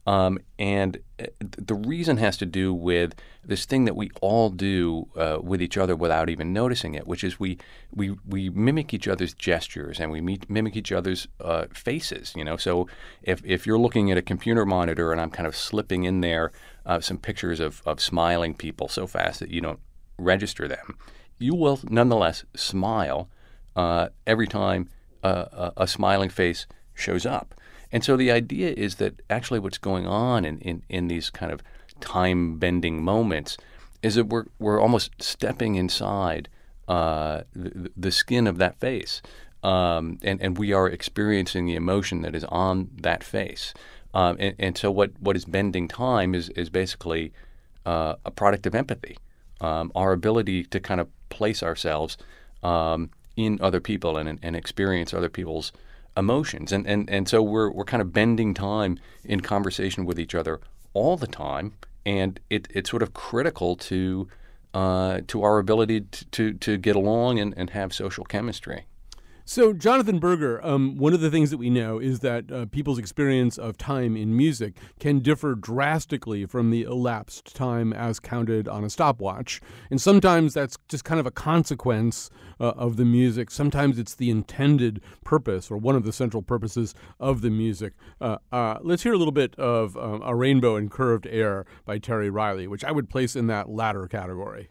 Um, 0.07 0.39
and 0.59 0.99
uh, 1.18 1.26
the 1.41 1.74
reason 1.74 2.18
has 2.18 2.37
to 2.39 2.47
do 2.47 2.74
with 2.74 3.14
this 3.43 3.64
thing 3.64 3.87
that 3.87 3.97
we 3.97 4.11
all 4.20 4.51
do 4.51 5.09
uh, 5.16 5.39
with 5.43 5.62
each 5.62 5.78
other 5.78 5.97
without 5.97 6.28
even 6.28 6.53
noticing 6.53 6.95
it, 6.95 7.07
which 7.07 7.24
is 7.24 7.41
we 7.41 7.59
we, 7.91 8.14
we 8.26 8.51
mimic 8.51 8.93
each 8.93 9.09
other's 9.09 9.32
gestures 9.32 9.99
and 10.01 10.11
we 10.11 10.20
meet, 10.20 10.49
mimic 10.51 10.76
each 10.76 10.93
other's 10.93 11.26
uh, 11.41 11.66
faces. 11.72 12.35
You 12.37 12.45
know, 12.45 12.57
so 12.59 12.87
if 13.22 13.43
if 13.45 13.66
you're 13.66 13.78
looking 13.78 14.11
at 14.11 14.18
a 14.18 14.22
computer 14.22 14.66
monitor 14.66 15.11
and 15.11 15.20
I'm 15.20 15.30
kind 15.30 15.47
of 15.47 15.57
slipping 15.57 16.05
in 16.05 16.20
there 16.20 16.53
uh, 16.85 17.01
some 17.01 17.18
pictures 17.18 17.59
of 17.61 17.82
of 17.87 18.01
smiling 18.01 18.55
people 18.55 18.89
so 18.89 19.07
fast 19.07 19.41
that 19.41 19.51
you 19.51 19.62
don't 19.62 19.80
register 20.18 20.68
them, 20.68 20.99
you 21.39 21.55
will 21.55 21.80
nonetheless 21.89 22.45
smile 22.55 23.30
uh, 23.74 24.09
every 24.26 24.47
time 24.47 24.89
uh, 25.22 25.47
a, 25.53 25.72
a, 25.78 25.87
smiling 25.87 26.28
face 26.28 26.66
shows 26.93 27.26
up. 27.26 27.55
And 27.95 28.05
so 28.05 28.16
the 28.16 28.32
idea 28.32 28.74
is 28.76 28.97
that 28.97 29.22
actually 29.30 29.61
what's 29.61 29.78
going 29.78 30.05
on 30.07 30.45
in, 30.45 30.59
in, 30.59 30.82
in 30.88 31.07
these 31.07 31.30
kind 31.30 31.53
of 31.53 31.62
time 32.01 32.59
bending 32.59 33.03
moments 33.03 33.57
is 34.03 34.16
that 34.16 34.24
we're, 34.24 34.47
we're 34.59 34.80
almost 34.80 35.22
stepping 35.22 35.76
inside 35.76 36.49
uh, 36.88 37.42
the, 37.55 37.92
the, 37.97 38.11
skin 38.11 38.47
of 38.47 38.59
that 38.59 38.78
face. 38.80 39.22
Um, 39.62 40.18
and, 40.22 40.42
and 40.42 40.59
we 40.59 40.72
are 40.72 40.88
experiencing 40.88 41.66
the 41.66 41.76
emotion 41.76 42.22
that 42.22 42.34
is 42.34 42.45
on 42.45 42.90
that 43.01 43.22
face. 43.22 43.72
Um, 44.12 44.36
and, 44.38 44.55
and, 44.59 44.76
so 44.76 44.90
what, 44.90 45.12
what 45.20 45.36
is 45.36 45.45
bending 45.45 45.88
time 45.88 46.34
is, 46.34 46.49
is 46.51 46.68
basically 46.68 47.32
uh, 47.86 48.16
a 48.26 48.30
product 48.30 48.66
of 48.66 48.74
empathy 48.74 49.16
um, 49.61 49.92
our 49.95 50.12
ability 50.12 50.64
to 50.64 50.80
kind 50.80 51.01
of 51.01 51.09
place 51.28 51.62
ourselves 51.62 52.18
um, 52.62 53.11
in 53.36 53.59
other 53.61 53.80
people 53.80 54.16
and 54.16 54.38
and 54.42 54.57
experience 54.57 55.12
other 55.14 55.28
people's 55.28 55.72
emotions. 56.16 56.72
And 56.72 56.86
and 56.86 57.08
and 57.10 57.28
so 57.28 57.42
we're 57.42 57.70
we're 57.70 57.84
kind 57.84 58.00
of 58.00 58.12
bending 58.12 58.54
time 58.54 58.98
in 59.24 59.40
conversation 59.40 60.04
with 60.04 60.18
each 60.18 60.34
other 60.34 60.60
all 60.92 61.16
the 61.16 61.26
time, 61.26 61.74
and 62.06 62.40
it 62.50 62.68
it's 62.70 62.90
sort 62.90 63.02
of 63.02 63.14
critical 63.14 63.76
to 63.76 64.28
uh, 64.74 65.20
to 65.28 65.42
our 65.42 65.58
ability 65.58 66.00
to, 66.00 66.24
to, 66.26 66.52
to 66.54 66.76
get 66.76 66.96
along 66.96 67.38
and, 67.38 67.54
and 67.56 67.70
have 67.70 67.94
social 67.94 68.24
chemistry. 68.24 68.86
So, 69.47 69.74
Jonathan 69.74 70.18
Berger, 70.20 70.64
um, 70.64 70.97
one 70.97 71.12
of 71.12 71.20
the 71.20 71.30
things 71.30 71.51
that 71.51 71.59
we 71.59 71.68
know 71.68 71.99
is 71.99 72.20
that 72.20 72.51
uh, 72.51 72.64
people's 72.64 72.99
experience 72.99 73.59
of 73.59 73.76
time 73.76 74.16
in 74.16 74.34
music 74.34 74.74
can 74.99 75.18
differ 75.18 75.55
drastically 75.55 76.47
from 76.47 76.70
the 76.70 76.84
elapsed 76.84 77.55
time 77.55 77.92
as 77.92 78.18
counted 78.18 78.66
on 78.68 78.84
a 78.84 78.90
stopwatch. 78.90 79.61
And 79.90 80.01
sometimes 80.01 80.55
that's 80.55 80.78
just 80.88 81.05
kind 81.05 81.20
of 81.20 81.26
a 81.26 81.30
consequence 81.30 82.30
uh, 82.59 82.70
of 82.70 82.97
the 82.97 83.05
music. 83.05 83.51
Sometimes 83.51 83.99
it's 83.99 84.14
the 84.14 84.30
intended 84.30 85.03
purpose 85.24 85.70
or 85.70 85.76
one 85.76 85.95
of 85.95 86.05
the 86.05 86.12
central 86.12 86.42
purposes 86.42 86.95
of 87.20 87.42
the 87.42 87.51
music. 87.51 87.92
Uh, 88.22 88.38
uh 88.51 88.78
let's 88.80 89.03
hear 89.03 89.12
a 89.12 89.18
little 89.18 89.30
bit 89.30 89.55
of 89.57 89.95
um, 89.99 90.22
A 90.24 90.34
Rainbow 90.34 90.76
in 90.76 90.88
Curved 90.88 91.26
Air 91.26 91.66
by 91.84 91.99
Terry 91.99 92.30
Riley, 92.30 92.66
which 92.66 92.82
I 92.82 92.92
would 92.92 93.11
place 93.11 93.36
in 93.36 93.47
that 93.49 93.68
latter 93.68 94.09
category. 94.09 94.70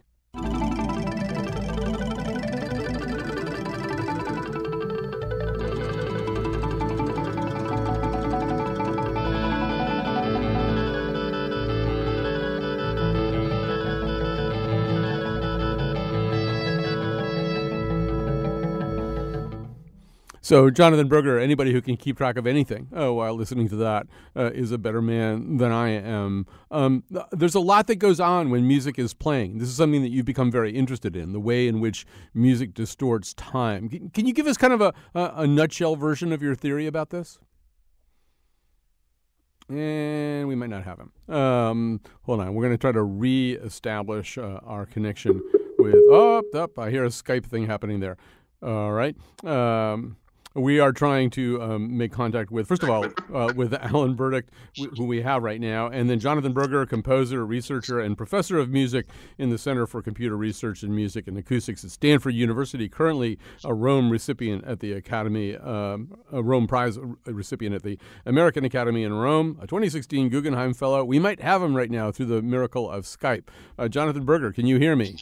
So, 20.44 20.68
Jonathan 20.68 21.08
Berger, 21.08 21.38
anybody 21.38 21.72
who 21.72 21.80
can 21.80 21.96
keep 21.96 22.18
track 22.18 22.36
of 22.36 22.46
anything 22.46 22.88
oh, 22.92 23.14
while 23.14 23.32
listening 23.32 23.66
to 23.70 23.76
that 23.76 24.06
uh, 24.36 24.50
is 24.52 24.72
a 24.72 24.76
better 24.76 25.00
man 25.00 25.56
than 25.56 25.72
I 25.72 25.88
am. 25.88 26.44
Um, 26.70 27.02
there's 27.32 27.54
a 27.54 27.60
lot 27.60 27.86
that 27.86 27.96
goes 27.96 28.20
on 28.20 28.50
when 28.50 28.68
music 28.68 28.98
is 28.98 29.14
playing. 29.14 29.56
This 29.56 29.70
is 29.70 29.76
something 29.76 30.02
that 30.02 30.10
you've 30.10 30.26
become 30.26 30.50
very 30.50 30.72
interested 30.72 31.16
in 31.16 31.32
the 31.32 31.40
way 31.40 31.66
in 31.66 31.80
which 31.80 32.04
music 32.34 32.74
distorts 32.74 33.32
time. 33.32 33.88
Can, 33.88 34.10
can 34.10 34.26
you 34.26 34.34
give 34.34 34.46
us 34.46 34.58
kind 34.58 34.74
of 34.74 34.82
a, 34.82 34.92
a, 35.14 35.32
a 35.36 35.46
nutshell 35.46 35.96
version 35.96 36.30
of 36.30 36.42
your 36.42 36.54
theory 36.54 36.86
about 36.86 37.08
this? 37.08 37.38
And 39.70 40.46
we 40.46 40.54
might 40.54 40.68
not 40.68 40.84
have 40.84 40.98
him. 41.00 41.34
Um, 41.34 42.00
hold 42.24 42.42
on. 42.42 42.52
We're 42.52 42.64
going 42.64 42.74
to 42.74 42.78
try 42.78 42.92
to 42.92 43.02
re-establish 43.02 44.36
uh, 44.36 44.60
our 44.62 44.84
connection 44.84 45.40
with. 45.78 45.94
Oh, 46.10 46.42
up! 46.54 46.78
I 46.78 46.90
hear 46.90 47.06
a 47.06 47.08
Skype 47.08 47.46
thing 47.46 47.66
happening 47.66 48.00
there. 48.00 48.18
All 48.62 48.92
right. 48.92 49.16
Um, 49.42 50.18
we 50.54 50.78
are 50.78 50.92
trying 50.92 51.30
to 51.30 51.60
um, 51.60 51.96
make 51.96 52.12
contact 52.12 52.50
with, 52.50 52.68
first 52.68 52.82
of 52.82 52.90
all, 52.90 53.04
uh, 53.34 53.52
with 53.54 53.74
Alan 53.74 54.14
Burdick, 54.14 54.46
who 54.96 55.04
we 55.04 55.22
have 55.22 55.42
right 55.42 55.60
now, 55.60 55.88
and 55.88 56.08
then 56.08 56.20
Jonathan 56.20 56.52
Berger, 56.52 56.86
composer, 56.86 57.44
researcher, 57.44 57.98
and 57.98 58.16
professor 58.16 58.58
of 58.58 58.70
music 58.70 59.06
in 59.36 59.50
the 59.50 59.58
Center 59.58 59.86
for 59.86 60.00
Computer 60.00 60.36
Research 60.36 60.82
in 60.82 60.94
Music 60.94 61.26
and 61.26 61.36
Acoustics 61.36 61.84
at 61.84 61.90
Stanford 61.90 62.34
University, 62.34 62.88
currently 62.88 63.38
a 63.64 63.74
Rome 63.74 64.10
recipient 64.10 64.64
at 64.64 64.80
the 64.80 64.92
Academy, 64.92 65.56
um, 65.56 66.16
a 66.30 66.42
Rome 66.42 66.68
Prize 66.68 66.98
recipient 67.26 67.74
at 67.74 67.82
the 67.82 67.98
American 68.24 68.64
Academy 68.64 69.02
in 69.02 69.12
Rome, 69.12 69.58
a 69.60 69.66
2016 69.66 70.28
Guggenheim 70.28 70.72
Fellow. 70.72 71.04
We 71.04 71.18
might 71.18 71.40
have 71.40 71.62
him 71.62 71.76
right 71.76 71.90
now 71.90 72.12
through 72.12 72.26
the 72.26 72.42
miracle 72.42 72.88
of 72.88 73.04
Skype. 73.04 73.48
Uh, 73.78 73.88
Jonathan 73.88 74.24
Berger, 74.24 74.52
can 74.52 74.66
you 74.66 74.78
hear 74.78 74.94
me? 74.94 75.16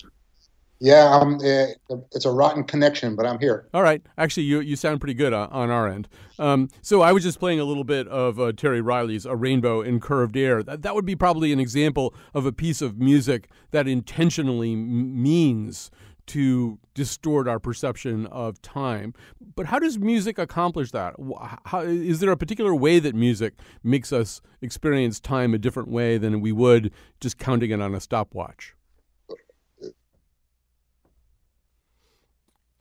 Yeah, 0.84 1.14
um, 1.14 1.36
uh, 1.36 1.66
it's 2.10 2.24
a 2.24 2.30
rotten 2.32 2.64
connection, 2.64 3.14
but 3.14 3.24
I'm 3.24 3.38
here. 3.38 3.68
All 3.72 3.84
right. 3.84 4.02
Actually, 4.18 4.42
you 4.44 4.58
you 4.58 4.74
sound 4.74 5.00
pretty 5.00 5.14
good 5.14 5.32
on, 5.32 5.48
on 5.50 5.70
our 5.70 5.86
end. 5.86 6.08
Um, 6.40 6.70
so 6.80 7.02
I 7.02 7.12
was 7.12 7.22
just 7.22 7.38
playing 7.38 7.60
a 7.60 7.64
little 7.64 7.84
bit 7.84 8.08
of 8.08 8.40
uh, 8.40 8.50
Terry 8.50 8.80
Riley's 8.80 9.24
"A 9.24 9.36
Rainbow 9.36 9.80
in 9.80 10.00
Curved 10.00 10.36
Air." 10.36 10.60
That, 10.60 10.82
that 10.82 10.96
would 10.96 11.06
be 11.06 11.14
probably 11.14 11.52
an 11.52 11.60
example 11.60 12.12
of 12.34 12.46
a 12.46 12.52
piece 12.52 12.82
of 12.82 12.98
music 12.98 13.48
that 13.70 13.86
intentionally 13.86 14.72
m- 14.72 15.22
means 15.22 15.92
to 16.26 16.80
distort 16.94 17.46
our 17.46 17.60
perception 17.60 18.26
of 18.26 18.60
time. 18.60 19.14
But 19.54 19.66
how 19.66 19.78
does 19.78 20.00
music 20.00 20.36
accomplish 20.36 20.90
that? 20.90 21.14
How, 21.66 21.82
is 21.82 22.18
there 22.18 22.32
a 22.32 22.36
particular 22.36 22.74
way 22.74 22.98
that 22.98 23.14
music 23.14 23.54
makes 23.84 24.12
us 24.12 24.40
experience 24.60 25.20
time 25.20 25.54
a 25.54 25.58
different 25.58 25.90
way 25.90 26.18
than 26.18 26.40
we 26.40 26.50
would 26.50 26.90
just 27.20 27.38
counting 27.38 27.70
it 27.70 27.80
on 27.80 27.94
a 27.94 28.00
stopwatch? 28.00 28.74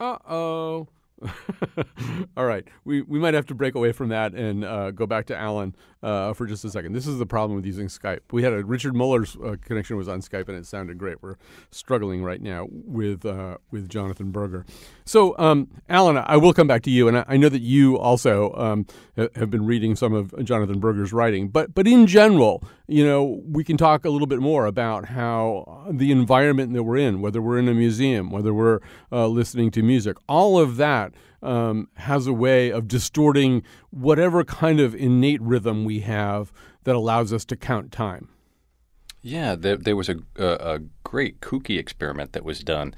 Uh 0.02 0.18
oh. 0.28 0.88
All 2.36 2.44
right, 2.44 2.66
we 2.84 3.02
we 3.02 3.18
might 3.18 3.34
have 3.34 3.46
to 3.46 3.54
break 3.54 3.74
away 3.74 3.92
from 3.92 4.08
that 4.08 4.34
and 4.34 4.64
uh, 4.64 4.90
go 4.90 5.06
back 5.06 5.26
to 5.26 5.36
Alan 5.36 5.74
uh, 6.02 6.32
for 6.32 6.46
just 6.46 6.64
a 6.64 6.70
second. 6.70 6.92
This 6.92 7.06
is 7.06 7.18
the 7.18 7.26
problem 7.26 7.56
with 7.56 7.66
using 7.66 7.86
Skype. 7.86 8.20
We 8.32 8.42
had 8.42 8.52
a 8.52 8.64
Richard 8.64 8.94
Muller's 8.94 9.36
uh, 9.36 9.56
connection 9.60 9.96
was 9.96 10.08
on 10.08 10.20
Skype 10.20 10.48
and 10.48 10.56
it 10.56 10.66
sounded 10.66 10.98
great. 10.98 11.22
We're 11.22 11.36
struggling 11.70 12.22
right 12.22 12.40
now 12.40 12.66
with 12.70 13.24
uh, 13.24 13.58
with 13.70 13.88
Jonathan 13.88 14.30
Berger. 14.30 14.66
So, 15.04 15.36
um, 15.38 15.68
Alan, 15.88 16.16
I 16.16 16.36
will 16.36 16.52
come 16.52 16.66
back 16.66 16.82
to 16.82 16.90
you, 16.90 17.08
and 17.08 17.18
I, 17.18 17.24
I 17.28 17.36
know 17.36 17.48
that 17.48 17.62
you 17.62 17.98
also 17.98 18.52
um, 18.54 18.86
have 19.16 19.50
been 19.50 19.66
reading 19.66 19.96
some 19.96 20.12
of 20.12 20.34
Jonathan 20.44 20.80
Berger's 20.80 21.12
writing. 21.12 21.48
But 21.48 21.74
but 21.74 21.86
in 21.86 22.06
general, 22.06 22.64
you 22.86 23.04
know, 23.04 23.40
we 23.46 23.64
can 23.64 23.76
talk 23.76 24.04
a 24.04 24.10
little 24.10 24.26
bit 24.26 24.40
more 24.40 24.66
about 24.66 25.06
how 25.06 25.86
the 25.90 26.10
environment 26.10 26.72
that 26.74 26.82
we're 26.82 26.98
in, 26.98 27.20
whether 27.20 27.40
we're 27.40 27.58
in 27.58 27.68
a 27.68 27.74
museum, 27.74 28.30
whether 28.30 28.52
we're 28.52 28.80
uh, 29.10 29.26
listening 29.26 29.70
to 29.72 29.82
music, 29.82 30.16
all 30.28 30.58
of 30.58 30.76
that 30.76 31.11
um, 31.42 31.88
has 31.94 32.26
a 32.26 32.32
way 32.32 32.70
of 32.70 32.88
distorting 32.88 33.62
whatever 33.90 34.44
kind 34.44 34.80
of 34.80 34.94
innate 34.94 35.42
rhythm 35.42 35.84
we 35.84 36.00
have 36.00 36.52
that 36.84 36.94
allows 36.94 37.32
us 37.32 37.44
to 37.46 37.56
count 37.56 37.92
time. 37.92 38.28
Yeah, 39.22 39.54
there, 39.54 39.76
there 39.76 39.96
was 39.96 40.08
a, 40.08 40.16
a, 40.36 40.74
a, 40.74 40.78
great 41.04 41.40
kooky 41.40 41.78
experiment 41.78 42.32
that 42.32 42.44
was 42.44 42.60
done 42.60 42.94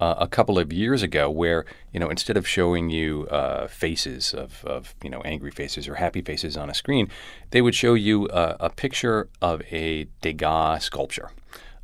uh, 0.00 0.14
a 0.18 0.26
couple 0.26 0.58
of 0.58 0.72
years 0.72 1.02
ago 1.02 1.28
where, 1.28 1.64
you 1.92 2.00
know, 2.00 2.08
instead 2.08 2.36
of 2.36 2.46
showing 2.46 2.90
you 2.90 3.26
uh, 3.28 3.66
faces 3.66 4.32
of, 4.32 4.64
of, 4.64 4.94
you 5.02 5.10
know, 5.10 5.20
angry 5.22 5.50
faces 5.50 5.88
or 5.88 5.96
happy 5.96 6.22
faces 6.22 6.56
on 6.56 6.70
a 6.70 6.74
screen, 6.74 7.08
they 7.50 7.60
would 7.60 7.74
show 7.74 7.94
you 7.94 8.26
uh, 8.28 8.56
a 8.60 8.70
picture 8.70 9.28
of 9.42 9.62
a 9.70 10.04
Degas 10.22 10.84
sculpture. 10.84 11.30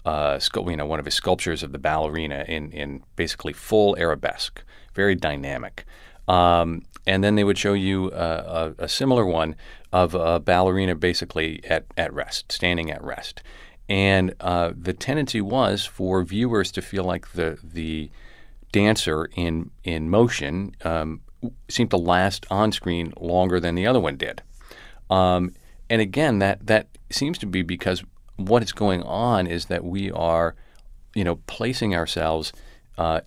Uh, 0.05 0.41
you 0.67 0.77
know, 0.77 0.87
one 0.87 0.99
of 0.99 1.05
his 1.05 1.15
sculptures 1.15 1.63
of 1.63 1.73
the 1.73 1.79
ballerina 1.79 2.45
in, 2.49 2.73
in 2.73 3.03
basically 3.15 3.53
full 3.53 3.97
arabesque, 3.99 4.63
very 4.95 5.15
dynamic. 5.15 5.85
Um, 6.29 6.83
and 7.07 7.25
then 7.25 7.35
they 7.35 7.45
would 7.45 7.59
show 7.59 7.73
you 7.73 8.13
a, 8.13 8.75
a, 8.79 8.89
similar 8.89 9.27
one 9.27 9.57
of 9.93 10.15
a 10.15 10.39
ballerina 10.39 10.95
basically 10.95 11.61
at, 11.65 11.85
at 11.97 12.13
rest, 12.13 12.53
standing 12.53 12.91
at 12.91 13.03
rest. 13.03 13.43
And 13.89 14.35
uh, 14.41 14.73
the 14.77 14.93
tendency 14.93 15.41
was 15.41 15.85
for 15.85 16.23
viewers 16.23 16.71
to 16.73 16.83
feel 16.83 17.05
like 17.05 17.33
the 17.33 17.59
the 17.63 18.11
dancer 18.71 19.29
in 19.37 19.71
in 19.85 20.09
motion 20.09 20.75
um, 20.83 21.21
seemed 21.69 21.91
to 21.91 21.97
last 21.97 22.47
on 22.51 22.73
screen 22.73 23.13
longer 23.21 23.61
than 23.61 23.75
the 23.75 23.87
other 23.87 24.01
one 24.01 24.17
did. 24.17 24.43
Um, 25.11 25.53
and 25.91 26.01
again, 26.01 26.39
that 26.39 26.67
that 26.67 26.87
seems 27.11 27.39
to 27.39 27.47
be 27.47 27.63
because 27.63 28.05
what 28.37 28.63
is 28.63 28.73
going 28.73 29.03
on 29.03 29.47
is 29.47 29.67
that 29.67 29.85
we 29.85 30.11
are, 30.11 30.55
you 31.15 31.25
know, 31.25 31.37
placing 31.47 31.95
ourselves 31.95 32.53
uh, 32.97 33.21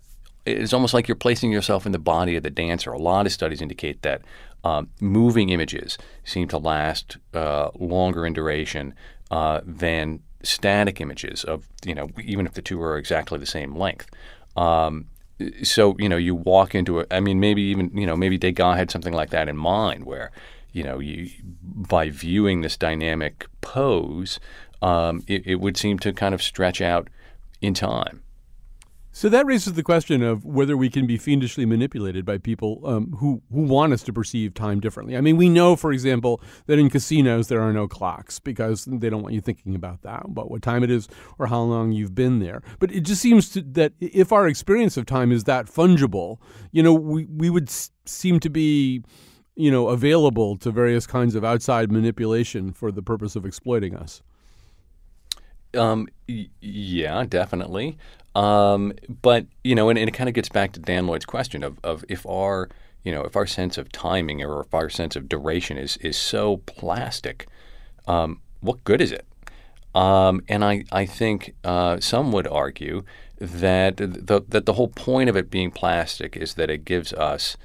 it's 0.46 0.74
almost 0.74 0.94
like 0.94 1.08
you're 1.08 1.16
placing 1.16 1.52
yourself 1.52 1.86
in 1.86 1.92
the 1.92 2.00
body 2.00 2.36
of 2.36 2.44
the 2.44 2.50
dancer. 2.50 2.92
A 2.92 2.98
lot 2.98 3.26
of 3.26 3.32
studies 3.32 3.62
indicate 3.62 4.02
that 4.04 4.22
um, 4.64 4.90
moving 5.00 5.50
images 5.50 5.98
seem 6.24 6.48
to 6.50 6.58
last 6.58 7.18
uh, 7.34 7.70
longer 7.76 8.26
in 8.26 8.34
duration 8.34 8.94
uh, 9.32 9.62
than 9.66 10.22
static 10.44 11.02
images 11.02 11.44
of 11.44 11.68
you 11.84 11.96
know 11.96 12.10
even 12.24 12.46
if 12.46 12.54
the 12.54 12.62
two 12.62 12.82
are 12.82 12.98
exactly 12.98 13.40
the 13.40 13.46
same 13.46 13.76
length. 13.76 14.10
Um, 14.56 15.08
so 15.64 15.96
you 16.00 16.08
know 16.08 16.18
you 16.18 16.36
walk 16.36 16.76
into 16.76 17.00
it. 17.00 17.08
I 17.12 17.20
mean 17.20 17.40
maybe 17.40 17.62
even 17.64 17.92
you 17.94 18.06
know 18.06 18.16
maybe 18.16 18.38
Degas 18.38 18.78
had 18.78 18.92
something 18.92 19.14
like 19.14 19.32
that 19.32 19.50
in 19.50 19.58
mind 19.58 20.06
where 20.06 20.32
you 20.72 20.84
know 20.84 21.00
you 21.00 21.30
by 21.64 22.10
viewing 22.10 22.62
this 22.62 22.78
dynamic 22.78 23.48
pose 23.62 24.40
um, 24.82 25.24
it, 25.28 25.46
it 25.46 25.56
would 25.56 25.78
seem 25.78 25.98
to 26.00 26.14
kind 26.14 26.34
of 26.36 26.44
stretch 26.44 26.82
out 26.82 27.10
in 27.62 27.74
time. 27.74 28.22
So 29.16 29.30
that 29.30 29.46
raises 29.46 29.72
the 29.72 29.82
question 29.82 30.22
of 30.22 30.44
whether 30.44 30.76
we 30.76 30.90
can 30.90 31.08
be 31.08 31.18
fiendishly 31.18 31.66
manipulated 31.66 32.26
by 32.26 32.38
people 32.38 32.82
um, 32.84 33.14
who 33.20 33.42
who 33.50 33.62
want 33.62 33.94
us 33.94 34.04
to 34.04 34.12
perceive 34.12 34.54
time 34.54 34.82
differently. 34.82 35.16
I 35.16 35.22
mean, 35.22 35.38
we 35.38 35.48
know, 35.48 35.78
for 35.78 35.94
example, 35.94 36.42
that 36.66 36.78
in 36.80 36.90
casinos 36.90 37.48
there 37.48 37.62
are 37.62 37.72
no 37.72 37.88
clocks 37.88 38.40
because 38.40 38.84
they 38.84 39.10
don't 39.10 39.22
want 39.22 39.34
you 39.34 39.40
thinking 39.40 39.74
about 39.74 40.02
that, 40.02 40.26
about 40.26 40.52
what 40.52 40.62
time 40.62 40.84
it 40.84 40.92
is 40.92 41.08
or 41.40 41.48
how 41.48 41.62
long 41.62 41.94
you've 41.94 42.14
been 42.14 42.40
there. 42.40 42.62
But 42.80 42.92
it 42.92 43.06
just 43.06 43.22
seems 43.22 43.48
to, 43.52 43.62
that 43.62 43.94
if 44.02 44.34
our 44.34 44.50
experience 44.50 44.98
of 44.98 45.06
time 45.06 45.32
is 45.32 45.46
that 45.46 45.68
fungible, 45.68 46.40
you 46.74 46.84
know, 46.84 46.94
we 46.94 47.24
we 47.24 47.50
would 47.50 47.70
s- 47.70 47.92
seem 48.06 48.42
to 48.42 48.50
be 48.50 49.02
you 49.56 49.72
know 49.72 49.88
available 49.88 50.58
to 50.58 50.72
various 50.72 51.08
kinds 51.08 51.36
of 51.36 51.46
outside 51.46 51.90
manipulation 51.90 52.74
for 52.74 52.92
the 52.92 53.02
purpose 53.02 53.38
of 53.38 53.46
exploiting 53.46 53.96
us. 53.96 54.22
Um, 55.74 56.10
y- 56.28 56.50
yeah, 56.60 57.24
definitely. 57.24 57.98
Um, 58.36 58.94
but 59.22 59.46
you 59.64 59.76
know, 59.76 59.90
and, 59.90 59.98
and 59.98 60.10
it 60.10 60.12
kind 60.12 60.28
of 60.28 60.36
gets 60.36 60.50
back 60.50 60.74
to 60.74 60.80
Dan 60.80 61.08
Lloyd's 61.08 61.26
question 61.26 61.64
of, 61.64 61.80
of 61.84 62.04
if 62.10 62.26
our 62.26 62.70
you 63.04 63.12
know 63.12 63.24
if 63.24 63.36
our 63.36 63.48
sense 63.48 63.78
of 63.78 63.92
timing 63.92 64.44
or 64.44 64.62
if 64.62 64.74
our 64.74 64.90
sense 64.90 65.16
of 65.16 65.30
duration 65.30 65.78
is 65.78 65.98
is 65.98 66.18
so 66.18 66.58
plastic, 66.66 67.48
um, 68.08 68.42
what 68.60 68.84
good 68.84 69.02
is 69.02 69.12
it? 69.12 69.26
Um, 69.96 70.42
and 70.50 70.64
I 70.66 70.84
I 70.92 71.06
think 71.06 71.56
uh, 71.64 72.00
some 72.00 72.32
would 72.34 72.48
argue 72.48 73.04
that 73.40 73.98
the 73.98 74.44
that 74.48 74.66
the 74.66 74.74
whole 74.74 74.90
point 74.90 75.30
of 75.30 75.38
it 75.38 75.50
being 75.50 75.72
plastic 75.72 76.36
is 76.36 76.56
that 76.56 76.70
it 76.70 76.86
gives 76.86 77.14
us 77.14 77.56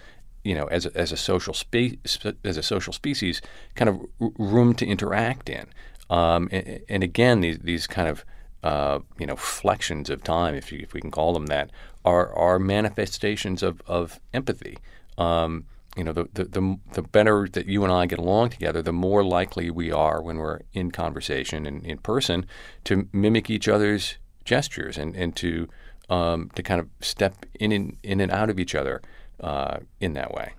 you 0.42 0.54
know, 0.54 0.66
as 0.66 0.86
a, 0.86 0.96
as 0.96 1.12
a 1.12 1.16
social 1.16 1.52
spe- 1.52 1.98
as 2.44 2.56
a 2.56 2.62
social 2.62 2.92
species, 2.92 3.42
kind 3.74 3.88
of 3.88 4.00
room 4.38 4.74
to 4.74 4.86
interact 4.86 5.50
in. 5.50 5.66
Um, 6.08 6.48
and, 6.50 6.80
and, 6.88 7.04
again, 7.04 7.40
these 7.40 7.58
these 7.58 7.86
kind 7.86 8.08
of 8.08 8.24
uh, 8.62 9.00
you 9.18 9.26
know 9.26 9.36
flexions 9.36 10.10
of 10.10 10.22
time, 10.22 10.54
if 10.54 10.72
you, 10.72 10.80
if 10.80 10.92
we 10.92 11.00
can 11.00 11.10
call 11.10 11.32
them 11.32 11.46
that, 11.46 11.70
are 12.04 12.34
are 12.34 12.58
manifestations 12.58 13.62
of 13.62 13.82
of 13.86 14.20
empathy. 14.32 14.78
Um, 15.18 15.66
you 15.96 16.04
know, 16.04 16.12
the, 16.12 16.28
the, 16.32 16.44
the 16.44 16.78
the 16.92 17.02
better 17.02 17.48
that 17.52 17.66
you 17.66 17.82
and 17.82 17.92
I 17.92 18.06
get 18.06 18.18
along 18.18 18.50
together, 18.50 18.80
the 18.80 18.92
more 18.92 19.24
likely 19.24 19.70
we 19.70 19.90
are 19.90 20.22
when 20.22 20.36
we're 20.36 20.60
in 20.72 20.90
conversation 20.90 21.66
and 21.66 21.84
in 21.84 21.98
person 21.98 22.46
to 22.84 23.08
mimic 23.12 23.50
each 23.50 23.68
other's 23.68 24.18
gestures 24.44 24.96
and 24.96 25.16
and 25.16 25.34
to 25.36 25.68
um, 26.08 26.50
to 26.54 26.62
kind 26.62 26.80
of 26.80 26.88
step 27.00 27.46
in 27.58 27.72
and 27.72 27.96
in 28.02 28.20
and 28.20 28.30
out 28.30 28.50
of 28.50 28.60
each 28.60 28.74
other 28.74 29.00
uh, 29.40 29.78
in 30.00 30.12
that 30.14 30.32
way. 30.32 30.52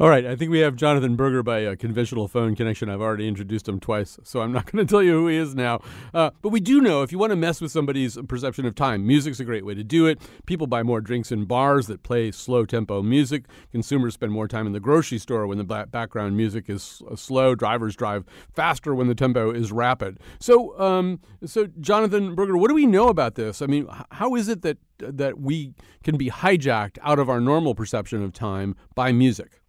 All 0.00 0.08
right, 0.08 0.24
I 0.24 0.36
think 0.36 0.52
we 0.52 0.60
have 0.60 0.76
Jonathan 0.76 1.16
Berger 1.16 1.42
by 1.42 1.58
a 1.58 1.74
conventional 1.74 2.28
phone 2.28 2.54
connection. 2.54 2.88
I've 2.88 3.00
already 3.00 3.26
introduced 3.26 3.68
him 3.68 3.80
twice, 3.80 4.16
so 4.22 4.42
I'm 4.42 4.52
not 4.52 4.66
going 4.70 4.86
to 4.86 4.88
tell 4.88 5.02
you 5.02 5.10
who 5.10 5.26
he 5.26 5.36
is 5.36 5.56
now. 5.56 5.80
Uh, 6.14 6.30
but 6.40 6.50
we 6.50 6.60
do 6.60 6.80
know 6.80 7.02
if 7.02 7.10
you 7.10 7.18
want 7.18 7.32
to 7.32 7.36
mess 7.36 7.60
with 7.60 7.72
somebody's 7.72 8.16
perception 8.28 8.64
of 8.64 8.76
time, 8.76 9.04
music's 9.04 9.40
a 9.40 9.44
great 9.44 9.66
way 9.66 9.74
to 9.74 9.82
do 9.82 10.06
it. 10.06 10.20
People 10.46 10.68
buy 10.68 10.84
more 10.84 11.00
drinks 11.00 11.32
in 11.32 11.46
bars 11.46 11.88
that 11.88 12.04
play 12.04 12.30
slow 12.30 12.64
tempo 12.64 13.02
music. 13.02 13.46
Consumers 13.72 14.14
spend 14.14 14.30
more 14.30 14.46
time 14.46 14.68
in 14.68 14.72
the 14.72 14.78
grocery 14.78 15.18
store 15.18 15.48
when 15.48 15.58
the 15.58 15.64
background 15.64 16.36
music 16.36 16.70
is 16.70 17.02
uh, 17.10 17.16
slow. 17.16 17.56
Drivers 17.56 17.96
drive 17.96 18.24
faster 18.54 18.94
when 18.94 19.08
the 19.08 19.16
tempo 19.16 19.50
is 19.50 19.72
rapid. 19.72 20.20
So, 20.38 20.78
um, 20.78 21.18
so 21.44 21.66
Jonathan 21.80 22.36
Berger, 22.36 22.56
what 22.56 22.68
do 22.68 22.74
we 22.74 22.86
know 22.86 23.08
about 23.08 23.34
this? 23.34 23.60
I 23.60 23.66
mean, 23.66 23.88
how 24.12 24.36
is 24.36 24.46
it 24.46 24.62
that 24.62 24.78
that 25.00 25.40
we 25.40 25.74
can 26.04 26.16
be 26.16 26.30
hijacked 26.30 26.98
out 27.02 27.18
of 27.18 27.28
our 27.28 27.40
normal 27.40 27.74
perception 27.74 28.22
of 28.22 28.32
time 28.32 28.76
by 28.94 29.10
music? 29.10 29.60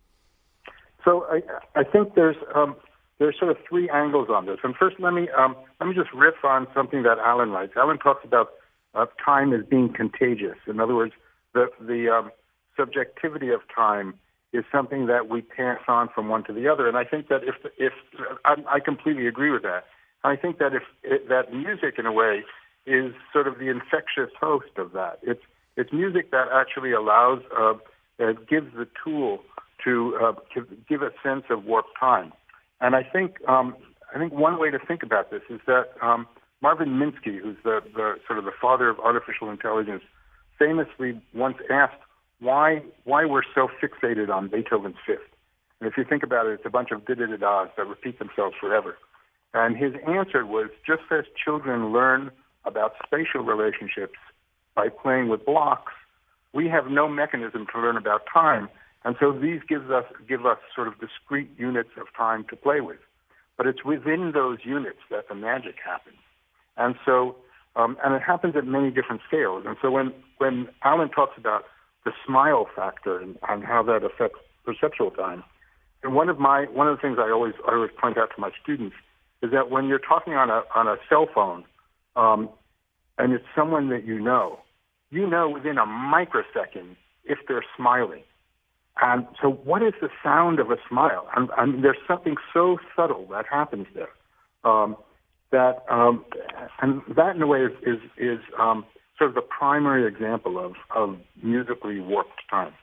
So 1.03 1.25
I, 1.29 1.41
I 1.79 1.83
think 1.83 2.15
there's 2.15 2.35
um, 2.55 2.75
there's 3.19 3.37
sort 3.37 3.51
of 3.51 3.57
three 3.67 3.89
angles 3.89 4.29
on 4.29 4.45
this. 4.45 4.57
And 4.63 4.75
first, 4.75 4.97
let 4.99 5.13
me 5.13 5.27
um, 5.37 5.55
let 5.79 5.87
me 5.87 5.95
just 5.95 6.11
riff 6.13 6.43
on 6.43 6.67
something 6.73 7.03
that 7.03 7.17
Alan 7.19 7.51
writes. 7.51 7.73
Alan 7.75 7.97
talks 7.97 8.23
about 8.23 8.49
uh, 8.95 9.05
time 9.23 9.53
as 9.53 9.65
being 9.65 9.93
contagious. 9.93 10.57
In 10.67 10.79
other 10.79 10.95
words, 10.95 11.13
the 11.53 11.67
the 11.79 12.09
um, 12.09 12.31
subjectivity 12.75 13.49
of 13.49 13.61
time 13.73 14.13
is 14.51 14.63
something 14.71 15.05
that 15.05 15.29
we 15.29 15.41
pass 15.41 15.79
on 15.87 16.09
from 16.13 16.27
one 16.27 16.43
to 16.45 16.53
the 16.53 16.67
other. 16.67 16.87
And 16.87 16.97
I 16.97 17.03
think 17.03 17.27
that 17.27 17.43
if 17.43 17.55
if 17.77 17.93
I, 18.45 18.55
I 18.67 18.79
completely 18.79 19.27
agree 19.27 19.51
with 19.51 19.63
that. 19.63 19.85
I 20.23 20.35
think 20.35 20.57
that 20.57 20.73
if 20.73 20.83
it, 21.03 21.29
that 21.29 21.53
music, 21.53 21.95
in 21.97 22.05
a 22.05 22.11
way, 22.11 22.43
is 22.85 23.13
sort 23.31 23.47
of 23.47 23.57
the 23.57 23.69
infectious 23.69 24.31
host 24.39 24.77
of 24.77 24.91
that. 24.93 25.19
It's 25.23 25.43
it's 25.75 25.93
music 25.93 26.31
that 26.31 26.47
actually 26.53 26.91
allows 26.91 27.41
uh, 27.57 27.73
gives 28.49 28.73
the 28.75 28.87
tool 29.01 29.39
to, 29.83 30.17
uh, 30.21 30.33
to 30.53 30.67
give 30.87 31.01
a 31.01 31.11
sense 31.23 31.45
of 31.49 31.65
warp 31.65 31.85
time. 31.99 32.33
And 32.81 32.95
I 32.95 33.03
think 33.03 33.37
um, 33.47 33.75
I 34.13 34.17
think 34.17 34.33
one 34.33 34.59
way 34.59 34.71
to 34.71 34.79
think 34.79 35.03
about 35.03 35.31
this 35.31 35.41
is 35.49 35.59
that 35.67 35.89
um, 36.01 36.27
Marvin 36.61 36.89
Minsky, 36.89 37.39
who's 37.39 37.57
the, 37.63 37.81
the 37.93 38.15
sort 38.25 38.39
of 38.39 38.45
the 38.45 38.51
father 38.59 38.89
of 38.89 38.99
artificial 38.99 39.49
intelligence, 39.49 40.03
famously 40.57 41.21
once 41.33 41.57
asked 41.69 42.01
why 42.39 42.81
why 43.03 43.25
we're 43.25 43.43
so 43.53 43.67
fixated 43.81 44.29
on 44.29 44.47
Beethoven's 44.47 44.95
Fifth. 45.05 45.19
And 45.79 45.89
if 45.89 45.97
you 45.97 46.03
think 46.03 46.23
about 46.23 46.47
it, 46.47 46.53
it's 46.53 46.65
a 46.65 46.69
bunch 46.69 46.91
of 46.91 47.05
da 47.05 47.15
da 47.15 47.25
da 47.27 47.37
das 47.37 47.69
that 47.77 47.87
repeat 47.87 48.19
themselves 48.19 48.55
forever. 48.59 48.97
And 49.53 49.77
his 49.77 49.93
answer 50.07 50.45
was 50.45 50.69
just 50.85 51.03
as 51.11 51.25
children 51.43 51.91
learn 51.91 52.31
about 52.65 52.93
spatial 53.05 53.41
relationships 53.41 54.19
by 54.75 54.89
playing 54.89 55.27
with 55.27 55.45
blocks, 55.45 55.93
we 56.53 56.67
have 56.67 56.87
no 56.87 57.07
mechanism 57.07 57.65
to 57.73 57.81
learn 57.81 57.97
about 57.97 58.21
time 58.31 58.69
and 59.05 59.15
so 59.19 59.31
these 59.31 59.61
gives 59.67 59.89
us 59.89 60.05
give 60.27 60.45
us 60.45 60.57
sort 60.75 60.87
of 60.87 60.99
discrete 60.99 61.49
units 61.57 61.89
of 61.97 62.07
time 62.15 62.45
to 62.49 62.55
play 62.55 62.81
with. 62.81 62.99
But 63.57 63.67
it's 63.67 63.83
within 63.83 64.31
those 64.33 64.59
units 64.63 64.99
that 65.09 65.27
the 65.27 65.35
magic 65.35 65.75
happens. 65.83 66.17
And 66.77 66.95
so 67.05 67.35
um, 67.75 67.97
and 68.03 68.13
it 68.13 68.21
happens 68.21 68.55
at 68.55 68.65
many 68.65 68.91
different 68.91 69.21
scales. 69.27 69.63
And 69.65 69.77
so 69.81 69.91
when 69.91 70.13
when 70.37 70.67
Alan 70.83 71.09
talks 71.09 71.37
about 71.37 71.65
the 72.05 72.11
smile 72.25 72.67
factor 72.75 73.19
and, 73.19 73.37
and 73.47 73.63
how 73.63 73.83
that 73.83 74.03
affects 74.03 74.39
perceptual 74.65 75.11
time, 75.11 75.43
and 76.03 76.13
one 76.13 76.29
of 76.29 76.39
my 76.39 76.65
one 76.65 76.87
of 76.87 76.97
the 76.97 77.01
things 77.01 77.17
I 77.19 77.29
always 77.31 77.53
I 77.67 77.73
always 77.73 77.91
point 77.99 78.17
out 78.17 78.29
to 78.35 78.41
my 78.41 78.51
students 78.61 78.95
is 79.41 79.51
that 79.51 79.69
when 79.69 79.87
you're 79.87 79.99
talking 79.99 80.33
on 80.33 80.49
a 80.49 80.63
on 80.75 80.87
a 80.87 80.97
cell 81.07 81.27
phone, 81.33 81.63
um, 82.15 82.49
and 83.17 83.33
it's 83.33 83.45
someone 83.55 83.89
that 83.89 84.05
you 84.05 84.19
know, 84.19 84.59
you 85.09 85.27
know 85.27 85.49
within 85.49 85.77
a 85.77 85.85
microsecond 85.85 86.95
if 87.23 87.39
they're 87.47 87.65
smiling. 87.77 88.23
And 89.01 89.25
so, 89.41 89.51
what 89.51 89.81
is 89.81 89.93
the 90.01 90.09
sound 90.21 90.59
of 90.59 90.71
a 90.71 90.77
smile? 90.89 91.27
And, 91.35 91.49
and 91.57 91.83
there's 91.83 91.97
something 92.07 92.35
so 92.53 92.77
subtle 92.95 93.27
that 93.31 93.45
happens 93.49 93.87
there. 93.93 94.09
Um, 94.63 94.97
that 95.51 95.83
um, 95.89 96.25
and 96.81 97.01
that 97.15 97.35
in 97.35 97.41
a 97.41 97.47
way 97.47 97.61
is 97.61 97.71
is, 97.83 97.99
is 98.17 98.39
um, 98.59 98.85
sort 99.17 99.29
of 99.29 99.35
the 99.35 99.41
primary 99.41 100.07
example 100.07 100.57
of, 100.57 100.73
of 100.95 101.17
musically 101.43 101.99
warped 101.99 102.41
time. 102.49 102.73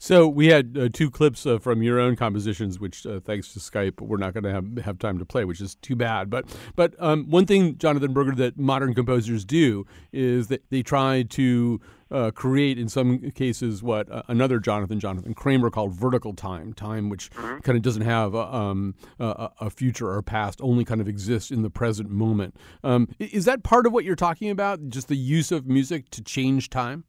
So 0.00 0.28
we 0.28 0.46
had 0.46 0.78
uh, 0.78 0.88
two 0.92 1.10
clips 1.10 1.44
uh, 1.44 1.58
from 1.58 1.82
your 1.82 1.98
own 1.98 2.14
compositions, 2.14 2.78
which, 2.78 3.04
uh, 3.04 3.18
thanks 3.18 3.52
to 3.54 3.58
Skype, 3.58 4.00
we're 4.00 4.16
not 4.16 4.32
going 4.32 4.44
to 4.44 4.52
have 4.52 4.84
have 4.84 4.98
time 5.00 5.18
to 5.18 5.24
play, 5.24 5.44
which 5.44 5.60
is 5.60 5.74
too 5.74 5.96
bad. 5.96 6.30
But 6.30 6.44
but 6.76 6.94
um, 7.00 7.28
one 7.28 7.46
thing, 7.46 7.76
Jonathan 7.78 8.12
Berger, 8.12 8.34
that 8.36 8.56
modern 8.56 8.94
composers 8.94 9.44
do 9.44 9.86
is 10.12 10.46
that 10.48 10.62
they 10.70 10.84
try 10.84 11.24
to 11.30 11.80
uh, 12.12 12.30
create, 12.30 12.78
in 12.78 12.88
some 12.88 13.32
cases, 13.32 13.82
what 13.82 14.10
uh, 14.10 14.22
another 14.28 14.60
Jonathan 14.60 15.00
Jonathan 15.00 15.34
Kramer 15.34 15.68
called 15.68 15.92
vertical 15.92 16.32
time, 16.32 16.72
time 16.72 17.08
which 17.08 17.30
mm-hmm. 17.32 17.58
kind 17.58 17.76
of 17.76 17.82
doesn't 17.82 18.02
have 18.02 18.34
a, 18.34 18.54
um, 18.54 18.94
a, 19.18 19.50
a, 19.60 19.70
future 19.70 20.08
or 20.08 20.22
past, 20.22 20.60
only 20.62 20.84
kind 20.84 21.00
of 21.00 21.08
exists 21.08 21.50
in 21.50 21.62
the 21.62 21.70
present 21.70 22.08
moment. 22.08 22.56
Um, 22.84 23.08
is 23.18 23.44
that 23.46 23.64
part 23.64 23.84
of 23.84 23.92
what 23.92 24.04
you're 24.04 24.16
talking 24.16 24.48
about? 24.48 24.88
Just 24.88 25.08
the 25.08 25.16
use 25.16 25.50
of 25.50 25.66
music 25.66 26.08
to 26.10 26.22
change 26.22 26.70
time? 26.70 27.04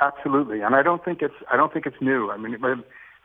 Absolutely, 0.00 0.62
and 0.62 0.74
I 0.74 0.82
don't 0.82 1.04
think 1.04 1.20
it's 1.20 1.34
I 1.50 1.56
don't 1.56 1.72
think 1.72 1.86
it's 1.86 2.00
new. 2.00 2.30
I 2.30 2.38
mean, 2.38 2.56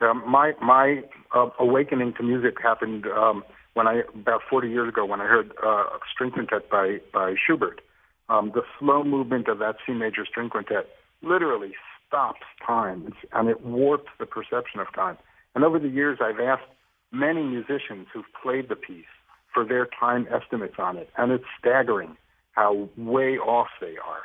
uh, 0.00 0.14
my 0.14 0.52
my 0.60 1.02
uh, 1.34 1.48
awakening 1.58 2.12
to 2.18 2.22
music 2.22 2.56
happened 2.62 3.06
um, 3.06 3.44
when 3.74 3.86
I 3.88 4.02
about 4.14 4.42
40 4.48 4.68
years 4.68 4.88
ago 4.88 5.06
when 5.06 5.20
I 5.20 5.24
heard 5.24 5.52
uh, 5.64 5.84
string 6.12 6.30
quintet 6.30 6.68
by 6.70 6.98
by 7.12 7.34
Schubert. 7.34 7.80
Um, 8.28 8.50
the 8.54 8.62
slow 8.78 9.04
movement 9.04 9.48
of 9.48 9.58
that 9.60 9.76
C 9.86 9.92
major 9.92 10.26
string 10.26 10.50
quintet 10.50 10.88
literally 11.22 11.72
stops 12.06 12.42
time, 12.66 13.12
and 13.32 13.48
it 13.48 13.64
warps 13.64 14.10
the 14.18 14.26
perception 14.26 14.80
of 14.80 14.92
time. 14.94 15.16
And 15.54 15.64
over 15.64 15.78
the 15.78 15.88
years, 15.88 16.18
I've 16.20 16.40
asked 16.40 16.68
many 17.12 17.42
musicians 17.42 18.08
who've 18.12 18.24
played 18.42 18.68
the 18.68 18.76
piece 18.76 19.04
for 19.54 19.64
their 19.64 19.88
time 19.98 20.26
estimates 20.30 20.74
on 20.78 20.98
it, 20.98 21.08
and 21.16 21.32
it's 21.32 21.44
staggering 21.58 22.16
how 22.52 22.88
way 22.96 23.38
off 23.38 23.68
they 23.80 23.96
are. 23.96 24.22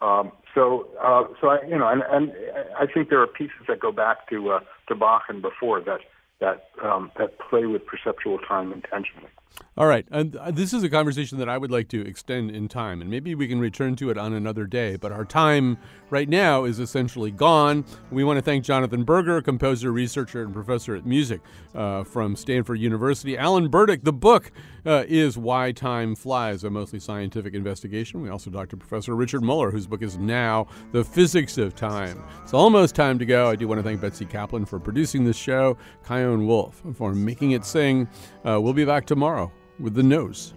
Um, 0.00 0.32
so, 0.54 0.88
uh, 1.02 1.24
so 1.40 1.48
I, 1.48 1.64
you 1.66 1.78
know, 1.78 1.88
and, 1.88 2.02
and 2.10 2.32
I 2.78 2.86
think 2.86 3.08
there 3.08 3.20
are 3.20 3.26
pieces 3.26 3.64
that 3.68 3.80
go 3.80 3.92
back 3.92 4.28
to 4.28 4.50
uh, 4.50 4.60
to 4.88 4.94
Bach 4.94 5.22
and 5.28 5.40
before 5.40 5.80
that 5.80 6.00
that 6.40 6.68
um, 6.82 7.10
that 7.18 7.38
play 7.38 7.66
with 7.66 7.82
perceptual 7.86 8.38
time 8.38 8.72
intentionally. 8.72 9.30
All 9.78 9.86
right. 9.86 10.06
And 10.10 10.36
uh, 10.36 10.50
this 10.50 10.72
is 10.72 10.82
a 10.82 10.88
conversation 10.88 11.36
that 11.36 11.50
I 11.50 11.58
would 11.58 11.70
like 11.70 11.88
to 11.88 12.00
extend 12.00 12.50
in 12.50 12.66
time, 12.66 13.02
and 13.02 13.10
maybe 13.10 13.34
we 13.34 13.46
can 13.46 13.60
return 13.60 13.94
to 13.96 14.08
it 14.08 14.16
on 14.16 14.32
another 14.32 14.64
day. 14.64 14.96
But 14.96 15.12
our 15.12 15.26
time 15.26 15.76
right 16.08 16.30
now 16.30 16.64
is 16.64 16.78
essentially 16.78 17.30
gone. 17.30 17.84
We 18.10 18.24
want 18.24 18.38
to 18.38 18.42
thank 18.42 18.64
Jonathan 18.64 19.04
Berger, 19.04 19.42
composer, 19.42 19.92
researcher, 19.92 20.42
and 20.42 20.54
professor 20.54 20.96
at 20.96 21.04
music 21.04 21.42
uh, 21.74 22.04
from 22.04 22.36
Stanford 22.36 22.78
University. 22.80 23.36
Alan 23.36 23.68
Burdick, 23.68 24.02
the 24.04 24.14
book 24.14 24.50
uh, 24.86 25.04
is 25.08 25.36
Why 25.36 25.72
Time 25.72 26.14
Flies, 26.14 26.64
a 26.64 26.70
mostly 26.70 26.98
scientific 26.98 27.52
investigation. 27.52 28.22
We 28.22 28.30
also 28.30 28.50
talked 28.50 28.70
to 28.70 28.78
Professor 28.78 29.14
Richard 29.14 29.42
Muller, 29.42 29.70
whose 29.70 29.86
book 29.86 30.00
is 30.00 30.16
now 30.16 30.68
The 30.92 31.04
Physics 31.04 31.58
of 31.58 31.74
Time. 31.74 32.24
It's 32.42 32.54
almost 32.54 32.94
time 32.94 33.18
to 33.18 33.26
go. 33.26 33.50
I 33.50 33.56
do 33.56 33.68
want 33.68 33.78
to 33.78 33.82
thank 33.82 34.00
Betsy 34.00 34.24
Kaplan 34.24 34.64
for 34.64 34.78
producing 34.78 35.24
this 35.24 35.36
show, 35.36 35.76
Chion 36.08 36.46
Wolf 36.46 36.82
for 36.94 37.14
making 37.14 37.50
it 37.50 37.66
sing. 37.66 38.08
Uh, 38.42 38.58
we'll 38.58 38.72
be 38.72 38.86
back 38.86 39.04
tomorrow 39.04 39.45
with 39.78 39.94
the 39.94 40.02
nose. 40.02 40.54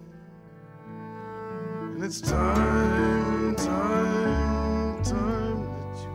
And 0.85 2.03
it's 2.03 2.21
time, 2.21 3.55
time, 3.55 5.03
time 5.03 5.63
that 5.63 5.97
you 6.01 6.09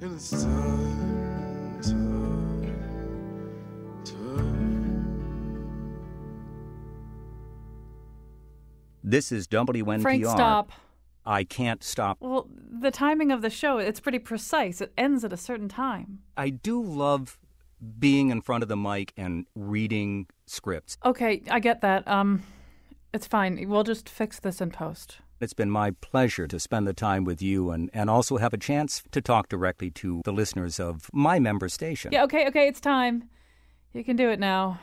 And 0.00 0.14
it's 0.14 0.30
time, 0.30 1.80
time, 1.82 2.76
time. 4.04 4.92
This 9.02 9.32
is 9.32 9.48
WNPR. 9.48 10.02
Frank, 10.02 10.24
stop. 10.24 10.72
I 11.24 11.44
can't 11.44 11.84
stop. 11.84 12.18
Well, 12.20 12.48
the 12.56 12.90
timing 12.90 13.30
of 13.30 13.42
the 13.42 13.50
show, 13.50 13.78
it's 13.78 14.00
pretty 14.00 14.18
precise. 14.18 14.80
It 14.80 14.92
ends 14.98 15.24
at 15.24 15.32
a 15.32 15.36
certain 15.36 15.68
time. 15.68 16.20
I 16.36 16.50
do 16.50 16.82
love 16.82 17.38
being 17.98 18.30
in 18.30 18.40
front 18.40 18.62
of 18.62 18.68
the 18.68 18.76
mic 18.76 19.12
and 19.16 19.46
reading 19.54 20.26
scripts. 20.46 20.96
Okay, 21.04 21.42
I 21.50 21.60
get 21.60 21.80
that. 21.80 22.06
Um, 22.06 22.42
it's 23.12 23.26
fine. 23.26 23.68
We'll 23.68 23.84
just 23.84 24.08
fix 24.08 24.38
this 24.40 24.60
in 24.60 24.70
post. 24.70 25.18
It's 25.40 25.54
been 25.54 25.70
my 25.70 25.90
pleasure 25.90 26.46
to 26.46 26.60
spend 26.60 26.86
the 26.86 26.92
time 26.92 27.24
with 27.24 27.42
you 27.42 27.70
and, 27.70 27.90
and 27.92 28.08
also 28.08 28.36
have 28.36 28.54
a 28.54 28.58
chance 28.58 29.02
to 29.10 29.20
talk 29.20 29.48
directly 29.48 29.90
to 29.90 30.22
the 30.24 30.32
listeners 30.32 30.78
of 30.78 31.10
my 31.12 31.40
member 31.40 31.68
station. 31.68 32.12
Yeah, 32.12 32.22
okay, 32.24 32.46
okay, 32.48 32.68
it's 32.68 32.80
time. 32.80 33.28
You 33.92 34.04
can 34.04 34.16
do 34.16 34.30
it 34.30 34.38
now. 34.38 34.78